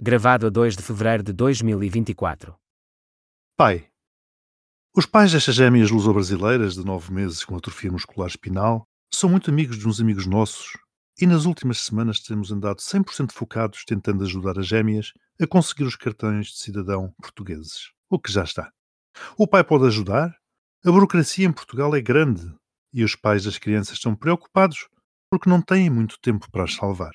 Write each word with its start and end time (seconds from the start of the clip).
Gravado 0.00 0.46
a 0.46 0.48
2 0.48 0.76
de 0.76 0.82
fevereiro 0.84 1.24
de 1.24 1.32
2024. 1.32 2.54
Pai. 3.56 3.90
Os 4.96 5.06
pais 5.06 5.32
destas 5.32 5.56
gêmeas 5.56 5.90
luso-brasileiras 5.90 6.74
de 6.74 6.84
nove 6.84 7.12
meses 7.12 7.44
com 7.44 7.56
atrofia 7.56 7.90
muscular 7.90 8.28
espinal 8.28 8.86
são 9.12 9.28
muito 9.28 9.50
amigos 9.50 9.76
de 9.76 9.88
uns 9.88 10.00
amigos 10.00 10.24
nossos 10.24 10.78
e 11.20 11.26
nas 11.26 11.46
últimas 11.46 11.80
semanas 11.80 12.20
temos 12.20 12.52
andado 12.52 12.76
100% 12.76 13.32
focados 13.32 13.84
tentando 13.84 14.22
ajudar 14.22 14.56
as 14.56 14.68
gêmeas 14.68 15.12
a 15.40 15.48
conseguir 15.48 15.82
os 15.82 15.96
cartões 15.96 16.46
de 16.46 16.58
cidadão 16.58 17.12
portugueses. 17.20 17.90
O 18.08 18.20
que 18.20 18.30
já 18.30 18.44
está. 18.44 18.70
O 19.36 19.48
pai 19.48 19.64
pode 19.64 19.86
ajudar? 19.86 20.32
A 20.86 20.92
burocracia 20.92 21.44
em 21.44 21.52
Portugal 21.52 21.92
é 21.96 22.00
grande 22.00 22.48
e 22.92 23.02
os 23.02 23.16
pais 23.16 23.42
das 23.42 23.58
crianças 23.58 23.94
estão 23.94 24.14
preocupados 24.14 24.86
porque 25.28 25.50
não 25.50 25.60
têm 25.60 25.90
muito 25.90 26.20
tempo 26.20 26.48
para 26.52 26.62
as 26.62 26.74
salvar. 26.74 27.12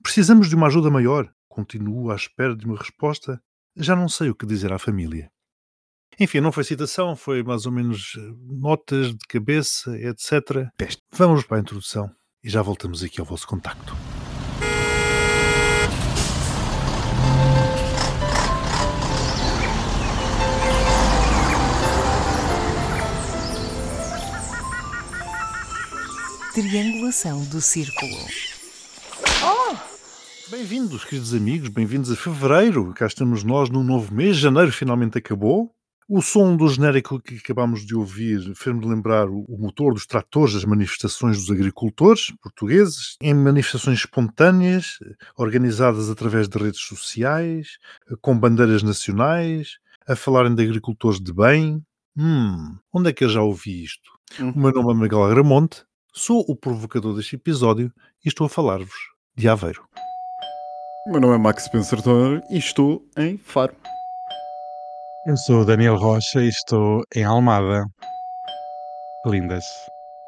Precisamos 0.00 0.48
de 0.48 0.54
uma 0.54 0.68
ajuda 0.68 0.88
maior 0.88 1.28
Continuo 1.52 2.10
à 2.10 2.16
espera 2.16 2.56
de 2.56 2.64
uma 2.64 2.78
resposta. 2.78 3.38
Já 3.76 3.94
não 3.94 4.08
sei 4.08 4.30
o 4.30 4.34
que 4.34 4.46
dizer 4.46 4.72
à 4.72 4.78
família. 4.78 5.30
Enfim, 6.18 6.40
não 6.40 6.50
foi 6.50 6.64
citação, 6.64 7.14
foi 7.14 7.42
mais 7.42 7.66
ou 7.66 7.72
menos 7.72 8.14
eh, 8.16 8.20
notas 8.48 9.08
de 9.08 9.26
cabeça, 9.28 9.94
etc. 9.98 10.66
Vamos 11.12 11.44
para 11.44 11.58
a 11.58 11.60
introdução 11.60 12.10
e 12.42 12.48
já 12.48 12.62
voltamos 12.62 13.02
aqui 13.02 13.20
ao 13.20 13.26
vosso 13.26 13.46
contacto. 13.46 13.94
Triangulação 26.54 27.44
do 27.44 27.60
círculo. 27.60 28.51
Bem-vindos, 30.52 31.02
queridos 31.02 31.32
amigos, 31.32 31.70
bem-vindos 31.70 32.12
a 32.12 32.14
fevereiro. 32.14 32.92
Cá 32.92 33.06
estamos 33.06 33.42
nós 33.42 33.70
num 33.70 33.82
novo 33.82 34.14
mês. 34.14 34.36
Janeiro 34.36 34.70
finalmente 34.70 35.16
acabou. 35.16 35.74
O 36.06 36.20
som 36.20 36.54
do 36.54 36.68
genérico 36.68 37.18
que 37.18 37.36
acabámos 37.36 37.86
de 37.86 37.94
ouvir 37.94 38.54
fez-me 38.54 38.86
lembrar 38.86 39.30
o 39.30 39.56
motor 39.58 39.94
dos 39.94 40.06
tratores 40.06 40.52
das 40.52 40.66
manifestações 40.66 41.38
dos 41.38 41.50
agricultores 41.50 42.30
portugueses, 42.42 43.16
em 43.22 43.32
manifestações 43.32 44.00
espontâneas, 44.00 44.98
organizadas 45.38 46.10
através 46.10 46.50
de 46.50 46.58
redes 46.58 46.82
sociais, 46.82 47.78
com 48.20 48.38
bandeiras 48.38 48.82
nacionais, 48.82 49.78
a 50.06 50.14
falarem 50.14 50.54
de 50.54 50.62
agricultores 50.62 51.18
de 51.18 51.32
bem. 51.32 51.82
Hum, 52.14 52.76
onde 52.92 53.08
é 53.08 53.12
que 53.14 53.24
eu 53.24 53.30
já 53.30 53.40
ouvi 53.40 53.84
isto? 53.84 54.10
Hum. 54.38 54.52
O 54.54 54.58
meu 54.58 54.70
nome 54.70 54.92
é 54.92 55.02
Miguel 55.04 55.24
Agramonte, 55.24 55.82
sou 56.12 56.44
o 56.46 56.54
provocador 56.54 57.16
deste 57.16 57.36
episódio 57.36 57.90
e 58.22 58.28
estou 58.28 58.44
a 58.44 58.50
falar-vos 58.50 59.12
de 59.34 59.48
Aveiro. 59.48 59.82
Meu 61.04 61.20
nome 61.20 61.34
é 61.34 61.38
Max 61.38 61.64
Spencer 61.64 62.00
Toner 62.00 62.40
e 62.48 62.58
estou 62.58 63.04
em 63.18 63.36
Faro. 63.36 63.74
Eu 65.26 65.36
sou 65.36 65.62
o 65.62 65.64
Daniel 65.64 65.96
Rocha 65.96 66.40
e 66.40 66.48
estou 66.48 67.02
em 67.12 67.24
Almada. 67.24 67.84
Lindas. 69.26 69.64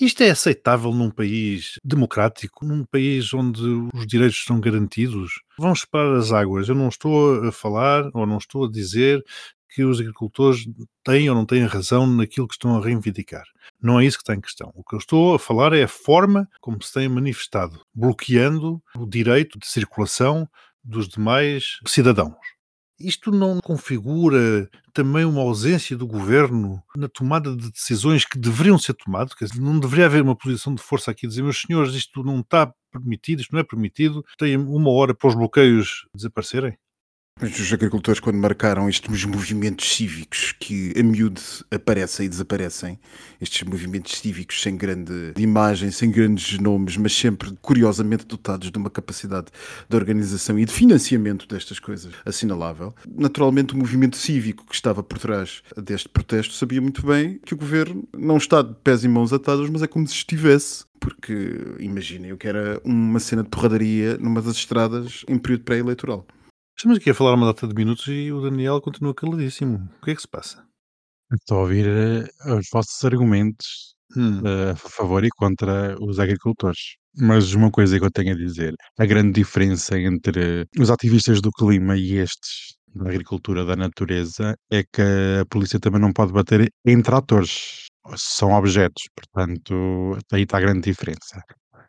isto 0.00 0.22
é 0.22 0.30
aceitável 0.30 0.92
num 0.92 1.10
país 1.10 1.78
democrático, 1.84 2.64
num 2.64 2.84
país 2.84 3.32
onde 3.34 3.62
os 3.94 4.06
direitos 4.06 4.44
são 4.44 4.60
garantidos? 4.60 5.30
Vão 5.58 5.74
separar 5.74 6.16
as 6.16 6.32
águas. 6.32 6.68
Eu 6.68 6.74
não 6.74 6.88
estou 6.88 7.46
a 7.46 7.52
falar 7.52 8.08
ou 8.14 8.26
não 8.26 8.38
estou 8.38 8.66
a 8.66 8.70
dizer 8.70 9.24
que 9.70 9.84
os 9.84 10.00
agricultores 10.00 10.66
têm 11.04 11.28
ou 11.28 11.34
não 11.34 11.44
têm 11.44 11.64
razão 11.64 12.06
naquilo 12.06 12.48
que 12.48 12.54
estão 12.54 12.76
a 12.76 12.84
reivindicar. 12.84 13.44
Não 13.80 14.00
é 14.00 14.04
isso 14.04 14.16
que 14.16 14.22
está 14.22 14.34
em 14.34 14.40
questão. 14.40 14.72
O 14.74 14.82
que 14.82 14.94
eu 14.94 14.98
estou 14.98 15.34
a 15.34 15.38
falar 15.38 15.72
é 15.72 15.82
a 15.82 15.88
forma 15.88 16.48
como 16.60 16.82
se 16.82 16.92
têm 16.92 17.08
manifestado, 17.08 17.80
bloqueando 17.94 18.82
o 18.96 19.06
direito 19.06 19.58
de 19.58 19.66
circulação 19.66 20.48
dos 20.82 21.06
demais 21.08 21.78
cidadãos. 21.86 22.57
Isto 23.00 23.30
não 23.30 23.60
configura 23.60 24.68
também 24.92 25.24
uma 25.24 25.40
ausência 25.40 25.96
do 25.96 26.06
governo 26.06 26.82
na 26.96 27.08
tomada 27.08 27.54
de 27.56 27.70
decisões 27.70 28.24
que 28.24 28.36
deveriam 28.38 28.76
ser 28.78 28.94
tomadas? 28.94 29.34
Não 29.56 29.78
deveria 29.78 30.06
haver 30.06 30.22
uma 30.22 30.36
posição 30.36 30.74
de 30.74 30.82
força 30.82 31.10
aqui, 31.12 31.26
dizer, 31.28 31.42
meus 31.42 31.60
senhores, 31.60 31.94
isto 31.94 32.24
não 32.24 32.40
está 32.40 32.72
permitido, 32.90 33.40
isto 33.40 33.52
não 33.52 33.60
é 33.60 33.64
permitido, 33.64 34.24
tem 34.36 34.56
uma 34.56 34.90
hora 34.90 35.14
para 35.14 35.28
os 35.28 35.34
bloqueios 35.36 36.06
desaparecerem? 36.12 36.76
Os 37.40 37.72
agricultores, 37.72 38.18
quando 38.18 38.36
marcaram 38.36 38.88
estes 38.88 39.24
movimentos 39.24 39.94
cívicos 39.94 40.52
que 40.58 40.92
a 40.98 41.02
miúde 41.04 41.40
aparecem 41.70 42.26
e 42.26 42.28
desaparecem, 42.28 42.98
estes 43.40 43.62
movimentos 43.62 44.18
cívicos 44.18 44.60
sem 44.60 44.76
grande 44.76 45.34
imagem, 45.36 45.92
sem 45.92 46.10
grandes 46.10 46.58
nomes, 46.58 46.96
mas 46.96 47.14
sempre 47.14 47.52
curiosamente 47.62 48.26
dotados 48.26 48.72
de 48.72 48.76
uma 48.76 48.90
capacidade 48.90 49.46
de 49.88 49.96
organização 49.96 50.58
e 50.58 50.64
de 50.64 50.72
financiamento 50.72 51.46
destas 51.46 51.78
coisas 51.78 52.12
assinalável, 52.26 52.92
naturalmente 53.08 53.72
o 53.72 53.76
movimento 53.76 54.16
cívico 54.16 54.66
que 54.66 54.74
estava 54.74 55.00
por 55.00 55.18
trás 55.20 55.62
deste 55.76 56.08
protesto 56.08 56.54
sabia 56.54 56.80
muito 56.80 57.06
bem 57.06 57.38
que 57.44 57.54
o 57.54 57.56
governo 57.56 58.02
não 58.16 58.36
está 58.36 58.62
de 58.62 58.74
pés 58.82 59.04
e 59.04 59.08
mãos 59.08 59.32
atados, 59.32 59.70
mas 59.70 59.80
é 59.80 59.86
como 59.86 60.08
se 60.08 60.14
estivesse 60.14 60.84
porque 60.98 61.76
imaginem 61.78 62.32
o 62.32 62.36
que 62.36 62.48
era 62.48 62.80
uma 62.84 63.20
cena 63.20 63.44
de 63.44 63.48
porradaria 63.48 64.18
numa 64.18 64.42
das 64.42 64.56
estradas 64.56 65.24
em 65.28 65.38
período 65.38 65.62
pré-eleitoral. 65.62 66.26
Estamos 66.78 66.98
aqui 66.98 67.10
a 67.10 67.14
falar 67.14 67.34
uma 67.34 67.46
data 67.46 67.66
de 67.66 67.74
minutos 67.74 68.06
e 68.06 68.30
o 68.30 68.40
Daniel 68.40 68.80
continua 68.80 69.12
caladíssimo. 69.12 69.90
O 70.00 70.04
que 70.04 70.12
é 70.12 70.14
que 70.14 70.22
se 70.22 70.28
passa? 70.28 70.64
Estou 71.34 71.58
a 71.58 71.60
ouvir 71.62 71.84
uh, 71.88 72.54
os 72.54 72.68
vossos 72.72 73.04
argumentos 73.04 73.96
Hum. 74.16 74.40
uh, 74.40 74.70
a 74.70 74.76
favor 74.76 75.24
e 75.24 75.28
contra 75.28 75.96
os 76.00 76.20
agricultores. 76.20 76.96
Mas 77.16 77.52
uma 77.52 77.68
coisa 77.68 77.98
que 77.98 78.04
eu 78.04 78.10
tenho 78.12 78.32
a 78.32 78.36
dizer: 78.36 78.74
a 78.96 79.04
grande 79.04 79.32
diferença 79.32 79.98
entre 79.98 80.66
os 80.78 80.88
ativistas 80.88 81.40
do 81.40 81.50
clima 81.50 81.96
e 81.96 82.14
estes 82.14 82.76
da 82.94 83.10
agricultura 83.10 83.64
da 83.64 83.74
natureza 83.74 84.54
é 84.70 84.84
que 84.84 85.02
a 85.02 85.44
polícia 85.50 85.80
também 85.80 86.00
não 86.00 86.12
pode 86.12 86.32
bater 86.32 86.72
em 86.86 87.02
tratores. 87.02 87.86
São 88.16 88.52
objetos, 88.52 89.02
portanto, 89.16 90.16
aí 90.32 90.42
está 90.42 90.58
a 90.58 90.60
grande 90.60 90.88
diferença. 90.88 91.42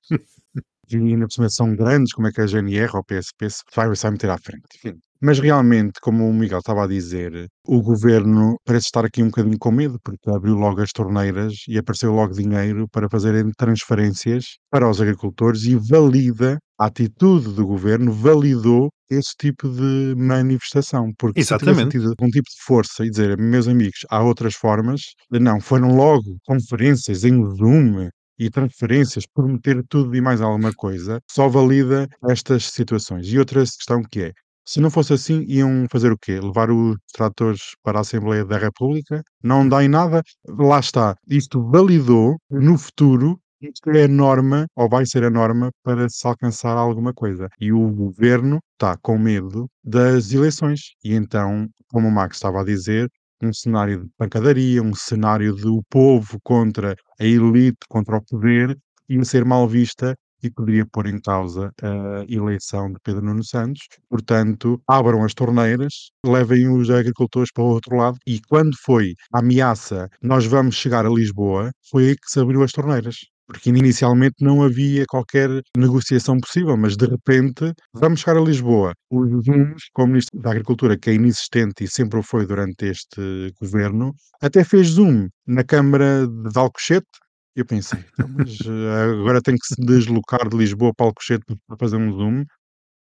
e 0.98 0.98
ainda 0.98 1.26
por 1.28 1.34
cima 1.34 1.50
são 1.50 1.76
grandes, 1.76 2.14
como 2.14 2.28
é 2.28 2.32
que 2.32 2.42
a 2.42 2.48
GNR 2.48 2.92
ou 2.94 3.00
o 3.00 3.04
PSP 3.04 3.50
se 3.50 3.64
vai, 3.76 3.88
vai 3.88 4.12
meter 4.12 4.30
à 4.30 4.38
frente. 4.38 4.66
Enfim. 4.76 5.00
Mas 5.22 5.38
realmente, 5.38 6.00
como 6.02 6.30
o 6.30 6.34
Miguel 6.34 6.60
estava 6.60 6.86
a 6.86 6.88
dizer, 6.88 7.50
o 7.68 7.82
governo 7.82 8.56
parece 8.64 8.86
estar 8.86 9.04
aqui 9.04 9.22
um 9.22 9.28
bocadinho 9.28 9.58
com 9.60 9.70
medo, 9.70 10.00
porque 10.02 10.30
abriu 10.30 10.56
logo 10.56 10.82
as 10.82 10.92
torneiras 10.94 11.56
e 11.68 11.78
apareceu 11.78 12.14
logo 12.14 12.34
dinheiro 12.34 12.88
para 12.90 13.10
fazerem 13.10 13.52
transferências 13.58 14.46
para 14.72 14.90
os 14.90 15.02
agricultores 15.02 15.64
e 15.64 15.76
valida 15.76 16.58
a 16.80 16.86
atitude 16.86 17.54
do 17.54 17.68
governo, 17.68 18.14
validou 18.14 18.90
esse 19.12 19.34
tipo 19.38 19.68
de 19.68 20.16
manifestação. 20.16 21.12
Porque 21.18 21.42
Exatamente. 21.42 22.00
se 22.00 22.06
algum 22.06 22.30
tipo 22.30 22.50
de 22.50 22.64
força 22.66 23.06
e 23.06 23.10
dizer, 23.10 23.38
meus 23.38 23.68
amigos, 23.68 24.06
há 24.10 24.24
outras 24.24 24.56
formas, 24.56 25.02
não, 25.30 25.60
foram 25.60 25.94
logo 25.98 26.38
conferências 26.46 27.26
em 27.26 27.44
Zoom, 27.58 28.08
e 28.40 28.50
transferências, 28.50 29.26
prometer 29.28 29.84
tudo 29.90 30.16
e 30.16 30.22
mais 30.22 30.42
alguma 30.42 30.74
coisa, 30.74 31.20
só 31.30 31.48
valida 31.50 32.08
estas 32.30 32.66
situações. 32.66 33.28
E 33.28 33.38
outra 33.38 33.62
questão 33.62 34.02
que 34.02 34.22
é, 34.24 34.34
se 34.66 34.80
não 34.80 34.90
fosse 34.90 35.14
assim, 35.14 35.44
iam 35.48 35.88
fazer 35.92 36.12
o 36.12 36.18
quê? 36.18 36.40
Levar 36.40 36.72
os 36.72 36.96
tratores 37.14 37.76
para 37.84 37.98
a 37.98 38.02
Assembleia 38.02 38.46
da 38.46 38.58
República? 38.58 39.24
Não 39.44 39.68
dá 39.68 39.84
em 39.84 39.88
nada? 39.88 40.22
Lá 40.48 40.80
está. 40.80 41.16
Isto 41.28 41.68
validou 41.70 42.38
no 42.50 42.78
futuro 42.78 43.40
isto 43.62 43.90
é 43.90 44.06
a 44.06 44.08
norma, 44.08 44.68
ou 44.74 44.88
vai 44.88 45.06
ser 45.06 45.24
a 45.26 45.30
norma, 45.30 45.70
para 45.84 46.08
se 46.08 46.26
alcançar 46.26 46.78
alguma 46.78 47.14
coisa. 47.14 47.50
E 47.60 47.74
o 47.74 47.90
governo 47.90 48.60
está 48.74 48.96
com 48.98 49.18
medo 49.18 49.70
das 49.84 50.32
eleições. 50.32 50.96
E 51.04 51.14
então, 51.14 51.68
como 51.92 52.08
o 52.08 52.12
Max 52.12 52.38
estava 52.38 52.62
a 52.62 52.64
dizer, 52.64 53.10
um 53.42 53.54
cenário 53.54 54.04
de 54.06 54.10
pancadaria, 54.18 54.82
um 54.82 54.94
cenário 54.94 55.56
do 55.56 55.84
povo 55.90 56.40
contra 56.44 56.96
a 57.20 57.24
elite, 57.26 57.78
contra 57.88 58.18
o 58.18 58.24
poder, 58.24 58.78
ia 59.08 59.24
ser 59.26 59.46
mal 59.46 59.68
vista 59.68 60.16
e 60.42 60.50
poderia 60.50 60.86
pôr 60.86 61.08
em 61.08 61.20
causa 61.20 61.72
a 61.82 62.26
eleição 62.30 62.92
de 62.92 63.00
Pedro 63.04 63.24
Nuno 63.24 63.44
Santos. 63.44 63.82
Portanto, 64.10 64.82
abram 64.88 65.24
as 65.24 65.34
torneiras, 65.34 66.12
levem 66.26 66.70
os 66.70 66.90
agricultores 66.90 67.52
para 67.52 67.64
o 67.64 67.68
outro 67.68 67.96
lado 67.96 68.18
e 68.26 68.40
quando 68.48 68.76
foi 68.84 69.14
a 69.34 69.40
ameaça 69.40 70.08
nós 70.22 70.46
vamos 70.46 70.76
chegar 70.76 71.06
a 71.06 71.10
Lisboa, 71.10 71.72
foi 71.90 72.10
aí 72.10 72.16
que 72.16 72.30
se 72.30 72.40
abriu 72.40 72.64
as 72.64 72.72
torneiras 72.72 73.18
porque 73.50 73.70
inicialmente 73.72 74.36
não 74.42 74.62
havia 74.62 75.06
qualquer 75.08 75.50
negociação 75.76 76.40
possível, 76.40 76.78
mas 76.78 76.96
de 76.96 77.08
repente 77.08 77.74
vamos 77.94 78.20
chegar 78.20 78.38
a 78.38 78.44
Lisboa. 78.44 78.94
Os 79.10 79.44
Zooms, 79.44 79.90
como 79.92 80.10
Ministro 80.10 80.40
da 80.40 80.52
Agricultura, 80.52 80.96
que 80.96 81.10
é 81.10 81.16
inexistente 81.16 81.84
e 81.84 81.88
sempre 81.88 82.20
o 82.20 82.24
foi 82.24 82.46
durante 82.46 82.86
este 82.86 83.52
governo, 83.60 84.14
até 84.40 84.64
fez 84.64 84.90
Zoom 84.90 85.30
na 85.48 85.64
Câmara 85.64 86.28
de 86.28 86.60
Alcochete. 86.60 87.08
Eu 87.56 87.66
pensei, 87.66 88.00
então, 88.14 88.30
mas 88.30 88.60
uh, 88.62 89.20
agora 89.20 89.42
tem 89.42 89.56
que 89.56 89.66
se 89.66 89.82
deslocar 89.84 90.48
de 90.48 90.56
Lisboa 90.56 90.94
para 90.96 91.08
Alcochete 91.08 91.44
para 91.68 91.78
fazer 91.78 91.98
um 91.98 92.12
Zoom. 92.12 92.46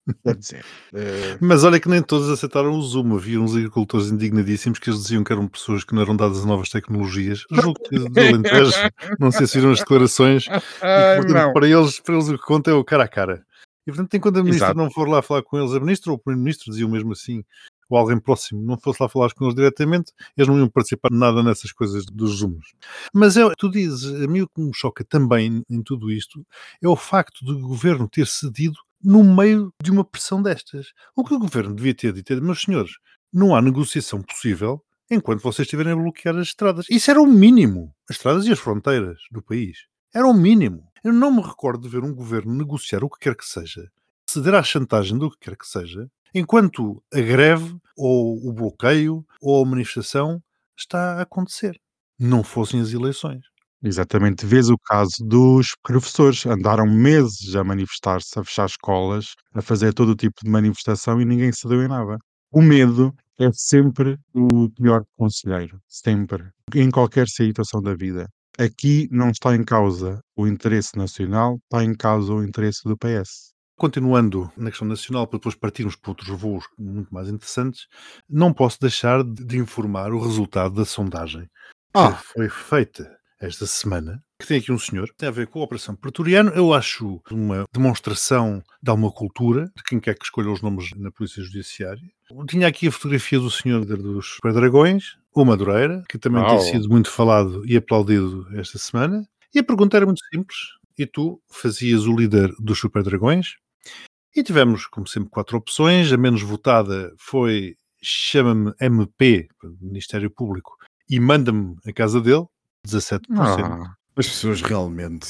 Uh, 0.09 1.39
Mas 1.41 1.65
olha 1.65 1.81
que 1.81 1.89
nem 1.89 2.03
todos 2.03 2.29
aceitaram 2.29 2.73
o 2.73 2.83
Zoom. 2.83 3.17
Havia 3.17 3.41
uns 3.41 3.57
agricultores 3.57 4.09
indignadíssimos 4.09 4.79
que 4.79 4.91
eles 4.91 5.03
diziam 5.03 5.25
que 5.25 5.33
eram 5.33 5.49
pessoas 5.49 5.85
que 5.85 5.95
não 5.95 6.03
eram 6.03 6.17
dadas 6.17 6.45
a 6.45 6.47
novas 6.47 6.69
tecnologias. 6.69 7.45
Julgo 7.51 7.81
que 7.89 7.99
do 7.99 8.21
Alentejo, 8.21 8.73
não 9.19 9.31
sei 9.33 9.47
se 9.47 9.59
viram 9.59 9.73
as 9.73 9.81
declarações. 9.81 10.47
E 10.47 10.51
que, 10.51 11.27
portanto, 11.27 11.53
para, 11.53 11.69
eles, 11.69 12.01
para 12.01 12.15
eles 12.15 12.29
o 12.29 12.39
que 12.39 12.45
conta 12.45 12.71
é 12.71 12.75
o 12.75 12.85
cara 12.85 13.05
a 13.05 13.09
cara. 13.09 13.45
E 13.87 13.93
portanto, 13.93 14.15
enquanto 14.15 14.39
a 14.39 14.43
ministra 14.43 14.69
Exato. 14.69 14.79
não 14.79 14.91
for 14.91 15.09
lá 15.09 15.23
falar 15.23 15.43
com 15.43 15.59
eles, 15.59 15.73
a 15.73 15.79
ministra 15.79 16.11
ou 16.11 16.17
o 16.17 16.19
primeiro-ministro 16.19 16.73
diziam 16.73 16.91
mesmo 16.91 17.13
assim, 17.13 17.45
ou 17.89 17.97
alguém 17.97 18.19
próximo, 18.19 18.61
não 18.61 18.77
fosse 18.77 19.01
lá 19.01 19.09
falar 19.09 19.33
com 19.33 19.45
eles 19.45 19.55
diretamente, 19.55 20.13
eles 20.37 20.49
não 20.49 20.59
iam 20.59 20.69
participar 20.69 21.09
de 21.09 21.17
nada 21.17 21.41
nessas 21.41 21.71
coisas 21.71 22.05
dos 22.07 22.39
Zooms. 22.39 22.75
Mas 23.15 23.37
é, 23.37 23.49
tu 23.57 23.71
dizes, 23.71 24.13
a 24.23 24.27
mim 24.27 24.41
o 24.41 24.49
que 24.49 24.61
me 24.61 24.75
choca 24.75 25.05
também 25.05 25.63
em 25.71 25.83
tudo 25.83 26.11
isto 26.11 26.45
é 26.83 26.89
o 26.89 26.97
facto 26.97 27.45
do 27.45 27.61
governo 27.61 28.09
ter 28.09 28.27
cedido 28.27 28.77
no 29.03 29.23
meio 29.23 29.73
de 29.83 29.91
uma 29.91 30.05
pressão 30.05 30.43
destas. 30.43 30.89
O 31.15 31.25
que 31.25 31.35
o 31.35 31.39
governo 31.39 31.75
devia 31.75 31.95
ter 31.95 32.13
dito 32.13 32.33
é, 32.33 32.41
meus 32.41 32.63
senhores, 32.63 32.93
não 33.33 33.55
há 33.55 33.63
negociação 33.63 34.23
possível 34.23 34.83
enquanto 35.11 35.43
vocês 35.43 35.67
estiverem 35.67 35.93
a 35.93 35.97
bloquear 35.97 36.37
as 36.37 36.49
estradas. 36.49 36.87
Isso 36.91 37.11
era 37.11 37.21
o 37.21 37.27
mínimo. 37.27 37.95
As 38.09 38.17
estradas 38.17 38.47
e 38.47 38.53
as 38.53 38.59
fronteiras 38.59 39.19
do 39.31 39.43
país. 39.43 39.79
Era 40.15 40.27
o 40.27 40.35
mínimo. 40.35 40.91
Eu 41.05 41.13
não 41.13 41.31
me 41.31 41.43
recordo 41.43 41.83
de 41.83 41.89
ver 41.89 42.03
um 42.03 42.15
governo 42.15 42.55
negociar 42.55 43.05
o 43.05 43.11
que 43.11 43.19
quer 43.21 43.37
que 43.37 43.45
seja, 43.45 43.89
ceder 44.29 44.55
à 44.55 44.63
chantagem 44.63 45.17
do 45.17 45.31
que 45.31 45.39
quer 45.39 45.57
que 45.57 45.67
seja, 45.67 46.11
enquanto 46.35 47.03
a 47.13 47.21
greve, 47.21 47.77
ou 47.97 48.37
o 48.47 48.53
bloqueio, 48.53 49.25
ou 49.41 49.63
a 49.63 49.69
manifestação 49.69 50.43
está 50.77 51.19
a 51.19 51.23
acontecer. 51.23 51.81
Não 52.19 52.43
fossem 52.43 52.81
as 52.81 52.93
eleições. 52.93 53.45
Exatamente, 53.83 54.47
vês 54.47 54.69
o 54.71 54.79
caso 54.79 55.13
dos 55.25 55.75
professores, 55.83 56.47
andaram 56.47 56.87
meses 56.87 57.55
a 57.55 57.63
manifestar-se, 57.63 58.39
a 58.39 58.45
fechar 58.45 58.67
escolas, 58.67 59.35
a 59.55 59.61
fazer 59.63 59.93
todo 59.93 60.11
o 60.11 60.17
tipo 60.17 60.35
de 60.43 60.51
manifestação 60.51 61.21
e 61.21 61.25
ninguém 61.25 61.53
se 61.53 61.69
deu 61.69 61.83
em 61.83 61.89
nada. 61.89 62.17
O 62.51 62.63
medo 62.63 63.15
é 63.39 63.51
sempre 63.53 64.19
o 64.35 64.71
pior 64.71 65.03
conselheiro, 65.17 65.79
sempre, 65.87 66.49
em 66.75 66.91
qualquer 66.91 67.29
situação 67.29 67.83
da 67.83 67.95
vida. 67.95 68.27
Aqui 68.59 69.07
não 69.11 69.29
está 69.31 69.55
em 69.55 69.63
causa 69.63 70.21
o 70.35 70.47
interesse 70.47 70.97
nacional, 70.97 71.59
está 71.65 71.85
em 71.85 71.95
causa 71.95 72.33
o 72.33 72.43
interesse 72.43 72.81
do 72.85 72.97
PS. 72.97 73.53
Continuando 73.77 74.51
na 74.57 74.71
questão 74.71 74.89
nacional, 74.89 75.27
para 75.27 75.39
depois 75.39 75.55
partirmos 75.55 75.95
para 75.97 76.11
outros 76.13 76.29
voos 76.41 76.65
muito 76.79 77.13
mais 77.13 77.29
interessantes, 77.29 77.87
não 78.27 78.55
posso 78.55 78.81
deixar 78.81 79.23
de 79.23 79.59
informar 79.59 80.13
o 80.15 80.19
resultado 80.19 80.75
da 80.75 80.87
sondagem 80.87 81.47
Ah. 81.93 82.13
que 82.13 82.25
foi 82.33 82.49
feita 82.49 83.16
esta 83.41 83.67
semana, 83.67 84.23
que 84.41 84.47
tem 84.47 84.59
aqui 84.59 84.73
um 84.73 84.79
senhor, 84.79 85.09
tem 85.17 85.29
a 85.29 85.33
ver 85.33 85.47
com 85.47 85.61
a 85.61 85.65
Operação 85.65 85.95
Pretoriano. 85.95 86.51
Eu 86.51 86.73
acho 86.73 87.21
uma 87.31 87.65
demonstração 87.73 88.63
de 88.83 88.91
alguma 88.91 89.11
cultura, 89.11 89.71
de 89.77 89.83
quem 89.83 90.01
quer 90.01 90.15
que 90.15 90.25
escolha 90.25 90.51
os 90.51 90.63
nomes 90.63 90.91
na 90.97 91.11
Polícia 91.11 91.43
Judiciária. 91.43 92.03
Tinha 92.49 92.67
aqui 92.67 92.89
a 92.89 92.93
fotografia 92.93 93.39
do 93.39 93.51
senhor 93.51 93.85
dos 93.85 94.39
Dragões, 94.43 95.17
o 95.35 95.45
Madureira, 95.45 96.03
que 96.09 96.19
também 96.19 96.43
Uau. 96.43 96.59
tem 96.59 96.73
sido 96.73 96.89
muito 96.89 97.11
falado 97.11 97.63
e 97.67 97.77
aplaudido 97.77 98.47
esta 98.59 98.79
semana. 98.79 99.27
E 99.55 99.59
a 99.59 99.65
pergunta 99.65 99.97
era 99.97 100.07
muito 100.07 100.23
simples. 100.33 100.57
E 100.99 101.07
tu 101.07 101.41
fazias 101.51 102.07
o 102.07 102.17
líder 102.17 102.51
dos 102.59 102.79
Super 102.79 103.03
Dragões. 103.03 103.57
E 104.35 104.43
tivemos, 104.43 104.87
como 104.87 105.07
sempre, 105.07 105.31
quatro 105.31 105.59
opções. 105.59 106.13
A 106.13 106.17
menos 106.17 106.43
votada 106.43 107.15
foi 107.19 107.77
chama-me 108.03 108.73
MP, 108.81 109.49
Ministério 109.81 110.31
Público, 110.31 110.77
e 111.09 111.19
manda-me 111.19 111.77
a 111.87 111.93
casa 111.93 112.21
dele, 112.21 112.47
17%. 112.87 113.21
Ah, 113.39 113.95
As 114.17 114.27
pessoas 114.29 114.63
realmente 114.63 115.29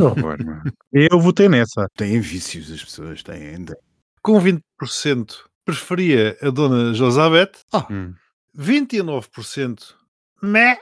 horror. 0.00 0.36
Eu 0.92 1.20
votei 1.20 1.48
nessa. 1.48 1.86
têm 1.96 2.20
vícios, 2.20 2.70
as 2.70 2.82
pessoas 2.84 3.22
têm 3.22 3.48
ainda. 3.48 3.76
Com 4.22 4.38
20% 4.40 5.36
preferia 5.64 6.36
a 6.42 6.50
dona 6.50 6.92
Josabeth, 6.94 7.52
Hum. 7.90 8.14
29% 8.56 9.94
meh. 10.42 10.78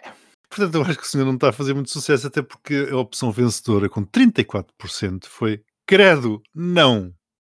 Portanto, 0.49 0.75
eu 0.75 0.83
acho 0.83 0.99
que 0.99 1.05
o 1.05 1.09
senhor 1.09 1.25
não 1.25 1.35
está 1.35 1.49
a 1.49 1.52
fazer 1.52 1.73
muito 1.73 1.91
sucesso, 1.91 2.26
até 2.26 2.43
porque 2.43 2.88
a 2.91 2.97
opção 2.97 3.33
vencedora 3.33 3.88
com 3.88 4.05
34% 4.05 5.25
foi 5.26 5.62
credo, 5.87 6.43
não. 6.55 7.11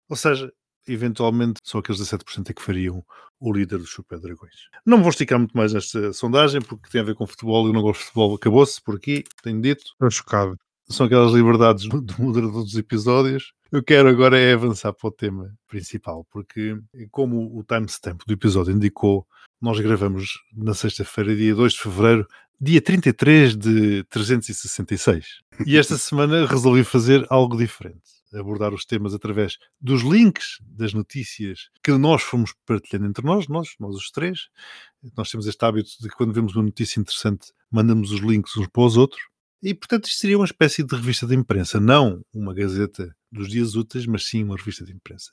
Ou 0.08 0.16
seja, 0.16 0.52
eventualmente 0.88 1.62
só 1.64 1.80
aqueles 1.80 2.02
17% 2.02 2.50
é 2.50 2.54
que 2.54 2.62
fariam 2.62 3.04
o 3.40 3.52
líder 3.52 3.78
dos 3.78 3.92
Super 3.92 4.20
Dragões. 4.20 4.70
Não 4.86 5.02
vou 5.02 5.10
esticar 5.10 5.38
muito 5.38 5.56
mais 5.56 5.74
nesta 5.74 6.14
sondagem, 6.14 6.62
porque 6.62 6.90
tem 6.90 7.02
a 7.02 7.04
ver 7.04 7.16
com 7.16 7.28
futebol 7.28 7.66
e 7.66 7.70
eu 7.70 7.74
não 7.74 7.82
gosto 7.82 8.00
de 8.00 8.06
futebol. 8.06 8.36
Acabou-se 8.36 8.82
por 8.82 8.96
aqui, 8.96 9.24
tenho 9.42 9.62
dito. 9.62 9.84
Estou 9.84 10.10
chocado. 10.10 10.58
São 10.88 11.06
aquelas 11.06 11.34
liberdades 11.34 11.88
do 11.88 12.02
do 12.02 12.22
moderador 12.22 12.64
dos 12.64 12.76
episódios. 12.76 13.54
Eu 13.72 13.84
quero 13.84 14.08
agora 14.08 14.40
é 14.40 14.54
avançar 14.54 14.94
para 14.94 15.08
o 15.08 15.12
tema 15.12 15.54
principal, 15.68 16.26
porque 16.32 16.78
como 17.10 17.58
o 17.58 17.64
timestamp 17.64 18.22
do 18.26 18.34
episódio 18.34 18.74
indicou, 18.74 19.28
nós 19.60 19.80
gravamos 19.80 20.44
na 20.56 20.74
sexta-feira, 20.74 21.36
dia 21.36 21.56
2 21.56 21.74
de 21.74 21.80
fevereiro, 21.80 22.28
dia 22.62 22.82
33 22.82 23.58
de 23.58 24.04
366. 24.06 25.26
E 25.66 25.78
esta 25.78 25.98
semana 25.98 26.46
resolvi 26.46 26.84
fazer 26.84 27.26
algo 27.30 27.58
diferente. 27.58 28.23
Abordar 28.34 28.74
os 28.74 28.86
temas 28.86 29.14
através 29.14 29.58
dos 29.80 30.02
links 30.02 30.58
das 30.62 30.94
notícias 30.94 31.70
que 31.84 31.92
nós 31.92 32.22
fomos 32.22 32.54
partilhando 32.66 33.08
entre 33.08 33.26
nós, 33.26 33.48
nós, 33.48 33.76
nós 33.80 33.96
os 33.96 34.10
três. 34.10 34.48
Nós 35.16 35.30
temos 35.30 35.46
este 35.48 35.64
hábito 35.64 35.92
de 36.02 36.10
que 36.10 36.16
quando 36.16 36.34
vemos 36.34 36.56
uma 36.56 36.64
notícia 36.64 37.00
interessante, 37.00 37.52
mandamos 37.70 38.12
os 38.12 38.22
links 38.22 38.56
uns 38.58 38.68
para 38.68 38.84
os 38.84 38.98
outros. 38.98 39.22
E, 39.62 39.74
portanto, 39.74 40.06
isto 40.06 40.20
seria 40.20 40.38
uma 40.38 40.46
espécie 40.46 40.84
de 40.84 40.94
revista 40.94 41.26
de 41.26 41.36
imprensa, 41.36 41.80
não 41.80 42.22
uma 42.34 42.54
gazeta 42.54 43.16
dos 43.32 43.48
dias 43.48 43.76
úteis, 43.76 44.06
mas 44.06 44.26
sim 44.26 44.44
uma 44.44 44.58
revista 44.58 44.84
de 44.84 44.92
imprensa. 44.92 45.32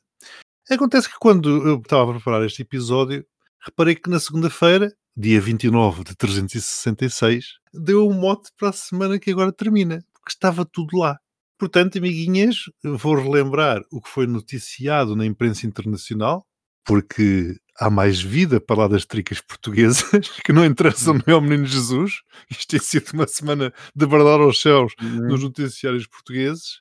Acontece 0.71 1.09
que 1.09 1.19
quando 1.19 1.67
eu 1.67 1.79
estava 1.79 2.11
a 2.11 2.15
preparar 2.15 2.47
este 2.47 2.63
episódio, 2.63 3.27
reparei 3.59 3.97
que 3.97 4.09
na 4.09 4.21
segunda-feira, 4.21 4.95
dia 5.17 5.41
29 5.41 6.05
de 6.05 6.15
366, 6.15 7.59
deu 7.75 8.09
um 8.09 8.15
mote 8.15 8.51
para 8.57 8.69
a 8.69 8.73
semana 8.73 9.19
que 9.19 9.33
agora 9.33 9.51
termina, 9.51 10.05
porque 10.13 10.31
estava 10.31 10.65
tudo 10.65 10.97
lá. 10.97 11.19
Portanto, 11.61 11.99
amiguinhas, 11.99 12.71
vou 12.83 13.15
relembrar 13.15 13.83
o 13.93 14.01
que 14.01 14.09
foi 14.09 14.27
noticiado 14.27 15.15
na 15.15 15.27
imprensa 15.27 15.67
internacional, 15.67 16.47
porque 16.87 17.55
há 17.79 17.91
mais 17.91 18.19
vida 18.19 18.59
para 18.59 18.81
lá 18.81 18.89
das 18.89 19.05
tricas 19.05 19.43
portuguesas, 19.43 20.09
que 20.43 20.55
não 20.55 20.65
interessam 20.65 21.21
nem 21.27 21.35
ao 21.35 21.41
menino 21.43 21.67
Jesus. 21.67 22.23
Isto 22.51 22.67
tem 22.67 22.81
sido 22.81 23.11
uma 23.13 23.27
semana 23.27 23.75
de 23.95 24.07
bradar 24.07 24.41
aos 24.41 24.63
céus 24.63 24.95
nos 25.03 25.43
noticiários 25.43 26.07
portugueses. 26.07 26.81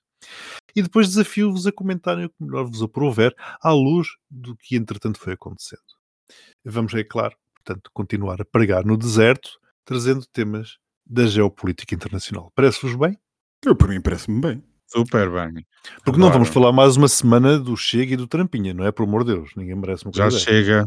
E 0.74 0.82
depois 0.82 1.10
desafio-vos 1.10 1.68
a 1.68 1.74
comentarem 1.74 2.24
o 2.24 2.30
que 2.30 2.42
melhor 2.42 2.64
vos 2.64 2.82
aprouver 2.82 3.36
à 3.62 3.74
luz 3.74 4.08
do 4.32 4.56
que 4.56 4.78
entretanto 4.78 5.20
foi 5.20 5.34
acontecendo. 5.34 5.82
Vamos, 6.64 6.94
é 6.94 7.04
claro, 7.04 7.36
portanto, 7.54 7.92
continuar 7.94 8.42
a 8.42 8.46
pregar 8.46 8.86
no 8.86 8.96
deserto, 8.96 9.60
trazendo 9.84 10.26
temas 10.32 10.78
da 11.06 11.28
geopolítica 11.28 11.94
internacional. 11.94 12.50
Parece-vos 12.56 12.96
bem? 12.96 13.20
Eu, 13.66 13.76
por 13.76 13.90
mim, 13.90 14.00
parece-me 14.00 14.40
bem. 14.40 14.69
Super 14.92 15.30
bem. 15.30 15.66
Porque 16.04 16.20
não 16.20 16.28
Agora, 16.28 16.34
vamos 16.40 16.50
falar 16.50 16.72
mais 16.72 16.98
uma 16.98 17.08
semana 17.08 17.60
do 17.60 17.76
Chega 17.78 18.14
e 18.14 18.18
do 18.18 18.28
Trampinha, 18.28 18.74
não 18.74 18.86
é? 18.86 18.92
Por 18.92 19.04
amor 19.04 19.24
de 19.24 19.34
Deus, 19.34 19.52
ninguém 19.56 19.76
merece 19.76 20.06
uma 20.06 20.12
Já 20.14 20.24
coisa 20.24 20.38
dessa. 20.38 20.52
chega. 20.52 20.86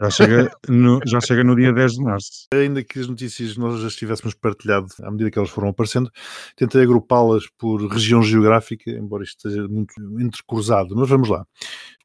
Já 0.00 0.10
chega, 0.10 0.50
no, 0.68 1.00
já 1.06 1.20
chega 1.20 1.44
no 1.44 1.54
dia 1.54 1.72
10 1.72 1.92
de 1.94 2.02
março. 2.02 2.46
Ainda 2.54 2.82
que 2.82 3.00
as 3.00 3.06
notícias 3.06 3.56
nós 3.56 3.80
já 3.80 3.88
estivéssemos 3.88 4.34
partilhado 4.34 4.86
à 5.02 5.10
medida 5.10 5.30
que 5.30 5.38
elas 5.38 5.50
foram 5.50 5.68
aparecendo, 5.68 6.10
tentei 6.56 6.82
agrupá-las 6.82 7.44
por 7.58 7.86
região 7.86 8.22
geográfica, 8.22 8.90
embora 8.90 9.24
isto 9.24 9.46
esteja 9.48 9.68
muito 9.68 9.92
entrecruzado, 10.20 10.96
mas 10.96 11.08
vamos 11.08 11.28
lá. 11.28 11.44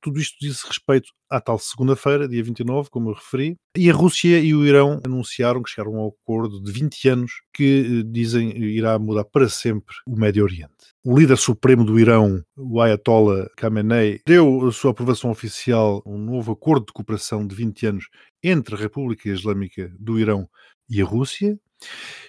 Tudo 0.03 0.19
isto 0.19 0.35
diz 0.41 0.61
respeito 0.63 1.13
à 1.29 1.39
tal 1.39 1.57
segunda-feira, 1.57 2.27
dia 2.27 2.43
29, 2.43 2.89
como 2.89 3.09
eu 3.09 3.13
referi, 3.13 3.55
e 3.77 3.89
a 3.89 3.93
Rússia 3.93 4.37
e 4.37 4.53
o 4.53 4.65
Irão 4.65 4.99
anunciaram 5.05 5.63
que 5.63 5.69
chegaram 5.69 5.95
a 5.95 6.05
um 6.05 6.09
acordo 6.09 6.61
de 6.61 6.69
20 6.73 7.07
anos 7.07 7.31
que 7.53 8.01
eh, 8.01 8.03
dizem 8.05 8.49
irá 8.57 8.99
mudar 8.99 9.23
para 9.23 9.47
sempre 9.47 9.95
o 10.05 10.19
Médio 10.19 10.43
Oriente. 10.43 10.73
O 11.05 11.17
líder 11.17 11.37
supremo 11.37 11.85
do 11.85 11.97
Irão, 11.97 12.43
o 12.57 12.81
Ayatollah 12.81 13.47
Khamenei, 13.55 14.19
deu 14.27 14.67
a 14.67 14.73
sua 14.73 14.91
aprovação 14.91 15.31
oficial 15.31 16.03
um 16.05 16.17
novo 16.17 16.51
acordo 16.51 16.87
de 16.87 16.91
cooperação 16.91 17.47
de 17.47 17.55
20 17.55 17.85
anos 17.85 18.09
entre 18.43 18.75
a 18.75 18.77
República 18.77 19.29
Islâmica 19.29 19.89
do 19.97 20.19
Irão 20.19 20.49
e 20.89 21.01
a 21.01 21.05
Rússia. 21.05 21.57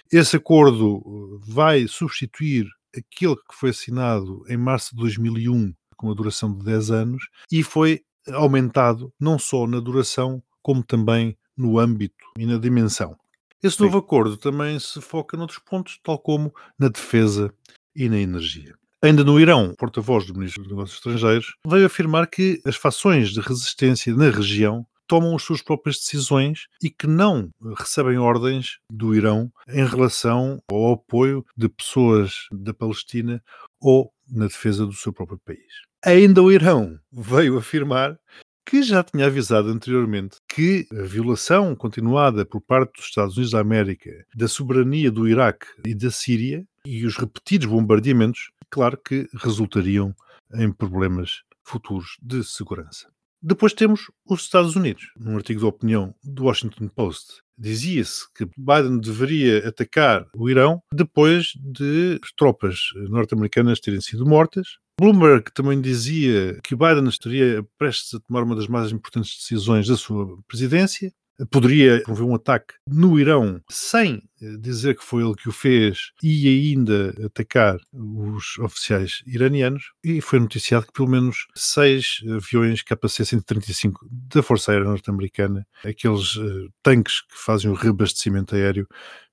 Esse 0.09 0.37
acordo 0.37 0.99
uh, 1.05 1.41
vai 1.45 1.89
substituir 1.89 2.67
aquele 2.97 3.35
que 3.35 3.53
foi 3.53 3.71
assinado 3.71 4.45
em 4.47 4.55
março 4.55 4.95
de 4.95 5.01
2001, 5.01 5.73
com 5.95 6.07
uma 6.07 6.15
duração 6.15 6.51
de 6.51 6.63
10 6.63 6.91
anos, 6.91 7.27
e 7.51 7.63
foi 7.63 8.01
aumentado 8.31 9.13
não 9.19 9.37
só 9.37 9.67
na 9.67 9.79
duração, 9.79 10.41
como 10.61 10.83
também 10.83 11.37
no 11.55 11.79
âmbito 11.79 12.25
e 12.37 12.45
na 12.45 12.57
dimensão. 12.57 13.15
Esse 13.61 13.81
novo 13.81 13.97
acordo 13.97 14.37
também 14.37 14.77
se 14.79 15.01
foca 15.01 15.37
noutros 15.37 15.59
pontos, 15.59 15.99
tal 16.03 16.19
como 16.19 16.53
na 16.77 16.87
defesa 16.87 17.53
e 17.95 18.09
na 18.09 18.19
energia. 18.19 18.75
Ainda 19.01 19.23
no 19.23 19.39
Irão, 19.39 19.69
o 19.69 19.75
porta-voz 19.75 20.25
do 20.25 20.33
Ministro 20.33 20.63
dos 20.63 20.71
Negócios 20.71 20.97
Estrangeiros 20.97 21.55
veio 21.65 21.85
afirmar 21.85 22.27
que 22.27 22.61
as 22.65 22.75
fações 22.75 23.29
de 23.29 23.39
resistência 23.39 24.15
na 24.15 24.29
região 24.29 24.85
tomam 25.07 25.35
as 25.35 25.43
suas 25.43 25.61
próprias 25.61 25.97
decisões 25.97 26.67
e 26.81 26.89
que 26.89 27.07
não 27.07 27.49
recebem 27.77 28.17
ordens 28.17 28.79
do 28.91 29.13
Irão 29.13 29.51
em 29.67 29.85
relação 29.85 30.59
ao 30.69 30.93
apoio 30.93 31.45
de 31.55 31.69
pessoas 31.69 32.47
da 32.51 32.73
Palestina 32.73 33.43
ou 33.79 34.11
na 34.29 34.47
defesa 34.47 34.85
do 34.85 34.93
seu 34.93 35.13
próprio 35.13 35.39
país. 35.43 35.71
Ainda 36.03 36.41
o 36.41 36.51
Irão 36.51 36.99
veio 37.11 37.57
afirmar 37.57 38.17
que 38.65 38.81
já 38.81 39.03
tinha 39.03 39.27
avisado 39.27 39.69
anteriormente 39.69 40.37
que 40.47 40.87
a 40.91 41.03
violação 41.03 41.75
continuada 41.75 42.45
por 42.45 42.61
parte 42.61 42.93
dos 42.97 43.05
Estados 43.05 43.35
Unidos 43.35 43.51
da 43.51 43.59
América 43.59 44.09
da 44.35 44.47
soberania 44.47 45.11
do 45.11 45.27
Iraque 45.27 45.67
e 45.85 45.93
da 45.93 46.09
Síria 46.09 46.65
e 46.83 47.05
os 47.05 47.15
repetidos 47.15 47.67
bombardeamentos, 47.67 48.51
claro 48.69 48.97
que 48.97 49.27
resultariam 49.35 50.15
em 50.55 50.71
problemas 50.71 51.43
futuros 51.63 52.17
de 52.21 52.43
segurança. 52.43 53.14
Depois 53.47 53.73
temos 53.73 54.09
os 54.27 54.41
Estados 54.41 54.75
Unidos. 54.75 55.11
Num 55.15 55.35
artigo 55.35 55.59
de 55.59 55.65
opinião 55.67 56.15
do 56.23 56.45
Washington 56.45 56.87
Post, 56.87 57.43
dizia-se 57.55 58.25
que 58.33 58.43
Biden 58.57 58.99
deveria 58.99 59.67
atacar 59.67 60.25
o 60.35 60.49
Irão 60.49 60.81
depois 60.91 61.49
de 61.55 62.19
as 62.23 62.31
tropas 62.31 62.75
norte-americanas 63.07 63.79
terem 63.79 64.01
sido 64.01 64.25
mortas. 64.25 64.79
Bloomberg 64.99 65.53
também 65.53 65.79
dizia 65.79 66.59
que 66.63 66.75
Biden 66.75 67.07
estaria 67.07 67.63
prestes 67.77 68.15
a 68.15 68.19
tomar 68.19 68.41
uma 68.41 68.55
das 68.55 68.67
mais 68.67 68.91
importantes 68.91 69.37
decisões 69.37 69.87
da 69.87 69.95
sua 69.95 70.41
presidência. 70.47 71.13
Poderia 71.51 72.01
promover 72.01 72.25
um 72.25 72.35
ataque 72.35 72.75
no 72.87 73.19
Irão 73.19 73.61
sem 73.69 74.23
eh, 74.41 74.57
dizer 74.57 74.95
que 74.95 75.03
foi 75.03 75.21
ele 75.21 75.35
que 75.35 75.49
o 75.49 75.51
fez 75.51 76.11
e 76.23 76.47
ainda 76.47 77.13
atacar 77.25 77.77
os 77.91 78.57
oficiais 78.59 79.21
iranianos. 79.27 79.91
E 80.03 80.21
foi 80.21 80.39
noticiado 80.39 80.85
que 80.85 80.93
pelo 80.93 81.09
menos 81.09 81.47
seis 81.53 82.21
aviões 82.33 82.81
KC-135 82.83 83.93
da 84.09 84.41
Força 84.41 84.71
Aérea 84.71 84.87
Norte-Americana, 84.87 85.67
aqueles 85.83 86.37
eh, 86.37 86.67
tanques 86.81 87.21
que 87.21 87.35
fazem 87.35 87.69
o 87.69 87.73
reabastecimento 87.73 88.55
aéreo, 88.55 88.87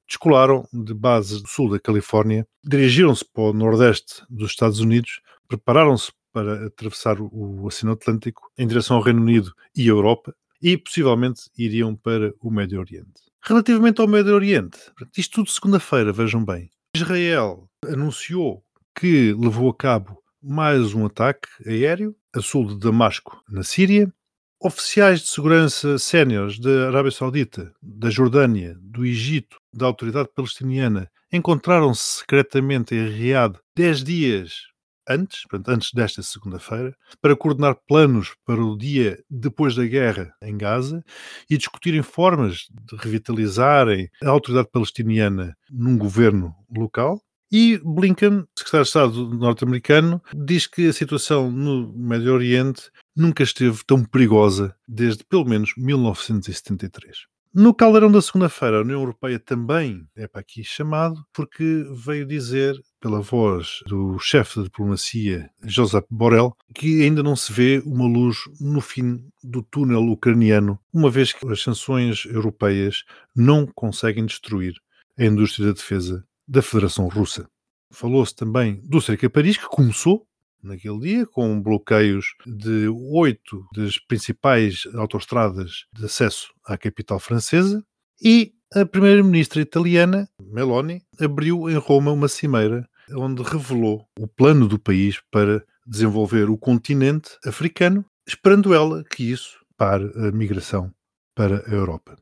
descolaram 0.08 0.68
de 0.72 0.92
bases 0.92 1.40
do 1.40 1.48
sul 1.48 1.70
da 1.70 1.78
Califórnia, 1.78 2.46
dirigiram-se 2.64 3.24
para 3.24 3.44
o 3.44 3.52
nordeste 3.52 4.22
dos 4.28 4.50
Estados 4.50 4.80
Unidos, 4.80 5.20
prepararam-se 5.48 6.10
para 6.32 6.66
atravessar 6.66 7.20
o 7.20 7.64
Oceano 7.64 7.92
Atlântico 7.92 8.50
em 8.56 8.66
direção 8.66 8.96
ao 8.96 9.02
Reino 9.02 9.20
Unido 9.20 9.52
e 9.76 9.86
Europa 9.86 10.34
e 10.62 10.78
possivelmente 10.78 11.50
iriam 11.58 11.96
para 11.96 12.32
o 12.40 12.50
Médio 12.50 12.78
Oriente. 12.78 13.20
Relativamente 13.42 14.00
ao 14.00 14.06
Médio 14.06 14.34
Oriente, 14.34 14.78
isto 15.16 15.36
tudo 15.36 15.50
segunda-feira, 15.50 16.12
vejam 16.12 16.44
bem. 16.44 16.70
Israel 16.96 17.68
anunciou 17.86 18.64
que 18.94 19.32
levou 19.32 19.70
a 19.70 19.74
cabo 19.74 20.22
mais 20.40 20.94
um 20.94 21.06
ataque 21.06 21.48
aéreo 21.66 22.14
a 22.34 22.40
sul 22.40 22.66
de 22.66 22.78
Damasco, 22.78 23.42
na 23.48 23.62
Síria. 23.62 24.12
Oficiais 24.60 25.20
de 25.20 25.26
segurança 25.26 25.98
séniores 25.98 26.58
da 26.58 26.86
Arábia 26.86 27.10
Saudita, 27.10 27.74
da 27.82 28.08
Jordânia, 28.10 28.76
do 28.80 29.04
Egito, 29.04 29.56
da 29.74 29.86
Autoridade 29.86 30.28
Palestiniana 30.32 31.10
encontraram-se 31.32 32.20
secretamente 32.20 32.94
em 32.94 33.08
Riad 33.08 33.58
10 33.76 34.04
dias 34.04 34.71
antes, 35.08 35.42
portanto, 35.42 35.68
antes 35.68 35.90
desta 35.92 36.22
segunda-feira, 36.22 36.94
para 37.20 37.36
coordenar 37.36 37.76
planos 37.86 38.34
para 38.44 38.64
o 38.64 38.76
dia 38.76 39.22
depois 39.28 39.74
da 39.74 39.84
guerra 39.84 40.34
em 40.42 40.56
Gaza 40.56 41.04
e 41.48 41.56
discutirem 41.56 42.02
formas 42.02 42.68
de 42.70 42.96
revitalizarem 42.96 44.08
a 44.22 44.30
autoridade 44.30 44.68
palestiniana 44.70 45.56
num 45.70 45.96
governo 45.96 46.54
local. 46.74 47.20
E 47.50 47.78
Blinken, 47.84 48.44
secretário 48.56 48.84
de 48.84 48.88
Estado 48.88 49.28
norte-americano, 49.34 50.22
diz 50.34 50.66
que 50.66 50.88
a 50.88 50.92
situação 50.92 51.50
no 51.50 51.92
Médio 51.92 52.32
Oriente 52.32 52.90
nunca 53.14 53.42
esteve 53.42 53.84
tão 53.86 54.02
perigosa 54.02 54.74
desde 54.88 55.22
pelo 55.22 55.44
menos 55.44 55.74
1973. 55.76 57.31
No 57.54 57.74
caldeirão 57.74 58.10
da 58.10 58.22
segunda-feira, 58.22 58.78
a 58.78 58.80
União 58.80 58.98
Europeia 58.98 59.38
também 59.38 60.08
é 60.16 60.26
para 60.26 60.40
aqui 60.40 60.64
chamado, 60.64 61.22
porque 61.34 61.84
veio 61.94 62.24
dizer, 62.24 62.74
pela 62.98 63.20
voz 63.20 63.80
do 63.86 64.18
chefe 64.18 64.54
de 64.54 64.64
diplomacia, 64.64 65.50
Josep 65.62 66.06
Borrell, 66.10 66.56
que 66.74 67.02
ainda 67.02 67.22
não 67.22 67.36
se 67.36 67.52
vê 67.52 67.82
uma 67.84 68.06
luz 68.06 68.38
no 68.58 68.80
fim 68.80 69.22
do 69.44 69.62
túnel 69.62 70.00
ucraniano, 70.04 70.78
uma 70.90 71.10
vez 71.10 71.34
que 71.34 71.46
as 71.52 71.62
sanções 71.62 72.24
europeias 72.24 73.04
não 73.36 73.66
conseguem 73.66 74.24
destruir 74.24 74.72
a 75.18 75.24
indústria 75.26 75.66
da 75.66 75.72
defesa 75.74 76.24
da 76.48 76.62
Federação 76.62 77.06
Russa. 77.06 77.46
Falou-se 77.92 78.34
também 78.34 78.80
do 78.82 78.98
Cerca 78.98 79.28
Paris, 79.28 79.58
que 79.58 79.66
começou 79.66 80.26
naquele 80.62 80.98
dia, 81.00 81.26
com 81.26 81.60
bloqueios 81.60 82.34
de 82.46 82.88
oito 82.88 83.66
das 83.74 83.98
principais 83.98 84.84
autoestradas 84.94 85.86
de 85.92 86.04
acesso 86.04 86.52
à 86.64 86.78
capital 86.78 87.18
francesa, 87.18 87.84
e 88.22 88.52
a 88.74 88.86
primeira-ministra 88.86 89.60
italiana, 89.60 90.28
Meloni, 90.40 91.02
abriu 91.20 91.68
em 91.68 91.76
Roma 91.76 92.12
uma 92.12 92.28
cimeira 92.28 92.88
onde 93.10 93.42
revelou 93.42 94.06
o 94.18 94.26
plano 94.26 94.66
do 94.66 94.78
país 94.78 95.20
para 95.30 95.64
desenvolver 95.86 96.48
o 96.48 96.56
continente 96.56 97.36
africano, 97.44 98.04
esperando 98.26 98.72
ela 98.72 99.04
que 99.04 99.30
isso 99.30 99.58
pare 99.76 100.10
a 100.16 100.30
migração 100.30 100.92
para 101.34 101.68
a 101.68 101.74
Europa. 101.74 102.16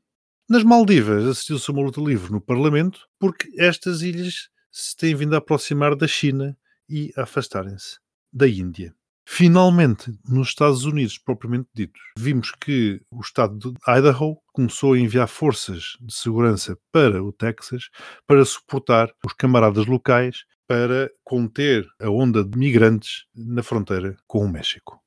Nas 0.49 0.65
Maldivas 0.65 1.25
assistiu-se 1.27 1.71
uma 1.71 1.83
luta 1.83 2.01
livre 2.01 2.33
no 2.33 2.41
Parlamento 2.41 3.07
porque 3.19 3.49
estas 3.57 4.03
ilhas 4.03 4.49
se 4.73 4.97
têm 4.97 5.15
vindo 5.15 5.35
a 5.35 5.39
aproximar 5.39 5.95
da 5.95 6.09
China 6.09 6.57
e 6.89 7.13
a 7.17 7.23
afastarem-se 7.23 7.99
da 8.33 8.49
Índia. 8.49 8.95
Finalmente, 9.33 10.13
nos 10.29 10.49
Estados 10.49 10.85
Unidos, 10.85 11.17
propriamente 11.17 11.69
ditos, 11.73 12.01
vimos 12.19 12.51
que 12.51 13.01
o 13.11 13.21
estado 13.21 13.57
de 13.57 13.79
Idaho 13.89 14.37
começou 14.53 14.95
a 14.95 14.99
enviar 14.99 15.29
forças 15.29 15.97
de 16.01 16.13
segurança 16.13 16.77
para 16.91 17.23
o 17.23 17.33
Texas 17.33 17.91
para 18.27 18.45
suportar 18.45 19.13
os 19.25 19.33
camaradas 19.33 19.87
locais 19.87 20.45
para 20.67 21.11
conter 21.23 21.89
a 22.01 22.11
onda 22.11 22.45
de 22.45 22.59
migrantes 22.59 23.25
na 23.35 23.63
fronteira 23.63 24.17
com 24.27 24.45
o 24.45 24.49
México. 24.49 25.01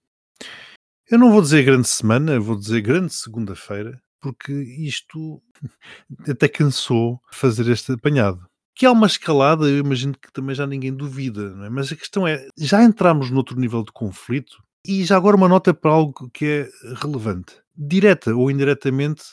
Eu 1.09 1.19
não 1.19 1.31
vou 1.31 1.41
dizer 1.41 1.63
grande 1.63 1.87
semana, 1.87 2.39
vou 2.39 2.57
dizer 2.57 2.81
grande 2.81 3.13
segunda-feira, 3.13 4.01
porque 4.21 4.53
isto 4.53 5.43
até 6.27 6.47
cansou 6.47 7.21
fazer 7.29 7.69
este 7.69 7.91
apanhado. 7.91 8.45
Que 8.75 8.85
há 8.85 8.91
uma 8.91 9.07
escalada, 9.07 9.65
eu 9.65 9.77
imagino 9.77 10.13
que 10.13 10.31
também 10.31 10.55
já 10.55 10.65
ninguém 10.65 10.93
duvida, 10.93 11.51
não 11.51 11.65
é? 11.65 11.69
mas 11.69 11.91
a 11.91 11.95
questão 11.95 12.27
é, 12.27 12.47
já 12.57 12.83
entramos 12.83 13.29
noutro 13.29 13.59
nível 13.59 13.83
de 13.83 13.91
conflito 13.91 14.63
e 14.85 15.03
já 15.03 15.15
agora 15.15 15.37
uma 15.37 15.47
nota 15.47 15.73
para 15.73 15.91
algo 15.91 16.29
que 16.33 16.45
é 16.45 16.69
relevante. 16.95 17.55
Direta 17.75 18.35
ou 18.35 18.51
indiretamente, 18.51 19.23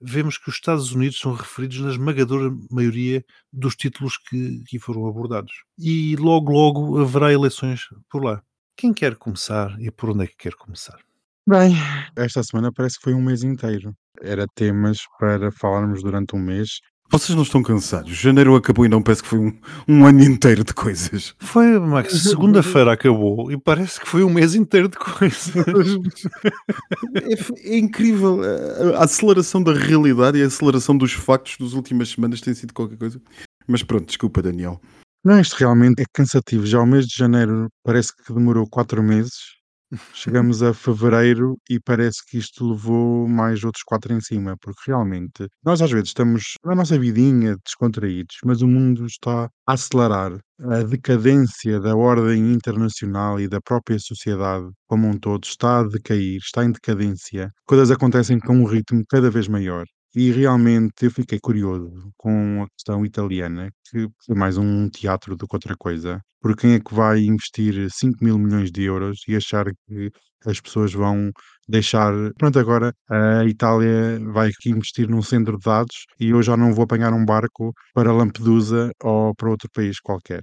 vemos 0.00 0.38
que 0.38 0.48
os 0.48 0.56
Estados 0.56 0.92
Unidos 0.92 1.18
são 1.18 1.32
referidos 1.32 1.80
na 1.80 1.90
esmagadora 1.90 2.50
maioria 2.70 3.24
dos 3.52 3.74
títulos 3.74 4.16
que 4.16 4.60
aqui 4.64 4.78
foram 4.78 5.06
abordados. 5.06 5.52
E 5.78 6.16
logo, 6.16 6.52
logo 6.52 7.00
haverá 7.00 7.32
eleições 7.32 7.82
por 8.10 8.24
lá. 8.24 8.42
Quem 8.76 8.92
quer 8.92 9.16
começar 9.16 9.76
e 9.80 9.90
por 9.90 10.10
onde 10.10 10.24
é 10.24 10.26
que 10.26 10.36
quer 10.36 10.54
começar? 10.54 10.98
Bem, 11.46 11.74
esta 12.14 12.42
semana 12.42 12.70
parece 12.72 12.98
que 12.98 13.04
foi 13.04 13.14
um 13.14 13.22
mês 13.22 13.42
inteiro. 13.42 13.96
Era 14.20 14.46
temas 14.54 14.98
para 15.18 15.50
falarmos 15.50 16.02
durante 16.02 16.36
um 16.36 16.38
mês. 16.38 16.80
Vocês 17.10 17.34
não 17.34 17.42
estão 17.42 17.62
cansados? 17.62 18.14
Janeiro 18.14 18.54
acabou 18.54 18.84
e 18.84 18.88
não 18.88 19.02
parece 19.02 19.22
que 19.22 19.28
foi 19.28 19.38
um, 19.38 19.58
um 19.88 20.04
ano 20.04 20.22
inteiro 20.22 20.62
de 20.62 20.74
coisas. 20.74 21.34
Foi, 21.38 21.78
Max, 21.78 22.12
segunda-feira 22.22 22.92
acabou 22.92 23.50
e 23.50 23.56
parece 23.56 23.98
que 23.98 24.06
foi 24.06 24.22
um 24.22 24.30
mês 24.30 24.54
inteiro 24.54 24.88
de 24.88 24.98
coisas. 24.98 25.50
É, 27.14 27.74
é 27.74 27.78
incrível. 27.78 28.40
A, 28.42 28.98
a 29.00 29.04
aceleração 29.04 29.62
da 29.62 29.72
realidade 29.72 30.38
e 30.38 30.42
a 30.42 30.46
aceleração 30.46 30.96
dos 30.96 31.12
factos 31.12 31.56
das 31.58 31.72
últimas 31.72 32.10
semanas 32.10 32.40
tem 32.40 32.52
sido 32.52 32.74
qualquer 32.74 32.98
coisa. 32.98 33.20
Mas 33.66 33.82
pronto, 33.82 34.06
desculpa, 34.06 34.42
Daniel. 34.42 34.80
Não, 35.24 35.40
isto 35.40 35.56
realmente 35.56 36.02
é 36.02 36.04
cansativo. 36.12 36.66
Já 36.66 36.80
o 36.80 36.86
mês 36.86 37.06
de 37.06 37.16
janeiro 37.16 37.68
parece 37.84 38.14
que 38.14 38.32
demorou 38.32 38.66
quatro 38.66 39.02
meses. 39.02 39.57
Chegamos 40.12 40.62
a 40.62 40.74
fevereiro 40.74 41.56
e 41.68 41.80
parece 41.80 42.18
que 42.26 42.36
isto 42.38 42.68
levou 42.72 43.26
mais 43.26 43.64
outros 43.64 43.82
quatro 43.82 44.12
em 44.12 44.20
cima, 44.20 44.56
porque 44.60 44.82
realmente 44.90 45.48
nós 45.64 45.80
às 45.80 45.90
vezes 45.90 46.08
estamos 46.08 46.54
na 46.64 46.74
nossa 46.74 46.98
vidinha 46.98 47.56
descontraídos, 47.64 48.36
mas 48.44 48.60
o 48.60 48.68
mundo 48.68 49.06
está 49.06 49.44
a 49.66 49.72
acelerar. 49.72 50.38
A 50.60 50.82
decadência 50.82 51.80
da 51.80 51.96
ordem 51.96 52.52
internacional 52.52 53.40
e 53.40 53.48
da 53.48 53.60
própria 53.60 53.98
sociedade 53.98 54.68
como 54.86 55.06
um 55.08 55.18
todo 55.18 55.44
está 55.44 55.80
a 55.80 55.84
decair, 55.84 56.36
está 56.38 56.64
em 56.64 56.72
decadência. 56.72 57.50
Coisas 57.64 57.90
acontecem 57.90 58.38
com 58.40 58.56
um 58.56 58.64
ritmo 58.64 59.02
cada 59.08 59.30
vez 59.30 59.48
maior. 59.48 59.86
E 60.14 60.30
realmente 60.32 61.04
eu 61.04 61.10
fiquei 61.10 61.38
curioso 61.38 62.12
com 62.16 62.62
a 62.62 62.68
questão 62.70 63.04
italiana, 63.04 63.70
que 63.90 64.08
foi 64.24 64.34
mais 64.34 64.56
um 64.56 64.88
teatro 64.88 65.36
do 65.36 65.46
que 65.46 65.54
outra 65.56 65.76
coisa. 65.76 66.20
Por 66.40 66.56
quem 66.56 66.72
é 66.74 66.80
que 66.80 66.94
vai 66.94 67.20
investir 67.20 67.90
5 67.90 68.24
mil 68.24 68.38
milhões 68.38 68.70
de 68.72 68.84
euros 68.84 69.20
e 69.28 69.36
achar 69.36 69.66
que 69.86 70.10
as 70.46 70.60
pessoas 70.60 70.92
vão 70.92 71.30
deixar. 71.68 72.12
Pronto, 72.38 72.58
agora 72.58 72.92
a 73.10 73.44
Itália 73.44 74.18
vai 74.32 74.50
investir 74.66 75.08
num 75.08 75.22
centro 75.22 75.58
de 75.58 75.64
dados 75.64 75.94
e 76.18 76.30
eu 76.30 76.42
já 76.42 76.56
não 76.56 76.72
vou 76.72 76.84
apanhar 76.84 77.12
um 77.12 77.24
barco 77.24 77.72
para 77.92 78.12
Lampedusa 78.12 78.90
ou 79.02 79.34
para 79.34 79.50
outro 79.50 79.68
país 79.74 80.00
qualquer. 80.00 80.40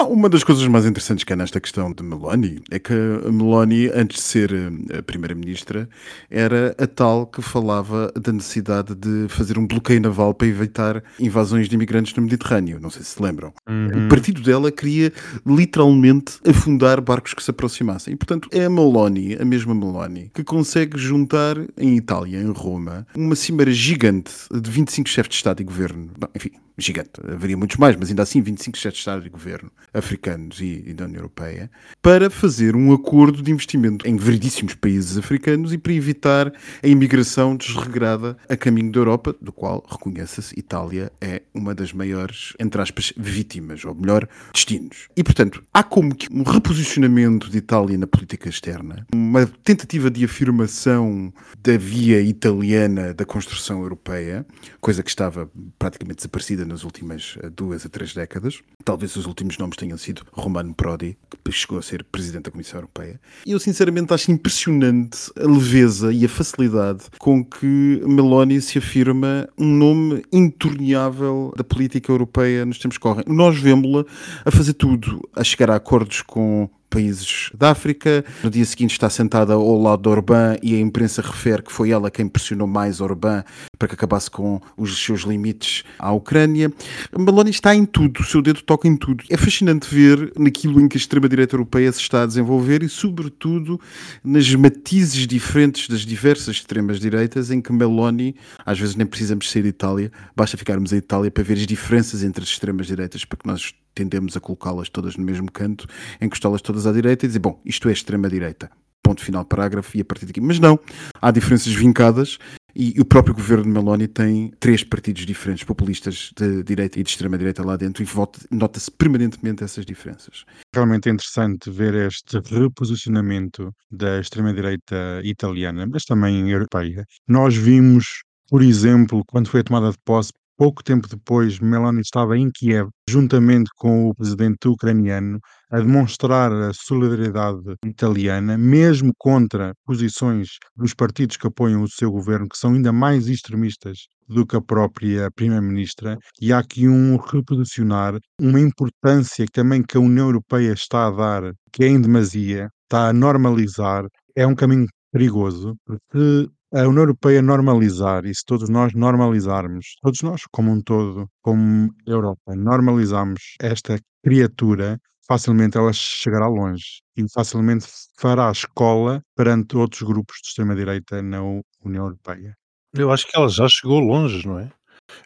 Ah, 0.00 0.04
uma 0.04 0.28
das 0.28 0.44
coisas 0.44 0.64
mais 0.68 0.86
interessantes 0.86 1.24
que 1.24 1.32
há 1.32 1.36
nesta 1.36 1.60
questão 1.60 1.92
de 1.92 2.04
Meloni 2.04 2.62
é 2.70 2.78
que 2.78 2.92
a 2.92 3.32
Meloni, 3.32 3.88
antes 3.88 4.18
de 4.18 4.22
ser 4.22 4.52
eh, 4.52 4.98
a 4.98 5.02
primeira-ministra, 5.02 5.88
era 6.30 6.72
a 6.78 6.86
tal 6.86 7.26
que 7.26 7.42
falava 7.42 8.12
da 8.14 8.32
necessidade 8.32 8.94
de 8.94 9.26
fazer 9.28 9.58
um 9.58 9.66
bloqueio 9.66 10.00
naval 10.00 10.32
para 10.32 10.46
evitar 10.46 11.02
invasões 11.18 11.68
de 11.68 11.74
imigrantes 11.74 12.14
no 12.14 12.22
Mediterrâneo. 12.22 12.78
Não 12.78 12.90
sei 12.90 13.02
se 13.02 13.18
se 13.18 13.22
lembram. 13.22 13.52
Uhum. 13.68 14.06
O 14.06 14.08
partido 14.08 14.40
dela 14.40 14.70
queria 14.70 15.12
literalmente 15.44 16.38
afundar 16.48 17.00
barcos 17.00 17.34
que 17.34 17.42
se 17.42 17.50
aproximassem. 17.50 18.14
E, 18.14 18.16
portanto, 18.16 18.48
é 18.52 18.64
a 18.64 18.70
Meloni, 18.70 19.34
a 19.34 19.44
mesma 19.44 19.74
Meloni, 19.74 20.30
que 20.32 20.44
consegue 20.44 20.96
juntar 20.96 21.56
em 21.76 21.96
Itália, 21.96 22.40
em 22.40 22.52
Roma, 22.52 23.06
uma 23.16 23.34
cimeira 23.34 23.72
gigante 23.72 24.32
de 24.50 24.70
25 24.70 25.08
chefes 25.08 25.30
de 25.30 25.36
Estado 25.36 25.60
e 25.60 25.64
Governo. 25.64 26.10
Enfim, 26.34 26.52
gigante, 26.78 27.10
haveria 27.26 27.56
muitos 27.56 27.76
mais, 27.76 27.96
mas 27.96 28.08
ainda 28.08 28.22
assim 28.22 28.40
25 28.40 28.78
chefes 28.78 28.94
de 28.94 29.00
Estado 29.00 29.26
e 29.26 29.28
Governo 29.28 29.70
africanos 29.92 30.60
e, 30.60 30.84
e, 30.86 30.94
da 30.94 31.04
União 31.04 31.18
Europeia, 31.18 31.70
para 32.00 32.30
fazer 32.30 32.76
um 32.76 32.92
acordo 32.92 33.42
de 33.42 33.50
investimento 33.50 34.06
em 34.06 34.16
veridíssimos 34.16 34.74
países 34.74 35.18
africanos 35.18 35.72
e 35.72 35.78
para 35.78 35.92
evitar 35.92 36.52
a 36.82 36.86
imigração 36.86 37.56
desregrada 37.56 38.36
a 38.48 38.56
caminho 38.56 38.92
da 38.92 39.00
Europa, 39.00 39.34
do 39.40 39.52
qual, 39.52 39.84
reconheça-se, 39.90 40.58
Itália 40.58 41.10
é 41.20 41.42
uma 41.52 41.74
das 41.74 41.92
maiores, 41.92 42.52
entre 42.60 42.80
aspas, 42.80 43.12
vítimas, 43.16 43.84
ou 43.84 43.94
melhor, 43.94 44.28
destinos. 44.52 45.08
E, 45.16 45.24
portanto, 45.24 45.62
há 45.74 45.82
como 45.82 46.14
que 46.14 46.28
um 46.32 46.42
reposicionamento 46.42 47.50
de 47.50 47.58
Itália 47.58 47.98
na 47.98 48.06
política 48.06 48.48
externa, 48.48 49.06
uma 49.12 49.46
tentativa 49.64 50.10
de 50.10 50.24
afirmação 50.24 51.32
da 51.60 51.76
via 51.76 52.20
italiana 52.20 53.12
da 53.12 53.24
construção 53.24 53.82
europeia, 53.82 54.46
coisa 54.80 55.02
que 55.02 55.10
estava 55.10 55.50
praticamente 55.78 56.18
desaparecida 56.18 56.67
nas 56.68 56.84
últimas 56.84 57.36
duas 57.56 57.84
a 57.84 57.88
três 57.88 58.14
décadas. 58.14 58.60
Talvez 58.84 59.16
os 59.16 59.26
últimos 59.26 59.58
nomes 59.58 59.76
tenham 59.76 59.98
sido 59.98 60.22
Romano 60.32 60.74
Prodi, 60.74 61.16
que 61.44 61.52
chegou 61.52 61.78
a 61.78 61.82
ser 61.82 62.04
Presidente 62.04 62.44
da 62.44 62.50
Comissão 62.50 62.78
Europeia. 62.78 63.20
E 63.44 63.52
eu 63.52 63.58
sinceramente 63.58 64.12
acho 64.12 64.30
impressionante 64.30 65.32
a 65.36 65.46
leveza 65.46 66.12
e 66.12 66.24
a 66.24 66.28
facilidade 66.28 67.04
com 67.18 67.44
que 67.44 68.00
Meloni 68.04 68.60
se 68.60 68.78
afirma 68.78 69.48
um 69.58 69.66
nome 69.66 70.22
intorneável 70.32 71.52
da 71.56 71.64
política 71.64 72.12
europeia 72.12 72.64
nos 72.64 72.78
tempos 72.78 72.98
que 72.98 73.02
correm. 73.02 73.24
Nós 73.26 73.58
vemos-la 73.58 74.04
a 74.44 74.50
fazer 74.50 74.74
tudo, 74.74 75.20
a 75.34 75.42
chegar 75.42 75.70
a 75.70 75.76
acordos 75.76 76.22
com 76.22 76.68
países 76.88 77.50
da 77.54 77.70
África. 77.70 78.24
No 78.42 78.50
dia 78.50 78.64
seguinte 78.64 78.92
está 78.92 79.08
sentada 79.08 79.54
ao 79.54 79.80
lado 79.80 80.02
de 80.02 80.08
Orbán 80.08 80.56
e 80.62 80.74
a 80.74 80.80
imprensa 80.80 81.22
refere 81.22 81.62
que 81.62 81.72
foi 81.72 81.90
ela 81.90 82.10
quem 82.10 82.28
pressionou 82.28 82.66
mais 82.66 83.00
Orbán 83.00 83.44
para 83.78 83.88
que 83.88 83.94
acabasse 83.94 84.30
com 84.30 84.60
os 84.76 85.02
seus 85.02 85.22
limites 85.22 85.84
à 85.98 86.12
Ucrânia. 86.12 86.72
Meloni 87.16 87.50
está 87.50 87.74
em 87.74 87.84
tudo, 87.84 88.20
o 88.20 88.24
seu 88.24 88.42
dedo 88.42 88.62
toca 88.62 88.88
em 88.88 88.96
tudo. 88.96 89.24
É 89.30 89.36
fascinante 89.36 89.92
ver 89.94 90.32
naquilo 90.36 90.80
em 90.80 90.88
que 90.88 90.96
a 90.96 91.00
extrema-direita 91.00 91.54
europeia 91.54 91.90
se 91.92 92.00
está 92.00 92.22
a 92.22 92.26
desenvolver 92.26 92.82
e, 92.82 92.88
sobretudo, 92.88 93.80
nas 94.24 94.52
matizes 94.54 95.26
diferentes 95.26 95.88
das 95.88 96.00
diversas 96.00 96.56
extremas-direitas 96.56 97.50
em 97.50 97.60
que 97.60 97.72
Meloni, 97.72 98.34
às 98.66 98.78
vezes 98.78 98.96
nem 98.96 99.06
precisamos 99.06 99.50
sair 99.50 99.62
de 99.62 99.68
Itália, 99.68 100.10
basta 100.34 100.56
ficarmos 100.56 100.92
em 100.92 100.96
Itália 100.96 101.30
para 101.30 101.44
ver 101.44 101.54
as 101.54 101.66
diferenças 101.66 102.22
entre 102.22 102.42
as 102.42 102.50
extremas-direitas 102.50 103.24
para 103.24 103.38
que 103.38 103.46
nós 103.46 103.72
tendemos 103.98 104.36
a 104.36 104.40
colocá-las 104.40 104.88
todas 104.88 105.16
no 105.16 105.24
mesmo 105.24 105.50
canto, 105.50 105.86
encostá-las 106.20 106.62
todas 106.62 106.86
à 106.86 106.92
direita 106.92 107.24
e 107.24 107.28
dizer, 107.28 107.40
bom, 107.40 107.60
isto 107.64 107.88
é 107.88 107.92
extrema-direita. 107.92 108.70
Ponto 109.02 109.24
final, 109.24 109.44
parágrafo, 109.44 109.96
e 109.96 110.00
a 110.00 110.04
partir 110.04 110.26
daqui. 110.26 110.40
Mas 110.40 110.60
não, 110.60 110.78
há 111.20 111.30
diferenças 111.30 111.72
vincadas 111.72 112.38
e 112.76 112.94
o 113.00 113.04
próprio 113.04 113.34
governo 113.34 113.64
de 113.64 113.70
Meloni 113.70 114.06
tem 114.06 114.52
três 114.60 114.84
partidos 114.84 115.26
diferentes, 115.26 115.64
populistas 115.64 116.30
de 116.36 116.62
direita 116.62 117.00
e 117.00 117.02
de 117.02 117.10
extrema-direita 117.10 117.64
lá 117.66 117.76
dentro, 117.76 118.04
e 118.04 118.06
nota-se 118.54 118.88
permanentemente 118.90 119.64
essas 119.64 119.84
diferenças. 119.84 120.44
Realmente 120.72 121.08
é 121.08 121.12
interessante 121.12 121.70
ver 121.70 121.94
este 121.94 122.38
reposicionamento 122.38 123.72
da 123.90 124.20
extrema-direita 124.20 125.20
italiana, 125.24 125.88
mas 125.90 126.04
também 126.04 126.50
europeia. 126.50 127.04
Nós 127.26 127.56
vimos, 127.56 128.22
por 128.48 128.62
exemplo, 128.62 129.24
quando 129.26 129.48
foi 129.48 129.60
a 129.60 129.64
tomada 129.64 129.90
de 129.90 129.98
posse, 130.04 130.32
pouco 130.58 130.82
tempo 130.82 131.08
depois, 131.08 131.60
Meloni 131.60 132.00
estava 132.00 132.36
em 132.36 132.50
Kiev, 132.50 132.88
juntamente 133.08 133.70
com 133.76 134.08
o 134.08 134.14
presidente 134.14 134.66
ucraniano, 134.66 135.38
a 135.70 135.78
demonstrar 135.78 136.52
a 136.52 136.72
solidariedade 136.74 137.76
italiana, 137.86 138.58
mesmo 138.58 139.12
contra 139.16 139.72
posições 139.86 140.48
dos 140.76 140.92
partidos 140.92 141.36
que 141.36 141.46
apoiam 141.46 141.82
o 141.82 141.88
seu 141.88 142.10
governo, 142.10 142.48
que 142.48 142.58
são 142.58 142.74
ainda 142.74 142.92
mais 142.92 143.28
extremistas 143.28 144.08
do 144.26 144.44
que 144.44 144.56
a 144.56 144.60
própria 144.60 145.30
primeira-ministra, 145.30 146.18
e 146.40 146.52
há 146.52 146.58
aqui 146.58 146.88
um 146.88 147.16
reposicionar, 147.16 148.18
uma 148.40 148.60
importância 148.60 149.46
também 149.52 149.82
que 149.82 149.96
a 149.96 150.00
União 150.00 150.26
Europeia 150.26 150.72
está 150.72 151.06
a 151.06 151.10
dar, 151.10 151.52
que 151.72 151.84
é 151.84 151.88
em 151.88 152.00
demasia, 152.00 152.68
está 152.82 153.08
a 153.08 153.12
normalizar, 153.12 154.04
é 154.34 154.44
um 154.46 154.56
caminho 154.56 154.86
perigoso, 155.12 155.76
porque 155.86 156.48
a 156.72 156.80
União 156.86 157.02
Europeia 157.02 157.40
normalizar, 157.40 158.24
e 158.26 158.34
se 158.34 158.44
todos 158.44 158.68
nós 158.68 158.92
normalizarmos, 158.94 159.96
todos 160.02 160.20
nós 160.22 160.42
como 160.50 160.70
um 160.70 160.82
todo, 160.82 161.28
como 161.42 161.90
Europa, 162.06 162.54
normalizarmos 162.54 163.54
esta 163.60 163.98
criatura, 164.22 165.00
facilmente 165.26 165.78
ela 165.78 165.92
chegará 165.92 166.46
longe 166.46 167.00
e 167.16 167.24
facilmente 167.32 167.86
fará 168.18 168.50
escola 168.50 169.22
perante 169.36 169.76
outros 169.76 170.02
grupos 170.02 170.36
de 170.42 170.48
extrema-direita 170.48 171.22
na 171.22 171.40
União 171.84 172.04
Europeia. 172.04 172.54
Eu 172.94 173.10
acho 173.10 173.26
que 173.26 173.36
ela 173.36 173.48
já 173.48 173.66
chegou 173.68 174.00
longe, 174.00 174.46
não 174.46 174.58
é? 174.58 174.70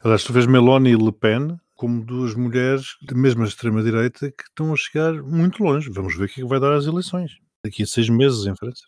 Aliás, 0.03 0.25
tu 0.25 0.33
vês 0.33 0.47
Meloni 0.47 0.91
e 0.91 0.97
Le 0.97 1.13
Pen 1.13 1.57
como 1.75 2.05
duas 2.05 2.35
mulheres 2.35 2.97
da 3.03 3.17
mesma 3.17 3.45
extrema-direita 3.45 4.31
que 4.31 4.45
estão 4.45 4.73
a 4.73 4.77
chegar 4.77 5.13
muito 5.23 5.63
longe. 5.65 5.91
Vamos 5.91 6.17
ver 6.17 6.25
o 6.25 6.29
que 6.29 6.41
é 6.41 6.45
que 6.45 6.49
vai 6.49 6.61
dar 6.61 6.73
às 6.73 6.87
eleições. 6.87 7.33
Daqui 7.65 7.83
a 7.83 7.87
seis 7.87 8.09
meses 8.09 8.47
em 8.47 8.55
França. 8.55 8.85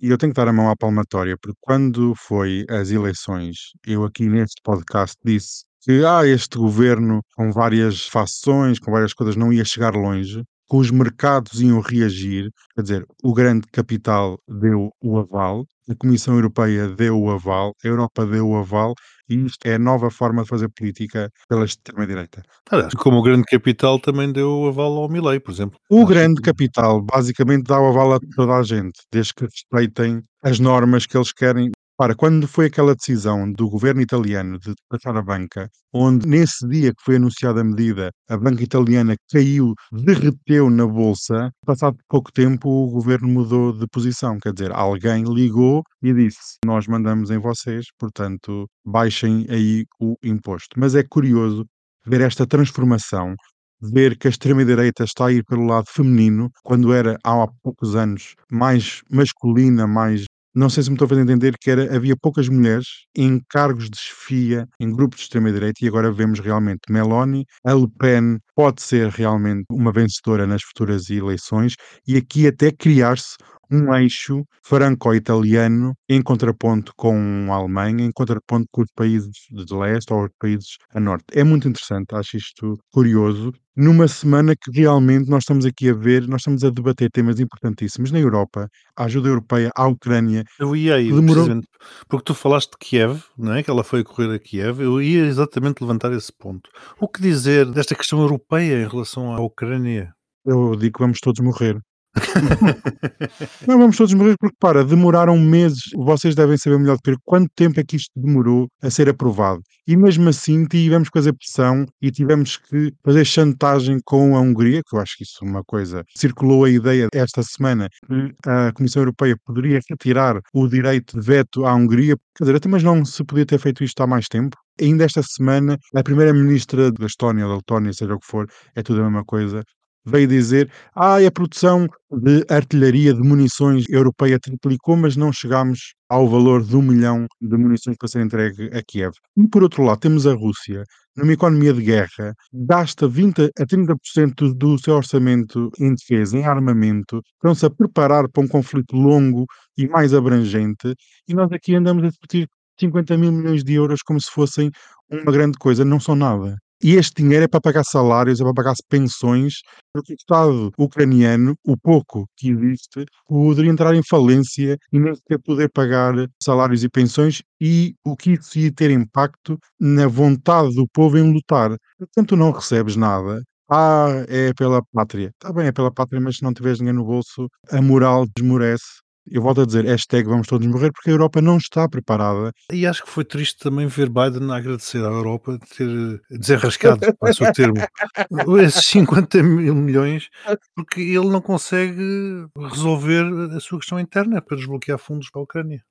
E 0.00 0.08
eu 0.08 0.18
tenho 0.18 0.32
que 0.32 0.36
dar 0.36 0.48
a 0.48 0.52
mão 0.52 0.70
à 0.70 0.76
palmatória, 0.76 1.36
porque 1.40 1.58
quando 1.60 2.14
foi 2.16 2.64
as 2.68 2.90
eleições, 2.90 3.56
eu 3.86 4.04
aqui 4.04 4.28
neste 4.28 4.60
podcast 4.62 5.16
disse 5.24 5.64
que 5.82 6.04
ah, 6.04 6.26
este 6.26 6.58
governo 6.58 7.22
com 7.34 7.50
várias 7.50 8.06
fações, 8.06 8.78
com 8.78 8.92
várias 8.92 9.12
coisas, 9.14 9.36
não 9.36 9.52
ia 9.52 9.64
chegar 9.64 9.94
longe, 9.94 10.42
que 10.70 10.76
os 10.76 10.90
mercados 10.90 11.60
iam 11.60 11.80
reagir, 11.80 12.50
quer 12.74 12.82
dizer, 12.82 13.04
o 13.24 13.34
grande 13.34 13.66
capital 13.72 14.38
deu 14.48 14.90
o 15.02 15.18
aval, 15.18 15.64
a 15.88 15.94
Comissão 15.96 16.34
Europeia 16.34 16.88
deu 16.88 17.18
o 17.18 17.30
aval, 17.30 17.74
a 17.84 17.88
Europa 17.88 18.24
deu 18.24 18.48
o 18.48 18.56
aval, 18.56 18.94
isto 19.30 19.66
é 19.66 19.74
a 19.74 19.78
nova 19.78 20.10
forma 20.10 20.42
de 20.42 20.48
fazer 20.48 20.68
política 20.70 21.30
pela 21.48 21.64
extrema-direita. 21.64 22.42
Aliás, 22.70 22.92
como 22.94 23.18
o 23.18 23.22
grande 23.22 23.44
capital 23.44 23.98
também 24.00 24.32
deu 24.32 24.66
aval 24.66 24.96
ao 24.98 25.08
Milley, 25.08 25.40
por 25.40 25.52
exemplo. 25.52 25.78
O 25.90 25.98
Acho 25.98 26.06
grande 26.06 26.36
que- 26.36 26.42
capital 26.50 27.00
basicamente 27.02 27.64
dá 27.64 27.80
o 27.80 27.88
aval 27.88 28.14
a 28.14 28.20
toda 28.34 28.54
a 28.56 28.62
gente, 28.62 29.00
desde 29.12 29.34
que 29.34 29.44
respeitem 29.44 30.22
as 30.42 30.58
normas 30.58 31.06
que 31.06 31.16
eles 31.16 31.32
querem. 31.32 31.70
Para, 32.00 32.14
quando 32.14 32.48
foi 32.48 32.64
aquela 32.64 32.94
decisão 32.94 33.52
do 33.52 33.68
governo 33.68 34.00
italiano 34.00 34.58
de 34.58 34.72
taxar 34.88 35.14
a 35.18 35.22
banca, 35.22 35.68
onde 35.92 36.26
nesse 36.26 36.66
dia 36.66 36.94
que 36.94 37.04
foi 37.04 37.16
anunciada 37.16 37.60
a 37.60 37.64
medida, 37.64 38.10
a 38.26 38.38
banca 38.38 38.62
italiana 38.62 39.14
caiu, 39.30 39.74
derreteu 39.92 40.70
na 40.70 40.86
bolsa, 40.86 41.50
passado 41.62 41.98
pouco 42.08 42.32
tempo 42.32 42.70
o 42.70 42.90
governo 42.90 43.28
mudou 43.28 43.74
de 43.74 43.86
posição, 43.86 44.38
quer 44.38 44.54
dizer, 44.54 44.72
alguém 44.72 45.24
ligou 45.24 45.82
e 46.02 46.14
disse: 46.14 46.56
Nós 46.64 46.86
mandamos 46.86 47.30
em 47.30 47.38
vocês, 47.38 47.84
portanto, 47.98 48.66
baixem 48.82 49.46
aí 49.50 49.84
o 50.00 50.16
imposto. 50.24 50.80
Mas 50.80 50.94
é 50.94 51.02
curioso 51.06 51.66
ver 52.06 52.22
esta 52.22 52.46
transformação 52.46 53.34
ver 53.82 54.16
que 54.18 54.26
a 54.26 54.30
extrema-direita 54.30 55.04
está 55.04 55.26
a 55.26 55.32
ir 55.32 55.44
pelo 55.44 55.64
lado 55.66 55.86
feminino, 55.88 56.50
quando 56.62 56.92
era 56.92 57.18
há 57.24 57.46
poucos 57.62 57.96
anos 57.96 58.34
mais 58.50 59.02
masculina, 59.10 59.86
mais. 59.86 60.24
Não 60.54 60.68
sei 60.68 60.82
se 60.82 60.90
me 60.90 60.94
estou 60.96 61.06
a 61.06 61.08
fazer 61.08 61.22
entender 61.22 61.54
que 61.60 61.70
era, 61.70 61.94
havia 61.94 62.16
poucas 62.16 62.48
mulheres 62.48 62.86
em 63.16 63.40
cargos 63.48 63.88
de 63.88 63.96
chefia 63.96 64.66
em 64.80 64.90
grupos 64.90 65.18
de 65.20 65.24
extrema-direita 65.24 65.84
e 65.84 65.88
agora 65.88 66.10
vemos 66.10 66.40
realmente 66.40 66.80
Meloni, 66.90 67.44
a 67.64 67.72
Le 67.72 67.86
Pen 67.98 68.38
pode 68.56 68.82
ser 68.82 69.08
realmente 69.10 69.64
uma 69.70 69.92
vencedora 69.92 70.46
nas 70.48 70.62
futuras 70.64 71.08
eleições 71.08 71.74
e 72.06 72.16
aqui 72.16 72.48
até 72.48 72.72
criar-se 72.72 73.36
um 73.70 73.94
eixo 73.94 74.44
franco-italiano 74.64 75.94
em 76.08 76.22
contraponto 76.22 76.92
com 76.96 77.46
a 77.50 77.54
Alemanha, 77.54 78.04
em 78.04 78.12
contraponto 78.12 78.66
com 78.70 78.82
os 78.82 78.88
países 78.94 79.30
de 79.50 79.74
leste 79.74 80.12
ou 80.12 80.24
os 80.24 80.30
países 80.38 80.76
a 80.94 81.00
norte. 81.00 81.24
É 81.32 81.42
muito 81.44 81.68
interessante, 81.68 82.14
acho 82.14 82.36
isto 82.36 82.76
curioso. 82.92 83.52
Numa 83.76 84.08
semana 84.08 84.54
que 84.54 84.70
realmente 84.72 85.30
nós 85.30 85.44
estamos 85.44 85.64
aqui 85.64 85.88
a 85.88 85.94
ver, 85.94 86.26
nós 86.28 86.40
estamos 86.42 86.62
a 86.64 86.70
debater 86.70 87.08
temas 87.10 87.40
importantíssimos 87.40 88.10
na 88.10 88.18
Europa, 88.18 88.68
a 88.96 89.04
ajuda 89.04 89.28
europeia 89.28 89.70
à 89.74 89.86
Ucrânia. 89.86 90.44
Eu 90.58 90.76
ia 90.76 90.96
aí, 90.96 91.10
Demorou- 91.10 91.60
porque 92.08 92.24
tu 92.24 92.34
falaste 92.34 92.72
de 92.72 92.76
Kiev, 92.78 93.22
não 93.38 93.54
é? 93.54 93.62
Que 93.62 93.70
ela 93.70 93.84
foi 93.84 94.04
correr 94.04 94.34
a 94.34 94.38
Kiev. 94.38 94.80
Eu 94.80 95.00
ia 95.00 95.24
exatamente 95.24 95.80
levantar 95.80 96.12
esse 96.12 96.32
ponto. 96.36 96.68
O 97.00 97.08
que 97.08 97.22
dizer 97.22 97.66
desta 97.70 97.94
questão 97.94 98.20
europeia 98.20 98.82
em 98.82 98.88
relação 98.88 99.32
à 99.32 99.40
Ucrânia? 99.40 100.12
Eu 100.44 100.74
digo 100.76 100.98
que 100.98 101.02
vamos 101.04 101.20
todos 101.20 101.40
morrer. 101.40 101.80
Não, 103.66 103.78
vamos 103.78 103.96
todos 103.96 104.12
morrer 104.14 104.34
porque, 104.38 104.56
para, 104.58 104.84
demoraram 104.84 105.38
meses. 105.38 105.90
Vocês 105.94 106.34
devem 106.34 106.56
saber 106.56 106.78
melhor 106.78 106.96
do 106.96 107.02
que 107.02 107.10
eu 107.10 107.16
quanto 107.24 107.50
tempo 107.54 107.78
é 107.78 107.84
que 107.84 107.96
isto 107.96 108.10
demorou 108.16 108.68
a 108.82 108.90
ser 108.90 109.08
aprovado. 109.08 109.62
E 109.86 109.96
mesmo 109.96 110.28
assim 110.28 110.66
tivemos 110.66 111.08
que 111.08 111.18
fazer 111.18 111.32
pressão 111.32 111.86
e 112.00 112.10
tivemos 112.10 112.56
que 112.56 112.92
fazer 113.04 113.24
chantagem 113.24 113.98
com 114.04 114.36
a 114.36 114.40
Hungria, 114.40 114.82
que 114.88 114.96
eu 114.96 115.00
acho 115.00 115.16
que 115.16 115.24
isso 115.24 115.38
é 115.42 115.48
uma 115.48 115.64
coisa. 115.64 116.04
Circulou 116.16 116.64
a 116.64 116.70
ideia 116.70 117.08
esta 117.12 117.42
semana 117.42 117.88
que 118.06 118.34
a 118.46 118.72
Comissão 118.72 119.02
Europeia 119.02 119.36
poderia 119.44 119.80
retirar 119.88 120.40
o 120.54 120.68
direito 120.68 121.18
de 121.18 121.26
veto 121.26 121.64
à 121.64 121.74
Hungria. 121.74 122.16
Quer 122.36 122.44
dizer, 122.44 122.56
até 122.56 122.68
mas 122.68 122.82
não 122.82 123.04
se 123.04 123.24
podia 123.24 123.46
ter 123.46 123.58
feito 123.58 123.82
isto 123.82 124.00
há 124.02 124.06
mais 124.06 124.26
tempo. 124.28 124.56
Ainda 124.80 125.04
esta 125.04 125.22
semana, 125.22 125.76
a 125.94 126.02
primeira-ministra 126.02 126.90
da 126.90 127.06
Estónia 127.06 127.44
ou 127.44 127.50
da 127.50 127.56
Letónia, 127.56 127.92
seja 127.92 128.14
o 128.14 128.18
que 128.18 128.26
for, 128.26 128.46
é 128.74 128.82
tudo 128.82 129.00
a 129.00 129.04
mesma 129.04 129.24
coisa, 129.24 129.62
veio 130.04 130.26
dizer 130.26 130.70
ah, 130.94 131.16
a 131.18 131.30
produção 131.30 131.86
de 132.10 132.44
artilharia 132.48 133.14
de 133.14 133.20
munições 133.20 133.84
europeia 133.88 134.38
triplicou, 134.38 134.96
mas 134.96 135.16
não 135.16 135.32
chegámos 135.32 135.94
ao 136.08 136.28
valor 136.28 136.64
de 136.64 136.76
um 136.76 136.82
milhão 136.82 137.26
de 137.40 137.56
munições 137.56 137.96
para 137.96 138.08
ser 138.08 138.22
entregue 138.22 138.70
a 138.76 138.82
Kiev. 138.82 139.12
E 139.36 139.48
por 139.48 139.62
outro 139.62 139.82
lado, 139.84 140.00
temos 140.00 140.26
a 140.26 140.34
Rússia, 140.34 140.84
numa 141.16 141.32
economia 141.32 141.72
de 141.72 141.82
guerra, 141.82 142.34
gasta 142.52 143.06
20 143.08 143.50
a 143.58 143.66
30% 143.66 144.54
do 144.54 144.78
seu 144.78 144.94
orçamento 144.94 145.70
em 145.78 145.94
defesa, 145.94 146.36
em 146.36 146.44
armamento, 146.44 147.20
estão-se 147.34 147.66
a 147.66 147.70
preparar 147.70 148.28
para 148.28 148.42
um 148.42 148.48
conflito 148.48 148.96
longo 148.96 149.44
e 149.76 149.86
mais 149.88 150.14
abrangente, 150.14 150.94
e 151.28 151.34
nós 151.34 151.50
aqui 151.52 151.74
andamos 151.74 152.04
a 152.04 152.08
discutir 152.08 152.48
50 152.78 153.16
mil 153.18 153.32
milhões 153.32 153.62
de 153.62 153.74
euros 153.74 154.00
como 154.02 154.20
se 154.20 154.30
fossem 154.30 154.70
uma 155.10 155.30
grande 155.32 155.58
coisa, 155.58 155.84
não 155.84 156.00
são 156.00 156.16
nada. 156.16 156.56
E 156.82 156.94
este 156.94 157.22
dinheiro 157.22 157.44
é 157.44 157.48
para 157.48 157.60
pagar 157.60 157.84
salários, 157.84 158.40
é 158.40 158.44
para 158.44 158.54
pagar 158.54 158.74
pensões, 158.88 159.56
porque 159.92 160.14
o 160.14 160.16
Estado 160.16 160.70
ucraniano, 160.78 161.54
o 161.62 161.76
pouco 161.76 162.26
que 162.36 162.50
existe, 162.50 163.04
poderia 163.28 163.70
entrar 163.70 163.94
em 163.94 164.02
falência 164.02 164.78
e 164.90 164.98
nem 164.98 165.14
sequer 165.14 165.38
poder 165.40 165.70
pagar 165.70 166.14
salários 166.42 166.82
e 166.82 166.88
pensões, 166.88 167.42
e 167.60 167.94
o 168.04 168.16
que 168.16 168.32
isso 168.32 168.58
ia 168.58 168.72
ter 168.72 168.90
impacto 168.90 169.58
na 169.78 170.06
vontade 170.06 170.74
do 170.74 170.86
povo 170.88 171.18
em 171.18 171.32
lutar. 171.32 171.76
Portanto, 171.98 172.34
não 172.34 172.50
recebes 172.50 172.96
nada. 172.96 173.42
Ah, 173.70 174.24
é 174.28 174.52
pela 174.54 174.82
pátria. 174.92 175.28
Está 175.28 175.52
bem, 175.52 175.66
é 175.66 175.72
pela 175.72 175.92
pátria, 175.92 176.20
mas 176.20 176.36
se 176.36 176.42
não 176.42 176.52
tiveres 176.54 176.78
dinheiro 176.78 176.98
no 176.98 177.04
bolso, 177.04 177.48
a 177.70 177.80
moral 177.82 178.26
desmorece. 178.34 179.00
Eu 179.26 179.42
volto 179.42 179.60
a 179.60 179.66
dizer, 179.66 179.84
hashtag 179.84 180.28
vamos 180.28 180.46
todos 180.46 180.66
morrer, 180.66 180.90
porque 180.92 181.10
a 181.10 181.12
Europa 181.12 181.40
não 181.42 181.56
está 181.56 181.88
preparada 181.88 182.52
E 182.72 182.86
acho 182.86 183.04
que 183.04 183.10
foi 183.10 183.24
triste 183.24 183.58
também 183.58 183.86
ver 183.86 184.08
Biden 184.08 184.50
agradecer 184.50 184.98
à 184.98 185.08
Europa 185.08 185.58
de 185.58 185.68
ter 185.76 186.20
desenrascado, 186.30 187.14
passo 187.16 187.44
o 187.44 187.52
termo, 187.52 187.74
esses 188.60 188.86
50 188.86 189.42
mil 189.42 189.74
milhões, 189.74 190.28
porque 190.74 191.00
ele 191.00 191.28
não 191.28 191.40
consegue 191.40 192.46
resolver 192.56 193.24
a 193.54 193.60
sua 193.60 193.78
questão 193.78 194.00
interna 194.00 194.40
para 194.40 194.56
desbloquear 194.56 194.98
fundos 194.98 195.30
para 195.30 195.40
a 195.40 195.44
Ucrânia. 195.44 195.82